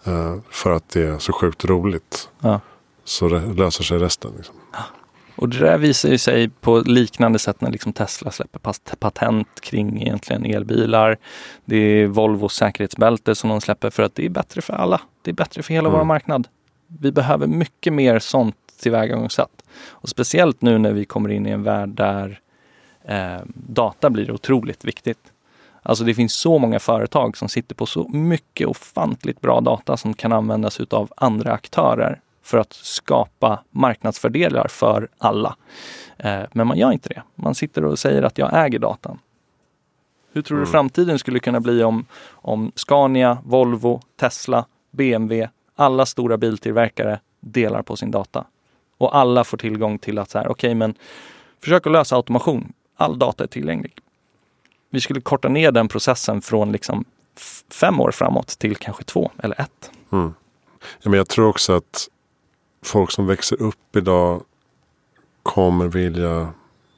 Uh, 0.09 0.39
för 0.51 0.71
att 0.71 0.89
det 0.89 1.03
är 1.03 1.19
så 1.19 1.33
sjukt 1.33 1.65
roligt. 1.65 2.29
Ja. 2.41 2.61
Så 3.05 3.29
löser 3.29 3.85
sig 3.85 3.99
resten. 3.99 4.33
Liksom. 4.37 4.55
Och 5.37 5.49
det 5.49 5.59
där 5.59 5.79
visar 5.79 6.09
ju 6.09 6.19
sig 6.19 6.49
på 6.49 6.79
liknande 6.79 7.39
sätt 7.39 7.61
när 7.61 7.71
liksom 7.71 7.93
Tesla 7.93 8.31
släpper 8.31 8.59
patent 8.97 9.61
kring 9.61 10.03
egentligen 10.03 10.45
elbilar. 10.45 11.17
Det 11.65 11.77
är 11.77 12.07
Volvos 12.07 12.55
säkerhetsbälte 12.55 13.35
som 13.35 13.51
de 13.51 13.61
släpper 13.61 13.91
för 13.91 14.03
att 14.03 14.15
det 14.15 14.25
är 14.25 14.31
bättre 14.31 14.61
för 14.63 14.73
alla. 14.73 15.01
Det 15.23 15.31
är 15.31 15.35
bättre 15.35 15.63
för 15.63 15.75
hela 15.75 15.89
mm. 15.89 15.99
vår 15.99 16.05
marknad. 16.05 16.49
Vi 16.87 17.13
behöver 17.13 17.47
mycket 17.47 17.93
mer 17.93 18.19
sånt 18.19 18.57
tillvägagångssätt. 18.81 19.63
Och 19.89 20.09
speciellt 20.09 20.63
nu 20.63 20.79
när 20.79 20.93
vi 20.93 21.05
kommer 21.05 21.29
in 21.29 21.47
i 21.47 21.51
en 21.51 21.63
värld 21.63 21.89
där 21.89 22.41
eh, 23.05 23.41
data 23.55 24.11
blir 24.11 24.31
otroligt 24.31 24.85
viktigt. 24.85 25.33
Alltså 25.83 26.05
det 26.05 26.15
finns 26.15 26.35
så 26.35 26.59
många 26.59 26.79
företag 26.79 27.37
som 27.37 27.49
sitter 27.49 27.75
på 27.75 27.87
så 27.87 28.09
mycket 28.09 28.67
ofantligt 28.67 29.41
bra 29.41 29.61
data 29.61 29.97
som 29.97 30.15
kan 30.15 30.33
användas 30.33 30.81
utav 30.81 31.13
andra 31.17 31.53
aktörer 31.53 32.21
för 32.47 32.59
att 32.59 32.73
skapa 32.73 33.63
marknadsfördelar 33.71 34.69
för 34.69 35.09
alla. 35.19 35.57
Eh, 36.19 36.43
men 36.53 36.67
man 36.67 36.79
gör 36.79 36.93
inte 36.93 37.09
det. 37.09 37.23
Man 37.35 37.55
sitter 37.55 37.85
och 37.85 37.99
säger 37.99 38.23
att 38.23 38.39
jag 38.39 38.65
äger 38.67 38.79
datan. 38.79 39.19
Hur 40.33 40.43
tror 40.43 40.57
mm. 40.57 40.65
du 40.65 40.71
framtiden 40.73 41.19
skulle 41.19 41.39
kunna 41.39 41.61
bli 41.61 41.83
om, 41.83 42.07
om 42.31 42.73
Scania, 42.75 43.39
Volvo, 43.45 44.01
Tesla, 44.17 44.67
BMW, 44.91 45.49
alla 45.77 46.07
stora 46.07 46.37
biltillverkare 46.37 47.21
delar 47.41 47.83
på 47.83 47.97
sin 47.97 48.11
data? 48.11 48.45
Och 48.99 49.17
alla 49.17 49.45
får 49.45 49.59
tillgång 49.59 49.99
till 49.99 50.19
att 50.19 50.31
så 50.31 50.39
här, 50.39 50.49
okej 50.49 50.69
okay, 50.69 50.75
men 50.75 50.95
försök 51.63 51.87
att 51.87 51.93
lösa 51.93 52.17
automation. 52.17 52.73
All 52.97 53.19
data 53.19 53.45
är 53.45 53.49
tillgänglig. 53.49 53.99
Vi 54.91 55.01
skulle 55.01 55.21
korta 55.21 55.49
ner 55.49 55.73
den 55.73 55.89
processen 55.89 56.43
från 56.43 56.73
liksom 56.73 57.05
fem 57.71 58.01
år 58.01 58.11
framåt 58.11 58.49
till 58.49 58.77
kanske 58.77 59.05
två 59.05 59.31
eller 59.39 59.61
ett. 59.61 59.91
Mm. 60.13 60.35
Ja, 61.03 61.11
men 61.11 61.19
jag 61.19 61.29
tror 61.29 61.49
också 61.49 61.73
att 61.73 62.09
folk 62.87 63.11
som 63.11 63.27
växer 63.27 63.63
upp 63.63 63.97
idag 63.97 64.43
kommer 65.43 65.89
vilja, 65.89 66.53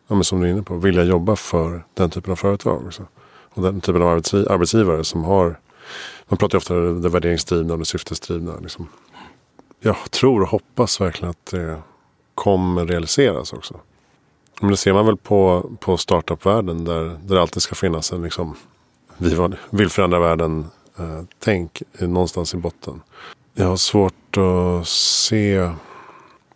ja, 0.09 0.15
men 0.15 0.25
som 0.25 0.41
du 0.41 0.47
är 0.47 0.51
inne 0.51 0.63
på, 0.63 0.77
vilja 0.77 1.05
jobba 1.05 1.37
för 1.37 1.85
den 1.95 2.11
typen 2.11 2.33
av 2.33 2.37
företag. 2.37 2.87
Också. 2.87 3.07
Och 3.55 3.63
den 3.63 3.81
typen 3.81 4.03
av 4.03 4.09
arbetsgivare 4.09 5.05
som 5.05 5.25
har, 5.25 5.61
man 6.29 6.39
pratar 6.39 6.57
ju 6.57 6.59
ofta 6.59 6.75
om 6.75 7.03
det 7.03 7.09
värderingsdrivna 7.09 7.73
och 7.73 7.79
det 7.79 7.85
syftesdrivna. 7.85 8.53
Liksom. 8.63 8.89
Jag 9.81 10.11
tror 10.11 10.43
och 10.43 10.49
hoppas 10.49 11.01
verkligen 11.01 11.31
att 11.31 11.47
det 11.47 11.83
kommer 12.35 12.87
realiseras 12.87 13.53
också. 13.53 13.81
Men 14.61 14.71
det 14.71 14.77
ser 14.77 14.93
man 14.93 15.07
väl 15.07 15.17
på, 15.17 15.71
på 15.81 15.97
startup-världen 15.97 16.85
där, 16.85 17.05
där 17.05 17.35
det 17.35 17.41
alltid 17.41 17.63
ska 17.63 17.75
finnas 17.75 18.13
en 18.13 18.23
liksom, 18.23 18.57
vi 19.19 19.49
vill 19.71 19.91
förändra 19.91 20.19
världen 20.19 20.67
eh, 20.99 21.23
tänk 21.39 21.83
någonstans 21.99 22.55
i 22.55 22.57
botten. 22.57 23.01
Jag 23.55 23.67
har 23.67 23.77
svårt 23.77 24.28
att 24.39 24.89
se 24.89 25.71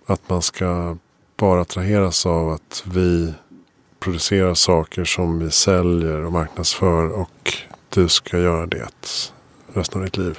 att 0.06 0.28
man 0.28 0.42
ska 0.42 0.96
bara 1.36 1.60
attraheras 1.60 2.26
av 2.26 2.48
att 2.48 2.84
vi 2.86 3.34
producerar 4.00 4.54
saker 4.54 5.04
som 5.04 5.38
vi 5.38 5.50
säljer 5.50 6.24
och 6.24 6.32
marknadsför 6.32 7.08
och 7.08 7.54
du 7.88 8.08
ska 8.08 8.38
göra 8.38 8.66
det 8.66 8.88
resten 9.72 10.00
av 10.00 10.04
ditt 10.04 10.16
liv. 10.16 10.38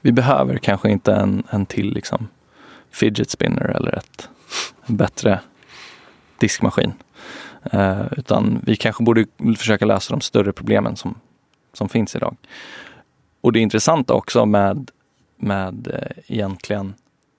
Vi 0.00 0.12
behöver 0.12 0.58
kanske 0.58 0.90
inte 0.90 1.12
en, 1.12 1.42
en 1.50 1.66
till 1.66 1.92
liksom 1.92 2.28
fidget 2.90 3.30
spinner 3.30 3.64
eller 3.64 3.98
ett 3.98 4.28
bättre 4.86 5.40
diskmaskin. 6.38 6.92
Eh, 7.72 8.06
utan 8.16 8.60
vi 8.66 8.76
kanske 8.76 9.04
borde 9.04 9.26
försöka 9.58 9.84
lösa 9.84 10.14
de 10.14 10.20
större 10.20 10.52
problemen 10.52 10.96
som, 10.96 11.14
som 11.72 11.88
finns 11.88 12.16
idag. 12.16 12.36
Och 13.40 13.52
det 13.52 13.60
intressanta 13.60 14.14
också 14.14 14.46
med 14.46 14.90
med 15.38 15.88
eh, 15.88 16.36
egentligen 16.36 16.94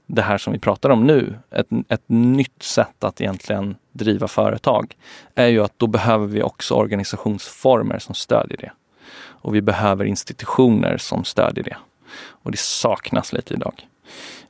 det 0.08 0.22
här 0.22 0.38
som 0.38 0.54
vi 0.54 0.60
pratar 0.60 0.90
om 0.90 1.08
nu, 1.08 1.36
ett, 1.52 1.68
ett 1.90 2.04
nytt 2.08 2.64
sätt 2.64 3.04
att 3.04 3.22
egentligen 3.22 3.76
driva 3.92 4.28
företag, 4.28 4.98
är 5.36 5.48
ju 5.48 5.64
att 5.64 5.74
då 5.78 5.88
behöver 5.88 6.28
vi 6.28 6.44
också 6.44 6.74
organisationsformer 6.74 8.00
som 8.00 8.16
stödjer 8.16 8.58
det. 8.58 8.72
Och 9.22 9.56
vi 9.56 9.62
behöver 9.62 10.06
institutioner 10.06 10.98
som 10.98 11.24
stödjer 11.24 11.64
det. 11.64 11.78
Och 12.28 12.52
det 12.52 12.60
saknas 12.60 13.34
lite 13.34 13.54
idag. 13.54 13.88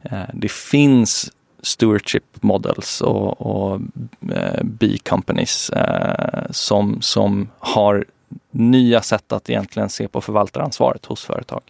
Eh, 0.02 0.24
det 0.34 0.52
finns 0.52 1.32
stewardship 1.62 2.24
models 2.42 3.02
och, 3.02 3.42
och 3.42 3.82
eh, 4.32 4.64
B-companies 4.64 5.70
eh, 5.70 6.52
som, 6.52 7.02
som 7.02 7.50
har 7.60 8.06
nya 8.52 9.02
sätt 9.02 9.32
att 9.32 9.50
egentligen 9.50 9.90
se 9.90 10.08
på 10.08 10.22
förvaltaransvaret 10.22 11.06
hos 11.06 11.24
företag 11.24 11.62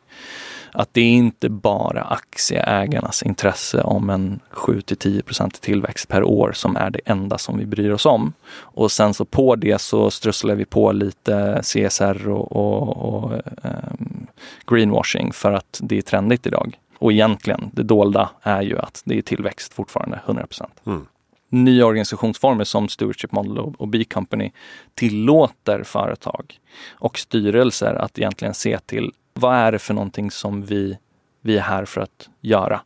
att 0.73 0.93
det 0.93 1.01
är 1.01 1.11
inte 1.11 1.49
bara 1.49 2.01
aktieägarnas 2.01 3.23
intresse 3.23 3.81
om 3.81 4.09
en 4.09 4.39
7 4.49 4.81
till 4.81 4.97
10% 4.97 5.61
tillväxt 5.61 6.07
per 6.07 6.23
år 6.23 6.51
som 6.55 6.75
är 6.75 6.89
det 6.89 6.99
enda 7.05 7.37
som 7.37 7.57
vi 7.57 7.65
bryr 7.65 7.91
oss 7.91 8.05
om. 8.05 8.33
Och 8.51 8.91
sen 8.91 9.13
så 9.13 9.25
på 9.25 9.55
det 9.55 9.81
så 9.81 10.11
strösslar 10.11 10.55
vi 10.55 10.65
på 10.65 10.91
lite 10.91 11.61
CSR 11.63 12.29
och, 12.29 12.51
och, 12.51 12.97
och 12.97 13.31
um, 13.63 14.27
greenwashing 14.67 15.33
för 15.33 15.53
att 15.53 15.79
det 15.83 15.97
är 15.97 16.01
trendigt 16.01 16.47
idag. 16.47 16.79
Och 16.99 17.11
egentligen, 17.11 17.69
det 17.73 17.83
dolda 17.83 18.29
är 18.41 18.61
ju 18.61 18.79
att 18.79 19.01
det 19.05 19.17
är 19.17 19.21
tillväxt 19.21 19.73
fortfarande, 19.73 20.19
100 20.25 20.45
mm. 20.85 21.05
Nya 21.51 21.85
organisationsformer 21.85 22.63
som 22.63 22.89
Stewardship 22.89 23.31
Model 23.31 23.57
och 23.57 23.87
B-Company 23.87 24.51
tillåter 24.93 25.83
företag 25.83 26.59
och 26.91 27.19
styrelser 27.19 27.95
att 27.95 28.19
egentligen 28.19 28.53
se 28.53 28.79
till 28.79 29.11
vad 29.39 29.55
är 29.55 29.71
det 29.71 29.79
för 29.79 29.93
någonting 29.93 30.31
som 30.31 30.65
vi, 30.65 30.97
vi 31.41 31.57
är 31.57 31.61
här 31.61 31.85
för 31.85 32.01
att 32.01 32.29
göra? 32.41 32.81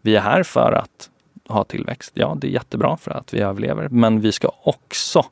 Vi 0.00 0.16
är 0.16 0.20
här 0.20 0.42
för 0.42 0.72
att 0.72 1.10
ha 1.48 1.64
tillväxt. 1.64 2.10
Ja, 2.14 2.36
det 2.40 2.46
är 2.46 2.50
jättebra 2.50 2.96
för 2.96 3.10
att 3.10 3.34
vi 3.34 3.40
överlever, 3.40 3.88
men 3.88 4.20
vi 4.20 4.32
ska 4.32 4.52
också 4.62 5.24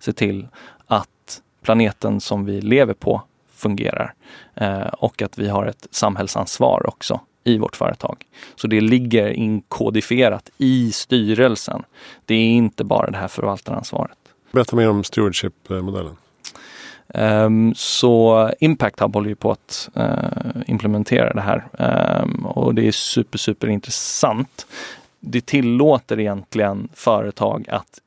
se 0.00 0.12
till 0.12 0.48
att 0.86 1.42
planeten 1.62 2.20
som 2.20 2.44
vi 2.44 2.60
lever 2.60 2.94
på 2.94 3.22
fungerar 3.52 4.14
eh, 4.54 4.86
och 4.86 5.22
att 5.22 5.38
vi 5.38 5.48
har 5.48 5.66
ett 5.66 5.86
samhällsansvar 5.90 6.86
också 6.86 7.20
i 7.44 7.58
vårt 7.58 7.76
företag. 7.76 8.24
Så 8.56 8.66
det 8.66 8.80
ligger 8.80 9.28
inkodifierat 9.28 10.50
i 10.58 10.92
styrelsen. 10.92 11.82
Det 12.24 12.34
är 12.34 12.48
inte 12.48 12.84
bara 12.84 13.10
det 13.10 13.18
här 13.18 13.28
förvaltaransvaret. 13.28 14.18
Berätta 14.52 14.76
mer 14.76 14.90
om 14.90 15.04
stewardship-modellen. 15.04 16.16
Um, 17.14 17.74
så 17.76 18.50
Impact 18.60 19.00
Hub 19.00 19.14
håller 19.14 19.28
ju 19.28 19.34
på 19.34 19.50
att 19.50 19.88
uh, 19.96 20.62
implementera 20.66 21.32
det 21.32 21.40
här 21.40 21.68
um, 22.22 22.46
och 22.46 22.74
det 22.74 22.88
är 22.88 22.92
super, 22.92 23.38
super 23.38 23.68
intressant. 23.68 24.66
Det 25.20 25.46
tillåter 25.46 26.20
egentligen 26.20 26.88
företag 26.94 27.68
att 27.68 27.98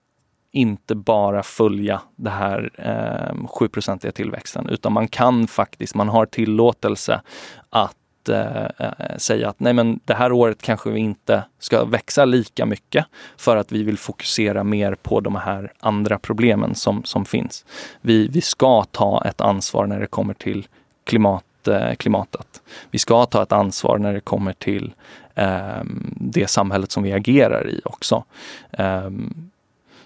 inte 0.56 0.96
bara 0.96 1.44
följa 1.44 2.02
det 2.16 2.30
här 2.30 2.70
eh, 2.78 3.36
7-procentiga 3.36 4.12
tillväxten 4.12 4.70
utan 4.70 4.94
man 4.94 5.08
kan 5.08 5.48
faktiskt, 5.48 5.96
man 5.96 6.10
har 6.10 6.26
tillåtelse 6.26 7.22
att 7.70 7.96
att 8.30 8.78
eh, 8.80 8.88
eh, 8.88 9.18
säga 9.18 9.50
att 9.50 9.60
nej 9.60 9.74
men 9.74 10.00
det 10.06 10.14
här 10.14 10.32
året 10.32 10.62
kanske 10.62 10.90
vi 10.90 11.00
inte 11.00 11.44
ska 11.60 11.86
växa 11.86 12.26
lika 12.26 12.66
mycket 12.66 13.06
för 13.38 13.58
att 13.58 13.72
vi 13.72 13.84
vill 13.84 13.98
fokusera 13.98 14.64
mer 14.64 14.96
på 14.96 15.20
de 15.20 15.36
här 15.36 15.74
andra 15.80 16.20
problemen 16.20 16.76
som, 16.76 17.04
som 17.04 17.26
finns. 17.26 17.66
Vi, 18.02 18.28
vi 18.28 18.42
ska 18.42 18.84
ta 18.84 19.24
ett 19.26 19.42
ansvar 19.42 19.88
när 19.88 20.00
det 20.00 20.08
kommer 20.08 20.34
till 20.34 20.68
klimat, 21.04 21.68
eh, 21.68 21.96
klimatet. 21.96 22.62
Vi 22.92 23.00
ska 23.00 23.26
ta 23.26 23.44
ett 23.44 23.52
ansvar 23.52 23.98
när 23.98 24.14
det 24.14 24.20
kommer 24.22 24.54
till 24.54 24.94
eh, 25.36 25.84
det 26.12 26.48
samhället 26.48 26.92
som 26.92 27.04
vi 27.04 27.14
agerar 27.14 27.70
i 27.70 27.82
också. 27.86 28.24
Ehm, 28.72 29.52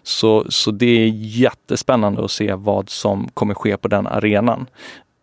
så, 0.03 0.45
så 0.49 0.71
det 0.71 0.85
är 0.85 1.07
jättespännande 1.15 2.25
att 2.25 2.31
se 2.31 2.53
vad 2.53 2.89
som 2.89 3.29
kommer 3.33 3.53
ske 3.53 3.77
på 3.77 3.87
den 3.87 4.07
arenan. 4.07 4.67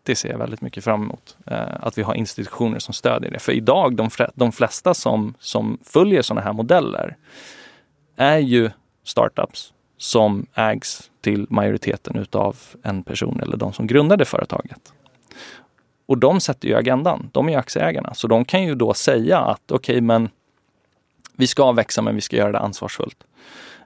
Det 0.06 0.16
ser 0.16 0.28
jag 0.28 0.38
väldigt 0.38 0.60
mycket 0.60 0.84
fram 0.84 1.02
emot. 1.02 1.36
Eh, 1.46 1.76
att 1.80 1.98
vi 1.98 2.02
har 2.02 2.14
institutioner 2.14 2.78
som 2.78 2.94
stödjer 2.94 3.30
det. 3.30 3.38
För 3.38 3.52
idag, 3.52 3.96
de, 3.96 4.10
de 4.34 4.52
flesta 4.52 4.94
som, 4.94 5.34
som 5.38 5.78
följer 5.84 6.22
sådana 6.22 6.44
här 6.44 6.52
modeller 6.52 7.16
är 8.16 8.38
ju 8.38 8.70
startups 9.04 9.72
som 9.98 10.46
ägs 10.54 11.10
till 11.20 11.46
majoriteten 11.50 12.16
utav 12.16 12.56
en 12.82 13.02
person 13.02 13.40
eller 13.42 13.56
de 13.56 13.72
som 13.72 13.86
grundade 13.86 14.24
företaget. 14.24 14.92
Och 16.06 16.18
de 16.18 16.40
sätter 16.40 16.68
ju 16.68 16.74
agendan. 16.74 17.30
De 17.32 17.48
är 17.48 17.58
aktieägarna. 17.58 18.14
Så 18.14 18.26
de 18.26 18.44
kan 18.44 18.64
ju 18.64 18.74
då 18.74 18.94
säga 18.94 19.38
att 19.38 19.70
okej, 19.70 19.92
okay, 19.94 20.00
men 20.00 20.28
vi 21.36 21.46
ska 21.46 21.72
växa 21.72 22.02
men 22.02 22.14
vi 22.14 22.20
ska 22.20 22.36
göra 22.36 22.52
det 22.52 22.58
ansvarsfullt. 22.58 23.24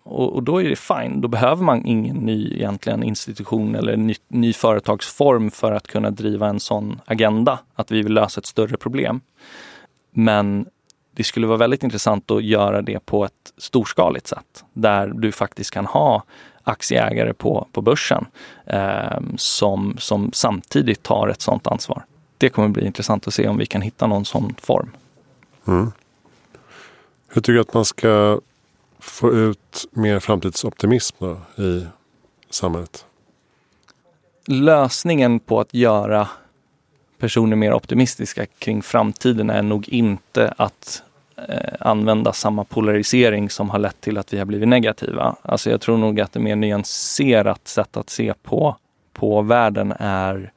Och, 0.02 0.32
och, 0.34 0.42
då 0.42 0.62
är 0.62 0.68
det 0.68 0.76
fine. 0.76 1.20
Då 1.20 1.28
behöver 1.28 1.62
man 1.62 1.86
ingen 1.86 2.16
ny 2.16 2.54
egentligen 2.54 3.02
institution 3.02 3.74
eller 3.74 3.96
ny, 3.96 4.14
ny 4.28 4.52
företagsform 4.52 5.50
för 5.50 5.72
att 5.72 5.86
kunna 5.86 6.10
driva 6.10 6.48
en 6.48 6.60
sån 6.60 7.00
agenda, 7.04 7.58
att 7.74 7.90
vi 7.90 8.02
vill 8.02 8.12
lösa 8.12 8.40
ett 8.40 8.46
större 8.46 8.76
problem. 8.76 9.20
Men 10.10 10.66
det 11.14 11.24
skulle 11.24 11.46
vara 11.46 11.58
väldigt 11.58 11.82
intressant 11.82 12.30
att 12.30 12.44
göra 12.44 12.82
det 12.82 13.06
på 13.06 13.24
ett 13.24 13.52
storskaligt 13.56 14.26
sätt, 14.26 14.64
där 14.72 15.06
du 15.06 15.32
faktiskt 15.32 15.70
kan 15.70 15.86
ha 15.86 16.22
aktieägare 16.64 17.32
på, 17.32 17.68
på 17.72 17.82
börsen 17.82 18.26
eh, 18.66 19.20
som, 19.36 19.96
som 19.98 20.30
samtidigt 20.32 21.02
tar 21.02 21.28
ett 21.28 21.40
sådant 21.40 21.66
ansvar. 21.66 22.04
Det 22.38 22.48
kommer 22.48 22.68
bli 22.68 22.86
intressant 22.86 23.26
att 23.26 23.34
se 23.34 23.48
om 23.48 23.58
vi 23.58 23.66
kan 23.66 23.82
hitta 23.82 24.06
någon 24.06 24.24
sån 24.24 24.54
form. 24.58 24.90
Mm. 25.66 25.92
Hur 27.28 27.40
tycker 27.40 27.52
du 27.52 27.60
att 27.60 27.74
man 27.74 27.84
ska 27.84 28.40
få 29.00 29.32
ut 29.32 29.88
mer 29.90 30.18
framtidsoptimism 30.18 31.16
då, 31.18 31.62
i 31.62 31.86
samhället? 32.50 33.04
Lösningen 34.46 35.40
på 35.40 35.60
att 35.60 35.74
göra 35.74 36.28
personer 37.18 37.56
mer 37.56 37.72
optimistiska 37.72 38.46
kring 38.46 38.82
framtiden 38.82 39.50
är 39.50 39.62
nog 39.62 39.88
inte 39.88 40.54
att 40.56 41.02
eh, 41.48 41.74
använda 41.80 42.32
samma 42.32 42.64
polarisering 42.64 43.50
som 43.50 43.70
har 43.70 43.78
lett 43.78 44.00
till 44.00 44.18
att 44.18 44.32
vi 44.32 44.38
har 44.38 44.44
blivit 44.44 44.68
negativa. 44.68 45.36
Alltså 45.42 45.70
jag 45.70 45.80
tror 45.80 45.98
nog 45.98 46.20
att 46.20 46.36
ett 46.36 46.42
mer 46.42 46.56
nyanserat 46.56 47.68
sätt 47.68 47.96
att 47.96 48.10
se 48.10 48.34
på, 48.42 48.76
på 49.12 49.42
världen 49.42 49.94
är 49.98 50.52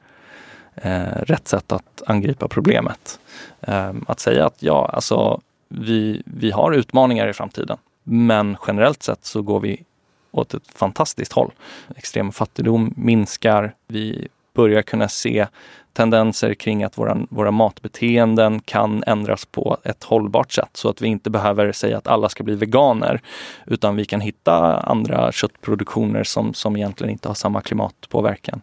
eh, 0.74 1.22
rätt 1.22 1.48
sätt 1.48 1.72
att 1.72 2.02
angripa 2.06 2.48
problemet. 2.48 3.20
Eh, 3.60 3.92
att 4.06 4.20
säga 4.20 4.46
att 4.46 4.62
ja, 4.62 4.90
alltså 4.92 5.40
vi, 5.68 6.22
vi 6.24 6.50
har 6.50 6.72
utmaningar 6.72 7.28
i 7.28 7.32
framtiden. 7.32 7.78
Men 8.04 8.56
generellt 8.66 9.02
sett 9.02 9.24
så 9.24 9.42
går 9.42 9.60
vi 9.60 9.84
åt 10.30 10.54
ett 10.54 10.68
fantastiskt 10.74 11.32
håll. 11.32 11.52
Extrem 11.96 12.32
fattigdom 12.32 12.94
minskar. 12.96 13.74
Vi 13.86 14.28
börjar 14.54 14.82
kunna 14.82 15.08
se 15.08 15.46
tendenser 15.92 16.54
kring 16.54 16.84
att 16.84 16.98
våra, 16.98 17.26
våra 17.30 17.50
matbeteenden 17.50 18.60
kan 18.60 19.04
ändras 19.06 19.44
på 19.44 19.76
ett 19.84 20.04
hållbart 20.04 20.52
sätt 20.52 20.70
så 20.72 20.88
att 20.88 21.02
vi 21.02 21.08
inte 21.08 21.30
behöver 21.30 21.72
säga 21.72 21.98
att 21.98 22.06
alla 22.06 22.28
ska 22.28 22.44
bli 22.44 22.54
veganer 22.54 23.20
utan 23.66 23.96
vi 23.96 24.04
kan 24.04 24.20
hitta 24.20 24.80
andra 24.80 25.32
köttproduktioner 25.32 26.24
som, 26.24 26.54
som 26.54 26.76
egentligen 26.76 27.12
inte 27.12 27.28
har 27.28 27.34
samma 27.34 27.60
klimatpåverkan. 27.60 28.60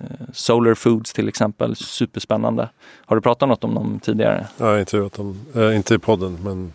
Eh, 0.00 0.06
Solar 0.32 0.74
Foods 0.74 1.12
till 1.12 1.28
exempel, 1.28 1.76
superspännande. 1.76 2.68
Har 3.06 3.16
du 3.16 3.22
pratat 3.22 3.48
något 3.48 3.64
om 3.64 3.74
dem 3.74 4.00
tidigare? 4.02 4.46
Nej, 4.56 4.80
inte, 4.80 4.96
intervjuat 4.96 5.18
äh, 5.56 5.62
eh, 5.62 5.76
inte 5.76 5.94
i 5.94 5.98
podden 5.98 6.38
men 6.44 6.72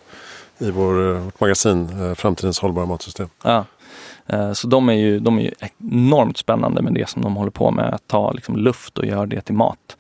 i 0.58 0.72
vår, 0.72 1.16
eh, 1.16 1.20
vårt 1.20 1.40
magasin 1.40 1.90
eh, 2.02 2.14
Framtidens 2.14 2.60
hållbara 2.60 2.86
matsystem. 2.86 3.30
Ja. 3.44 3.66
Eh, 4.26 4.54
så 4.54 4.68
de 4.68 4.90
är, 4.90 4.94
ju, 4.94 5.20
de 5.20 5.40
är 5.40 5.42
ju 5.42 5.52
enormt 5.80 6.38
spännande 6.38 6.82
med 6.82 6.94
det 6.94 7.10
som 7.10 7.22
de 7.22 7.36
håller 7.36 7.52
på 7.52 7.72
med, 7.72 7.94
att 7.94 8.08
ta 8.08 8.32
liksom 8.32 8.58
luft 8.58 8.98
och 8.98 9.06
göra 9.06 9.26
det 9.26 9.42
till 9.42 9.56
mat. 9.56 9.98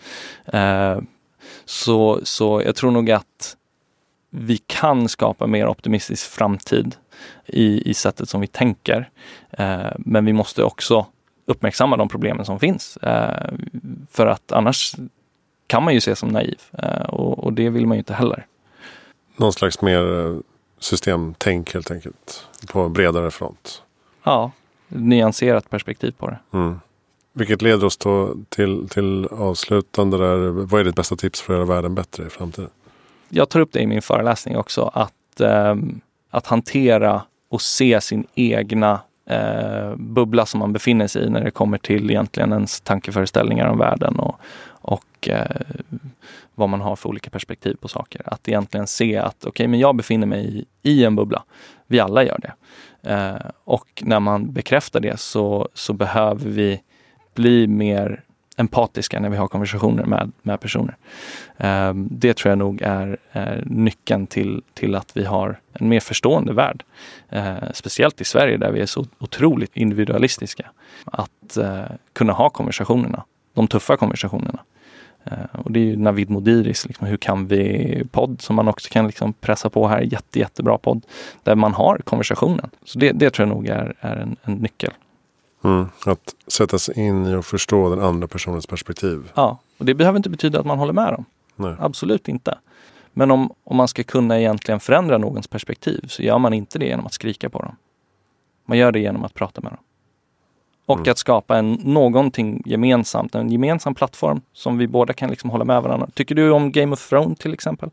Så, 1.66 2.20
så 2.24 2.62
jag 2.66 2.76
tror 2.76 2.92
nog 2.92 3.12
att 3.12 3.58
vi 4.30 4.58
kan 4.58 5.10
skapa 5.10 5.48
mer 5.48 5.68
optimistisk 5.68 6.30
framtid 6.30 6.96
i, 7.46 7.90
i 7.90 7.94
sättet 7.94 8.30
som 8.30 8.42
vi 8.42 8.48
tänker. 8.48 9.10
Men 9.98 10.26
vi 10.26 10.34
måste 10.34 10.64
också 10.64 11.06
uppmärksamma 11.46 11.98
de 11.98 12.10
problemen 12.10 12.46
som 12.46 12.60
finns. 12.60 12.98
För 14.12 14.28
att 14.28 14.52
annars 14.52 14.96
kan 15.68 15.84
man 15.84 15.94
ju 15.94 16.02
se 16.02 16.16
som 16.16 16.30
naiv 16.30 16.62
och, 17.08 17.40
och 17.40 17.54
det 17.54 17.70
vill 17.70 17.88
man 17.88 17.98
ju 17.98 18.00
inte 18.00 18.14
heller 18.14 18.46
någon 19.36 19.54
slags 19.54 19.82
mer 19.82 20.26
eh, 20.26 20.38
systemtänk 20.80 21.74
helt 21.74 21.92
enkelt. 21.92 22.48
På 22.72 22.90
bredare 22.90 23.32
front. 23.32 23.82
Ja, 24.24 24.52
nyanserat 24.88 25.70
perspektiv 25.70 26.12
på 26.18 26.28
det. 26.28 26.40
Mm. 26.54 26.80
Vilket 27.34 27.62
leder 27.62 27.86
oss 27.86 27.98
då 27.98 28.36
till, 28.50 28.90
till 28.90 29.28
avslutande 29.32 30.18
där. 30.18 30.38
Vad 30.50 30.82
är 30.82 30.86
ditt 30.86 30.96
bästa 30.96 31.16
tips 31.16 31.42
för 31.42 31.54
att 31.54 31.58
göra 31.58 31.76
världen 31.76 31.96
bättre 31.96 32.26
i 32.26 32.30
framtiden? 32.30 32.70
Jag 33.30 33.50
tar 33.50 33.60
upp 33.60 33.72
det 33.72 33.80
i 33.80 33.88
min 33.88 34.02
föreläsning 34.02 34.58
också. 34.58 34.92
Att, 34.94 35.42
eh, 35.42 35.76
att 36.30 36.48
hantera 36.48 37.22
och 37.50 37.62
se 37.62 38.02
sin 38.02 38.28
egna 38.36 39.00
eh, 39.30 39.96
bubbla 39.96 40.46
som 40.46 40.60
man 40.60 40.74
befinner 40.74 41.08
sig 41.08 41.26
i 41.26 41.30
när 41.30 41.44
det 41.44 41.52
kommer 41.52 41.78
till 41.78 42.10
egentligen 42.10 42.52
ens 42.52 42.82
tankeföreställningar 42.82 43.68
om 43.68 43.78
världen 43.78 44.20
och, 44.20 44.36
och 44.86 45.30
eh, 45.30 45.62
vad 46.56 46.70
man 46.70 46.82
har 46.82 46.96
för 46.96 47.10
olika 47.10 47.30
perspektiv 47.30 47.76
på 47.76 47.88
saker. 47.88 48.22
Att 48.26 48.48
egentligen 48.48 48.88
se 48.88 49.18
att 49.18 49.36
okej, 49.40 49.50
okay, 49.50 49.68
men 49.68 49.80
jag 49.80 49.96
befinner 49.96 50.28
mig 50.28 50.58
i, 50.58 50.66
i, 50.92 51.06
en 51.06 51.16
bubbla. 51.16 51.44
Vi 51.88 52.00
alla 52.00 52.24
gör 52.24 52.40
det. 52.42 52.54
Eh, 53.12 53.52
och 53.64 54.04
när 54.06 54.20
man 54.20 54.54
bekräftar 54.54 55.00
det 55.00 55.20
så, 55.20 55.70
så 55.74 55.94
behöver 55.94 56.50
vi 56.50 56.82
bli 57.34 57.68
mer 57.68 58.24
empatiska 58.58 59.20
när 59.20 59.30
vi 59.30 59.38
har 59.38 59.48
konversationer 59.48 60.06
med, 60.06 60.32
med 60.42 60.60
personer. 60.60 60.98
Eh, 61.58 61.94
det 61.94 62.38
tror 62.38 62.50
jag 62.50 62.58
nog 62.58 62.82
är, 62.82 63.18
är 63.32 63.64
nyckeln 63.66 64.28
till, 64.28 64.62
till 64.74 64.96
att 64.96 65.18
vi 65.18 65.26
har 65.26 65.60
en 65.74 65.90
mer 65.90 66.00
förstående 66.00 66.54
värld. 66.54 66.84
Eh, 67.30 67.72
speciellt 67.74 68.22
i 68.22 68.26
Sverige 68.26 68.58
där 68.58 68.72
vi 68.72 68.82
är 68.82 68.86
så 68.86 69.06
otroligt 69.20 69.78
individualistiska. 69.78 70.72
Att 71.06 71.58
eh, 71.58 71.84
kunna 72.14 72.34
ha 72.34 72.50
konversationerna, 72.50 73.24
de 73.54 73.68
tuffa 73.68 73.98
konversationerna. 73.98 74.60
Eh, 75.26 75.60
och 75.64 75.72
det 75.72 75.80
är 75.80 75.84
ju 75.84 75.98
Navid 75.98 76.30
Modiris, 76.30 76.86
liksom, 76.86 77.08
Hur 77.08 77.18
kan 77.18 77.48
vi? 77.48 78.04
podd 78.12 78.42
som 78.42 78.56
man 78.56 78.68
också 78.68 78.90
kan 78.92 79.08
liksom 79.08 79.34
pressa 79.34 79.70
på 79.70 79.88
här. 79.88 80.02
Jätte, 80.02 80.40
jättebra 80.40 80.78
podd 80.78 81.06
där 81.44 81.56
man 81.56 81.74
har 81.74 81.98
konversationen. 81.98 82.70
Så 82.84 83.00
det, 83.00 83.12
det 83.12 83.30
tror 83.30 83.48
jag 83.48 83.56
nog 83.56 83.68
är, 83.68 83.94
är 84.00 84.16
en, 84.16 84.36
en 84.44 84.54
nyckel. 84.54 84.92
Mm, 85.64 85.88
att 86.06 86.36
sätta 86.48 86.80
sig 86.80 87.00
in 87.00 87.26
i 87.26 87.36
och 87.36 87.46
förstå 87.46 87.90
den 87.90 88.00
andra 88.00 88.28
personens 88.28 88.68
perspektiv. 88.68 89.32
Ja, 89.36 89.60
och 89.78 89.86
det 89.86 89.94
behöver 89.94 90.18
inte 90.18 90.30
betyda 90.30 90.60
att 90.60 90.66
man 90.66 90.80
håller 90.80 90.94
med 90.94 91.14
dem. 91.14 91.26
Nej. 91.56 91.76
Absolut 91.80 92.28
inte. 92.28 92.58
Men 93.14 93.32
om, 93.32 93.54
om 93.64 93.78
man 93.78 93.88
ska 93.88 94.04
kunna 94.04 94.40
egentligen 94.40 94.80
förändra 94.80 95.18
någons 95.18 95.48
perspektiv 95.48 96.06
så 96.08 96.24
gör 96.24 96.38
man 96.38 96.54
inte 96.54 96.80
det 96.80 96.86
genom 96.86 97.06
att 97.06 97.14
skrika 97.14 97.50
på 97.50 97.60
dem. 97.60 97.76
Man 98.66 98.78
gör 98.78 98.92
det 98.92 99.00
genom 99.00 99.24
att 99.24 99.34
prata 99.34 99.62
med 99.62 99.72
dem. 99.72 99.80
Och 100.86 100.98
mm. 100.98 101.12
att 101.12 101.18
skapa 101.18 101.58
en, 101.58 101.72
någonting 101.74 102.62
gemensamt, 102.66 103.36
en 103.36 103.50
gemensam 103.50 103.96
plattform 103.96 104.42
som 104.54 104.78
vi 104.78 104.88
båda 104.88 105.14
kan 105.14 105.30
liksom 105.30 105.50
hålla 105.50 105.66
med 105.66 105.82
varandra. 105.82 106.08
Tycker 106.14 106.36
du 106.36 106.52
om 106.52 106.72
Game 106.72 106.94
of 106.94 107.10
Thrones 107.10 107.40
till 107.40 107.54
exempel? 107.54 107.90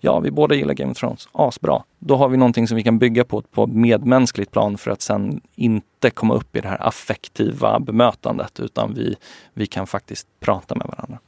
Ja, 0.00 0.20
vi 0.20 0.30
båda 0.30 0.54
gillar 0.54 0.74
Game 0.74 0.92
of 0.92 0.98
Thrones. 0.98 1.28
Asbra. 1.32 1.82
Då 1.98 2.16
har 2.16 2.28
vi 2.28 2.36
någonting 2.36 2.68
som 2.68 2.76
vi 2.76 2.82
kan 2.82 2.98
bygga 2.98 3.24
på 3.24 3.42
på 3.42 3.66
medmänskligt 3.66 4.50
plan 4.50 4.78
för 4.78 4.90
att 4.90 5.02
sen 5.02 5.40
inte 5.54 6.10
komma 6.10 6.34
upp 6.34 6.56
i 6.56 6.60
det 6.60 6.68
här 6.68 6.86
affektiva 6.86 7.80
bemötandet 7.80 8.60
utan 8.60 8.94
vi, 8.94 9.16
vi 9.54 9.66
kan 9.66 9.86
faktiskt 9.86 10.26
prata 10.40 10.74
med 10.74 10.86
varandra. 10.86 11.18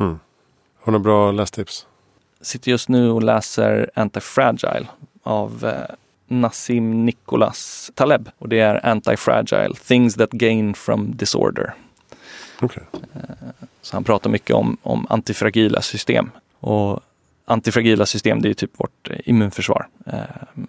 Mm. 0.00 0.18
Har 0.78 0.92
du 0.92 0.98
några 0.98 1.02
bra 1.02 1.32
lästips? 1.32 1.86
Sitter 2.40 2.70
just 2.70 2.88
nu 2.88 3.10
och 3.10 3.22
läser 3.22 3.90
Antifragile 3.94 4.86
av 5.22 5.64
eh, 5.64 5.94
Nassim 6.26 7.04
Nicholas 7.04 7.90
Taleb 7.94 8.30
och 8.38 8.48
det 8.48 8.60
är 8.60 8.80
Anti-Fragile, 8.80 9.74
Things 9.74 10.14
that 10.14 10.30
gain 10.30 10.74
from 10.74 11.16
disorder. 11.16 11.74
Okay. 12.62 12.84
Eh, 13.14 13.20
så 13.82 13.96
han 13.96 14.04
pratar 14.04 14.30
mycket 14.30 14.56
om, 14.56 14.76
om 14.82 15.06
antifragila 15.10 15.82
system. 15.82 16.30
Och 16.60 17.00
antifragila 17.44 18.06
system, 18.06 18.42
det 18.42 18.50
är 18.50 18.54
typ 18.54 18.80
vårt 18.80 19.10
immunförsvar. 19.24 19.86
Eh, 20.06 20.22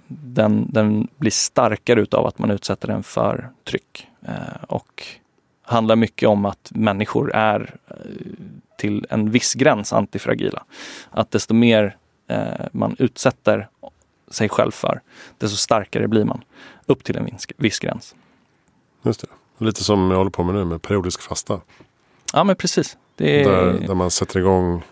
den, 0.08 0.68
den 0.72 1.08
blir 1.18 1.32
starkare 1.32 2.02
utav 2.02 2.26
att 2.28 2.40
man 2.40 2.52
utsätter 2.52 2.88
den 2.88 3.04
för 3.04 3.50
tryck. 3.64 4.08
Eh, 4.28 4.64
och 4.68 5.04
handlar 5.62 5.96
mycket 5.96 6.30
om 6.30 6.46
att 6.46 6.72
människor 6.76 7.34
är 7.34 7.76
till 8.78 9.08
en 9.10 9.32
viss 9.32 9.54
gräns 9.54 9.94
antifragila. 9.94 10.64
Att 11.10 11.32
desto 11.32 11.54
mer 11.54 11.98
man 12.72 12.96
utsätter 13.00 13.70
sig 14.28 14.50
själv 14.50 14.72
för, 14.72 15.02
desto 15.38 15.58
starkare 15.58 16.08
blir 16.08 16.24
man. 16.24 16.44
Upp 16.86 17.04
till 17.04 17.18
en 17.18 17.30
viss, 17.58 17.80
gräns. 17.80 18.16
Just 19.04 19.22
det. 19.22 19.66
Lite 19.66 19.84
som 19.84 20.12
jag 20.12 20.18
håller 20.18 20.32
på 20.32 20.44
med 20.44 20.56
nu 20.56 20.66
med 20.66 20.82
periodisk 20.82 21.22
fasta. 21.22 21.62
Ja 22.34 22.44
men 22.44 22.56
precis. 22.56 22.98
Är... 23.18 23.44
där, 23.44 23.88
där 23.88 23.96
man 23.96 24.12
sätter 24.12 24.40
igång 24.40 24.84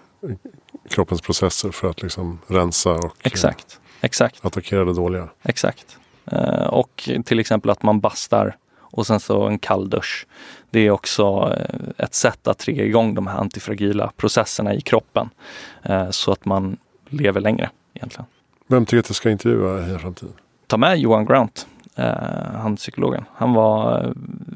kroppens 0.89 1.21
processer 1.21 1.71
för 1.71 1.89
att 1.89 2.01
liksom 2.01 2.39
rensa 2.47 2.91
och 2.91 3.05
eh, 3.05 3.11
exakt, 3.23 3.79
exakt. 4.01 4.45
attackera 4.45 4.86
det 4.86 4.93
dåliga. 4.93 5.29
Exakt. 5.43 5.97
Eh, 6.25 6.67
och 6.67 7.09
till 7.25 7.39
exempel 7.39 7.71
att 7.71 7.84
man 7.84 7.99
bastar 7.99 8.57
och 8.79 9.07
sen 9.07 9.19
så 9.19 9.47
en 9.47 9.59
kall 9.59 9.89
dusch. 9.89 10.27
Det 10.69 10.79
är 10.79 10.91
också 10.91 11.55
eh, 11.57 12.05
ett 12.05 12.13
sätt 12.13 12.47
att 12.47 12.57
trigga 12.57 12.84
igång 12.84 13.15
de 13.15 13.27
här 13.27 13.38
antifragila 13.38 14.11
processerna 14.17 14.73
i 14.73 14.81
kroppen 14.81 15.29
så 16.11 16.31
att 16.31 16.45
man 16.45 16.77
lever 17.09 17.41
längre 17.41 17.69
egentligen. 17.93 18.25
Vem 18.68 18.86
tycker 18.86 18.99
att 18.99 19.09
jag 19.09 19.16
ska 19.16 19.30
intervjua 19.30 19.95
i 19.95 19.99
framtiden? 19.99 20.34
Ta 20.68 20.78
med 20.78 20.97
Johan 20.97 21.26
Grant, 21.26 21.68
han 22.53 22.76
psykologen. 22.76 23.26
Han 23.36 23.53
var 23.53 24.14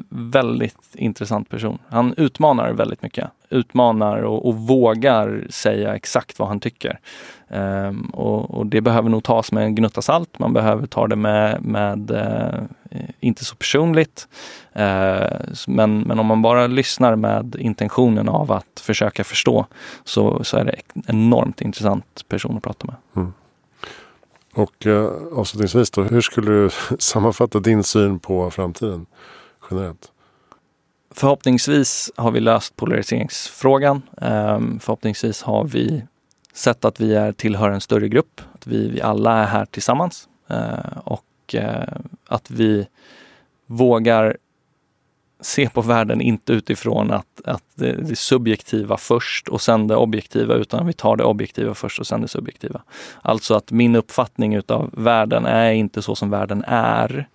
väldigt 0.10 0.78
intressant 0.94 1.50
person. 1.50 1.78
Han 1.90 2.14
utmanar 2.18 2.72
väldigt 2.72 3.02
mycket. 3.02 3.30
Utmanar 3.50 4.22
och, 4.22 4.48
och 4.48 4.56
vågar 4.56 5.48
säga 5.50 5.96
exakt 5.96 6.40
vad 6.40 6.48
han 6.48 6.60
tycker. 6.60 7.00
Um, 7.48 8.02
och, 8.02 8.52
och, 8.52 8.66
det 8.66 8.82
behöver 8.82 9.10
nog 9.10 9.24
tas 9.24 9.52
med 9.52 9.64
en 9.64 9.76
gnutta 9.76 10.02
salt. 10.02 10.40
Man 10.40 10.54
behöver 10.54 10.88
ta 10.88 11.08
det 11.08 11.16
med, 11.16 11.62
med 11.62 12.12
uh, 12.12 13.00
inte 13.20 13.46
så 13.46 13.56
personligt. 13.56 14.28
Uh, 14.76 15.56
men, 15.68 16.02
men 16.02 16.20
om 16.20 16.26
man 16.26 16.42
bara 16.42 16.68
lyssnar 16.68 17.16
med 17.16 17.56
intentionen 17.60 18.30
av 18.30 18.52
att 18.52 18.80
försöka 18.82 19.24
förstå 19.24 19.66
så, 20.04 20.44
så 20.44 20.58
är 20.58 20.64
det 20.64 20.76
en 20.94 21.04
enormt 21.08 21.62
intressant 21.62 22.26
person 22.30 22.58
att 22.58 22.64
prata 22.64 22.88
med. 22.88 22.96
Mm. 23.16 23.34
Och 24.54 24.86
eh, 24.86 25.12
avslutningsvis 25.34 25.92
då, 25.92 26.04
hur 26.04 26.22
skulle 26.22 26.52
du 26.52 26.70
sammanfatta 27.00 27.60
din 27.60 27.84
syn 27.84 28.20
på 28.20 28.52
framtiden? 28.52 29.06
generellt? 29.72 30.12
Förhoppningsvis 31.12 32.12
har 32.16 32.32
vi 32.32 32.40
löst 32.40 32.76
polariseringsfrågan. 32.76 34.02
Ehm, 34.22 34.80
förhoppningsvis 34.80 35.42
har 35.42 35.64
vi 35.64 36.04
sett 36.54 36.86
att 36.86 37.00
vi 37.00 37.16
är 37.16 37.32
tillhör 37.32 37.70
en 37.70 37.82
större 37.82 38.08
grupp. 38.08 38.42
Att 38.54 38.68
vi, 38.68 38.90
vi 38.90 39.02
alla 39.02 39.38
är 39.38 39.46
här 39.46 39.66
tillsammans. 39.66 40.30
Ehm, 40.48 41.00
och 41.04 41.56
eh, 41.56 41.98
att 42.28 42.52
vi 42.52 42.88
vågar 43.66 44.38
se 45.40 45.70
på 45.70 45.82
världen 45.82 46.22
inte 46.22 46.54
utifrån 46.54 47.12
att, 47.12 47.42
att 47.46 47.64
det, 47.76 47.92
det 47.92 48.16
subjektiva 48.16 48.98
först 48.98 49.48
och 49.48 49.62
sen 49.62 49.88
det 49.88 49.96
objektiva 49.96 50.56
utan 50.56 50.88
vi 50.88 50.94
tar 50.94 51.16
det 51.16 51.24
objektiva 51.24 51.74
först 51.74 52.00
och 52.00 52.08
sen 52.08 52.22
det 52.22 52.28
subjektiva. 52.28 52.82
Alltså 53.22 53.56
att 53.56 53.72
min 53.72 53.96
uppfattning 53.96 54.56
utav 54.56 54.90
världen 54.94 55.46
är 55.46 55.72
inte 55.72 56.02
så 56.02 56.16
som 56.16 56.30
världen 56.30 56.64
är 56.68 57.28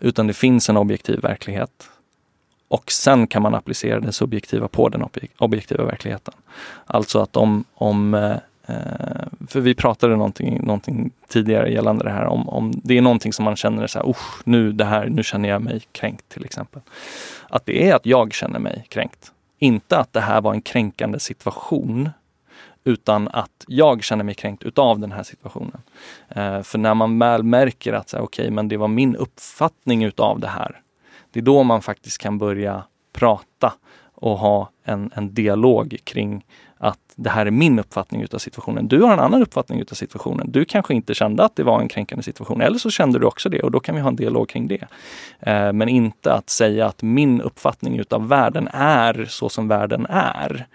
utan 0.00 0.26
det 0.26 0.34
finns 0.34 0.68
en 0.68 0.76
objektiv 0.76 1.20
verklighet. 1.20 1.88
Och 2.68 2.92
sen 2.92 3.26
kan 3.26 3.42
man 3.42 3.54
applicera 3.54 4.00
det 4.00 4.12
subjektiva 4.12 4.68
på 4.68 4.88
den 4.88 5.08
objektiva 5.38 5.84
verkligheten. 5.84 6.34
Alltså 6.86 7.18
att 7.18 7.36
om, 7.36 7.64
om 7.74 8.14
eh, 8.14 8.36
eh 8.66 9.26
för 9.52 9.60
vi 9.60 9.74
pratade 9.74 10.16
någonting, 10.16 10.60
någonting 10.62 11.10
tidigare 11.28 11.72
gällande 11.72 12.04
det 12.04 12.10
här 12.10 12.24
om, 12.26 12.48
om 12.48 12.72
det 12.84 12.98
är 12.98 13.02
någonting 13.02 13.32
som 13.32 13.44
man 13.44 13.56
känner 13.56 13.86
så 13.86 13.98
här, 13.98 14.16
nu, 14.44 14.72
det 14.72 14.84
här, 14.84 15.06
nu 15.06 15.22
känner 15.22 15.48
jag 15.48 15.62
mig 15.62 15.82
kränkt 15.92 16.28
till 16.28 16.44
exempel. 16.44 16.82
Att 17.48 17.66
det 17.66 17.88
är 17.88 17.94
att 17.94 18.06
jag 18.06 18.32
känner 18.32 18.58
mig 18.58 18.86
kränkt. 18.88 19.32
Inte 19.58 19.98
att 19.98 20.12
det 20.12 20.20
här 20.20 20.40
var 20.40 20.54
en 20.54 20.62
kränkande 20.62 21.20
situation 21.20 22.10
utan 22.84 23.28
att 23.28 23.64
jag 23.68 24.04
känner 24.04 24.24
mig 24.24 24.34
kränkt 24.34 24.62
utav 24.62 24.98
den 24.98 25.12
här 25.12 25.22
situationen. 25.22 25.82
Eh, 26.28 26.62
för 26.62 26.78
när 26.78 26.94
man 26.94 27.18
väl 27.18 27.42
märker 27.42 27.92
att 27.92 28.14
okej, 28.14 28.24
okay, 28.24 28.50
men 28.50 28.68
det 28.68 28.76
var 28.76 28.88
min 28.88 29.16
uppfattning 29.16 30.04
utav 30.04 30.40
det 30.40 30.48
här. 30.48 30.80
Det 31.32 31.40
är 31.40 31.44
då 31.44 31.62
man 31.62 31.82
faktiskt 31.82 32.18
kan 32.18 32.38
börja 32.38 32.82
prata 33.12 33.72
och 34.14 34.38
ha 34.38 34.70
en, 34.84 35.10
en 35.14 35.34
dialog 35.34 35.96
kring 36.04 36.44
det 37.22 37.30
här 37.30 37.46
är 37.46 37.50
min 37.50 37.78
uppfattning 37.78 38.22
utav 38.22 38.38
situationen. 38.38 38.88
Du 38.88 39.02
har 39.02 39.12
en 39.12 39.18
annan 39.18 39.42
uppfattning 39.42 39.80
utav 39.80 39.94
situationen. 39.94 40.50
Du 40.50 40.64
kanske 40.64 40.94
inte 40.94 41.14
kände 41.14 41.44
att 41.44 41.56
det 41.56 41.62
var 41.62 41.80
en 41.80 41.88
kränkande 41.88 42.22
situation 42.22 42.60
eller 42.60 42.78
så 42.78 42.90
kände 42.90 43.18
du 43.18 43.26
också 43.26 43.48
det 43.48 43.62
och 43.62 43.70
då 43.70 43.80
kan 43.80 43.94
vi 43.94 44.00
ha 44.00 44.08
en 44.08 44.16
dialog 44.16 44.48
kring 44.48 44.68
det. 44.68 44.86
Eh, 45.40 45.72
men 45.72 45.88
inte 45.88 46.32
att 46.32 46.50
säga 46.50 46.86
att 46.86 47.02
min 47.02 47.40
uppfattning 47.40 47.98
utav 47.98 48.28
världen 48.28 48.68
är 48.72 49.26
så 49.28 49.48
som 49.48 49.68
världen 49.68 50.06
är. 50.10 50.66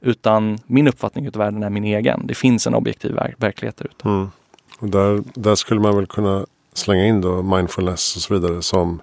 Utan 0.00 0.58
min 0.66 0.88
uppfattning 0.88 1.28
av 1.28 1.32
världen 1.32 1.62
är 1.62 1.70
min 1.70 1.84
egen. 1.84 2.26
Det 2.26 2.34
finns 2.34 2.66
en 2.66 2.74
objektiv 2.74 3.12
ver 3.12 3.34
verklighet 3.38 3.76
där 3.76 3.84
ute. 3.84 4.08
Mm. 4.08 4.30
Och 4.78 4.88
där, 4.88 5.22
där 5.34 5.54
skulle 5.54 5.80
man 5.80 5.96
väl 5.96 6.06
kunna 6.06 6.46
slänga 6.72 7.06
in 7.06 7.20
då 7.20 7.42
mindfulness 7.42 8.16
och 8.16 8.22
så 8.22 8.34
vidare 8.34 8.62
som 8.62 9.00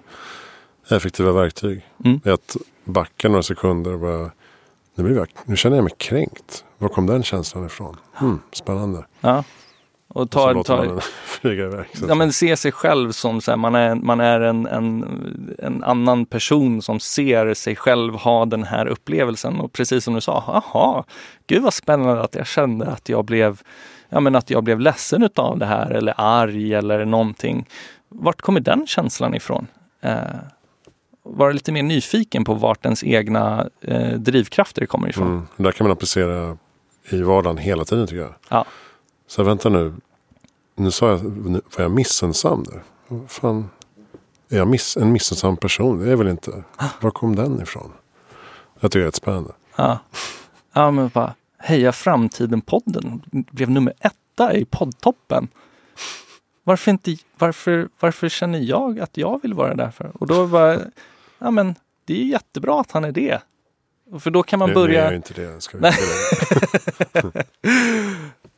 effektiva 0.90 1.32
verktyg. 1.32 1.82
Mm. 2.04 2.20
Att 2.24 2.56
backa 2.84 3.28
några 3.28 3.42
sekunder 3.42 3.92
och 3.92 4.00
bara, 4.00 4.30
nu, 4.94 5.14
jag, 5.14 5.28
nu 5.44 5.56
känner 5.56 5.76
jag 5.76 5.84
mig 5.84 5.94
kränkt. 5.96 6.64
Var 6.78 6.88
kom 6.88 7.06
den 7.06 7.22
känslan 7.22 7.66
ifrån? 7.66 7.96
Mm, 8.20 8.40
spännande. 8.52 9.04
Ja. 9.20 9.44
Och, 10.14 10.30
tar, 10.30 10.54
och 10.54 10.66
tar, 10.66 11.00
flyga 11.24 11.64
iväg. 11.64 11.86
ja, 12.08 12.14
men 12.14 12.32
se 12.32 12.56
sig 12.56 12.72
själv 12.72 13.12
som 13.12 13.40
så 13.40 13.50
här, 13.50 13.58
man 13.58 13.74
är, 13.74 13.94
man 13.94 14.20
är 14.20 14.40
en, 14.40 14.66
en, 14.66 15.04
en 15.58 15.84
annan 15.84 16.26
person 16.26 16.82
som 16.82 17.00
ser 17.00 17.54
sig 17.54 17.76
själv 17.76 18.14
ha 18.14 18.44
den 18.44 18.64
här 18.64 18.86
upplevelsen. 18.86 19.60
Och 19.60 19.72
precis 19.72 20.04
som 20.04 20.14
du 20.14 20.20
sa, 20.20 20.32
aha, 20.32 21.04
gud 21.46 21.62
vad 21.62 21.74
spännande 21.74 22.22
att 22.22 22.34
jag 22.34 22.46
kände 22.46 22.86
att 22.86 23.08
jag 23.08 23.24
blev, 23.24 23.60
ja, 24.08 24.20
men 24.20 24.34
att 24.34 24.50
jag 24.50 24.64
blev 24.64 24.80
ledsen 24.80 25.22
utav 25.22 25.58
det 25.58 25.66
här 25.66 25.90
eller 25.90 26.14
arg 26.16 26.74
eller 26.74 27.04
någonting. 27.04 27.68
Vart 28.08 28.42
kommer 28.42 28.60
den 28.60 28.86
känslan 28.86 29.34
ifrån? 29.34 29.66
Eh, 30.00 30.16
vara 31.22 31.52
lite 31.52 31.72
mer 31.72 31.82
nyfiken 31.82 32.44
på 32.44 32.54
vart 32.54 32.84
ens 32.84 33.04
egna 33.04 33.68
eh, 33.80 34.12
drivkrafter 34.12 34.86
kommer 34.86 35.08
ifrån. 35.08 35.26
Mm, 35.26 35.46
där 35.56 35.72
kan 35.72 35.84
man 35.84 35.92
applicera 35.92 36.56
i 37.10 37.22
vardagen 37.22 37.58
hela 37.58 37.84
tiden 37.84 38.06
tycker 38.06 38.22
jag. 38.22 38.34
Ja. 38.48 38.64
Så 39.26 39.42
vänta 39.42 39.68
nu. 39.68 39.94
Nu 40.74 40.90
sa 40.90 41.08
jag, 41.08 41.18
var 41.48 41.62
jag 41.76 41.90
missensam 41.90 42.64
där? 42.64 42.82
Fan, 43.28 43.70
är 44.48 44.56
jag 44.56 44.68
miss, 44.68 44.96
en 44.96 45.12
missensam 45.12 45.56
person? 45.56 45.98
Det 45.98 46.06
är 46.06 46.10
jag 46.10 46.16
väl 46.16 46.28
inte. 46.28 46.64
Var 47.00 47.10
kom 47.10 47.36
den 47.36 47.62
ifrån? 47.62 47.92
Jag 48.80 48.90
tycker 48.90 49.00
det 49.00 49.04
är 49.04 49.06
rätt 49.06 49.14
spännande. 49.14 49.52
Ja, 49.76 49.98
ja 50.72 50.90
men 50.90 51.08
bara 51.08 51.34
Heja 51.58 51.92
Framtiden-podden 51.92 53.22
blev 53.50 53.70
nummer 53.70 53.94
etta 54.00 54.54
i 54.54 54.64
poddtoppen. 54.64 55.48
Varför, 56.64 56.90
inte, 56.90 57.16
varför, 57.38 57.88
varför 58.00 58.28
känner 58.28 58.58
jag 58.58 59.00
att 59.00 59.16
jag 59.16 59.42
vill 59.42 59.54
vara 59.54 59.74
där 59.74 59.90
för? 59.90 60.12
Och 60.14 60.26
då 60.26 60.44
var 60.44 60.80
ja 61.42 61.50
men 61.50 61.74
det 62.04 62.20
är 62.20 62.24
jättebra 62.24 62.80
att 62.80 62.92
han 62.92 63.04
är 63.04 63.12
det. 63.12 63.42
För 64.20 64.30
då 64.30 64.42
kan 64.42 64.58
man 64.58 64.68
nu, 64.68 64.74
börja... 64.74 65.04
Nu 65.04 65.06
är 65.06 65.16
inte 65.16 65.34
det, 65.34 65.60
ska 65.60 65.78
vi 65.78 65.86
inte 65.86 65.98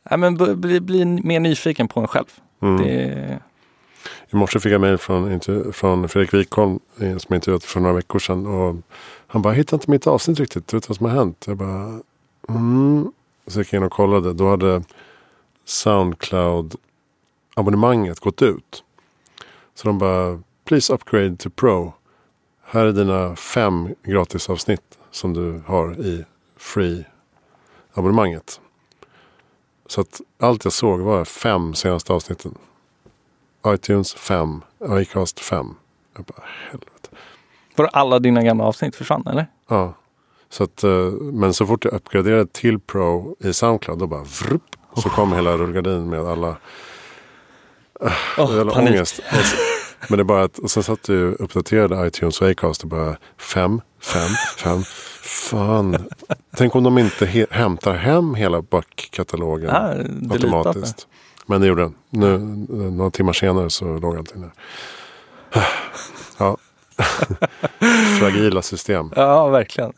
ja, 0.09 0.17
men 0.17 0.61
bli, 0.61 0.79
bli 0.79 1.05
mer 1.05 1.39
nyfiken 1.39 1.87
på 1.87 1.99
en 1.99 2.07
själv. 2.07 2.25
Mm. 2.61 2.77
Det... 2.77 3.39
I 4.29 4.35
morse 4.35 4.59
fick 4.59 4.71
jag 4.71 4.81
mejl 4.81 4.97
från, 4.97 5.39
från 5.73 6.09
Fredrik 6.09 6.33
Wikholm 6.33 6.79
eh, 6.99 7.17
som 7.17 7.27
jag 7.27 7.37
intervjuat 7.37 7.63
för 7.63 7.79
några 7.79 7.95
veckor 7.95 8.19
sedan. 8.19 8.47
Och 8.47 8.75
han 9.27 9.41
bara, 9.41 9.53
jag 9.53 9.57
hittar 9.57 9.77
inte 9.77 9.91
mitt 9.91 10.07
avsnitt 10.07 10.39
riktigt. 10.39 10.67
Du 10.67 10.77
vet 10.77 10.89
vad 10.89 10.97
som 10.97 11.05
har 11.05 11.13
hänt? 11.13 11.43
Jag 11.47 11.57
bara, 11.57 11.99
mm. 12.49 13.11
Så 13.47 13.59
gick 13.59 13.73
jag 13.73 13.79
in 13.79 13.83
och 13.83 13.91
kollade. 13.91 14.33
Då 14.33 14.49
hade 14.49 14.83
Soundcloud-abonnemanget 15.65 18.19
gått 18.19 18.41
ut. 18.41 18.83
Så 19.75 19.87
de 19.87 19.97
bara, 19.97 20.41
please 20.65 20.93
upgrade 20.93 21.37
to 21.37 21.49
Pro. 21.49 21.93
Här 22.67 22.85
är 22.85 22.91
dina 22.91 23.35
fem 23.35 23.95
gratisavsnitt 24.03 24.97
som 25.11 25.33
du 25.33 25.61
har 25.67 25.99
i 25.99 26.25
free-abonnemanget. 26.57 28.59
Så 29.87 30.01
att 30.01 30.21
allt 30.39 30.63
jag 30.63 30.73
såg 30.73 30.99
var 30.99 31.25
fem 31.25 31.73
senaste 31.73 32.13
avsnitten. 32.13 32.55
iTunes 33.67 34.13
fem, 34.13 34.61
iCast 34.89 35.39
fem. 35.39 35.75
Jag 36.15 36.25
bara 36.25 36.43
helvete. 36.69 37.09
Var 37.75 37.89
alla 37.93 38.19
dina 38.19 38.43
gamla 38.43 38.63
avsnitt 38.63 38.95
försvann 38.95 39.27
eller? 39.27 39.47
Ja. 39.67 39.93
Så 40.49 40.63
att, 40.63 40.83
eh, 40.83 41.11
men 41.21 41.53
så 41.53 41.65
fort 41.65 41.85
jag 41.85 41.93
uppgraderade 41.93 42.47
till 42.47 42.79
Pro 42.79 43.35
i 43.39 43.53
Soundcloud 43.53 43.99
då 43.99 44.07
bara 44.07 44.23
vrupp, 44.23 44.75
så 44.95 45.09
kom 45.09 45.33
hela 45.33 45.57
rullgardinen 45.57 46.09
med 46.09 46.19
alla 46.19 46.57
oh, 48.37 48.73
panik. 48.73 48.89
ångest. 48.89 49.21
Men 50.09 50.17
det 50.17 50.21
är 50.21 50.23
bara 50.23 50.43
att, 50.43 50.57
och 50.59 50.71
sen 50.71 50.83
satt 50.83 51.03
du 51.03 51.31
uppdaterade 51.33 52.07
iTunes 52.07 52.41
och 52.41 52.49
Acast 52.49 52.83
och 52.83 52.89
bara 52.89 53.17
fem, 53.37 53.81
fem, 54.01 54.29
fem. 54.57 54.83
Fan. 55.21 56.07
Tänk 56.55 56.75
om 56.75 56.83
de 56.83 56.97
inte 56.97 57.25
he- 57.25 57.53
hämtar 57.53 57.93
hem 57.95 58.35
hela 58.35 58.61
backkatalogen 58.61 59.69
ah, 59.69 59.93
automatiskt. 60.33 61.07
Men 61.45 61.61
det 61.61 61.67
gjorde 61.67 61.81
den. 61.81 61.95
Nu, 62.09 62.37
några 62.91 63.11
timmar 63.11 63.33
senare 63.33 63.69
så 63.69 63.85
låg 63.99 64.17
allting 64.17 64.41
där. 64.41 64.51
Ja. 66.37 66.57
fragila 68.19 68.61
system. 68.61 69.11
Ja, 69.15 69.47
verkligen. 69.47 69.93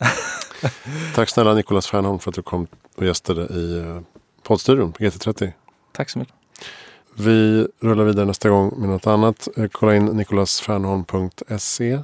Tack 1.16 1.30
snälla 1.30 1.54
Nicolas 1.54 1.88
Fernholm 1.88 2.20
för 2.20 2.32
att 2.32 2.36
du 2.36 2.42
kom 2.42 2.68
och 2.98 3.06
gästade 3.06 3.42
i 3.42 3.80
eh, 3.80 4.00
poddstudion 4.44 4.92
på 4.92 5.04
GT30. 5.04 5.52
Tack 5.92 6.10
så 6.10 6.20
mycket. 6.20 6.36
Vi 7.20 7.68
rullar 7.80 8.04
vidare 8.04 8.26
nästa 8.26 8.50
gång 8.50 8.74
med 8.78 8.90
något 8.90 9.08
annat. 9.08 9.48
Eh, 9.58 9.68
kolla 9.72 9.96
in 9.96 10.06
nikolasfernholm.se 10.06 12.00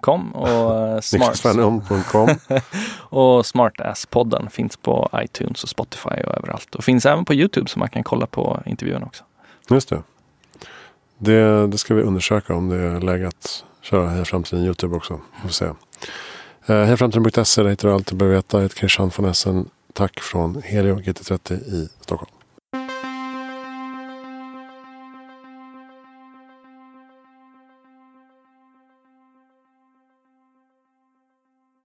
.com 0.00 0.32
och, 0.32 0.48
smart, 1.04 1.12
Nicolasfernholm.com 1.12 2.28
och 2.98 3.46
Smartass-podden 3.46 4.48
finns 4.48 4.76
på 4.76 5.10
iTunes 5.14 5.62
och 5.62 5.68
Spotify 5.68 6.08
och 6.08 6.36
överallt. 6.36 6.74
Och 6.74 6.84
finns 6.84 7.06
även 7.06 7.24
på 7.24 7.34
Youtube 7.34 7.68
så 7.68 7.78
man 7.78 7.88
kan 7.88 8.04
kolla 8.04 8.26
på 8.26 8.62
intervjuerna 8.66 9.06
också. 9.06 9.24
Just 9.70 9.88
det. 9.88 10.02
det. 11.18 11.66
Det 11.66 11.78
ska 11.78 11.94
vi 11.94 12.02
undersöka 12.02 12.54
om 12.54 12.68
det 12.68 12.76
är 12.76 13.00
läge 13.00 13.28
att 13.28 13.64
köra 13.82 14.08
Heja 14.08 14.24
Framtiden 14.24 14.64
Youtube 14.64 14.96
också. 14.96 15.20
Vi 15.34 15.48
får 15.48 15.48
se. 15.48 15.64
Eh, 15.64 15.74
Hejaframtiden.se, 16.66 17.62
det 17.62 17.70
hittar 17.70 17.88
du 17.88 17.94
allt 17.94 18.06
du 18.06 18.16
behöver 18.16 18.36
veta. 18.36 18.56
Jag 18.56 18.62
heter 18.62 18.76
Christian 18.76 19.10
von 19.16 19.24
Essen. 19.24 19.68
Tack 19.92 20.20
från 20.20 20.62
Helio 20.62 20.96
GT30 20.96 21.52
i 21.52 21.88
Stockholm. 22.00 22.30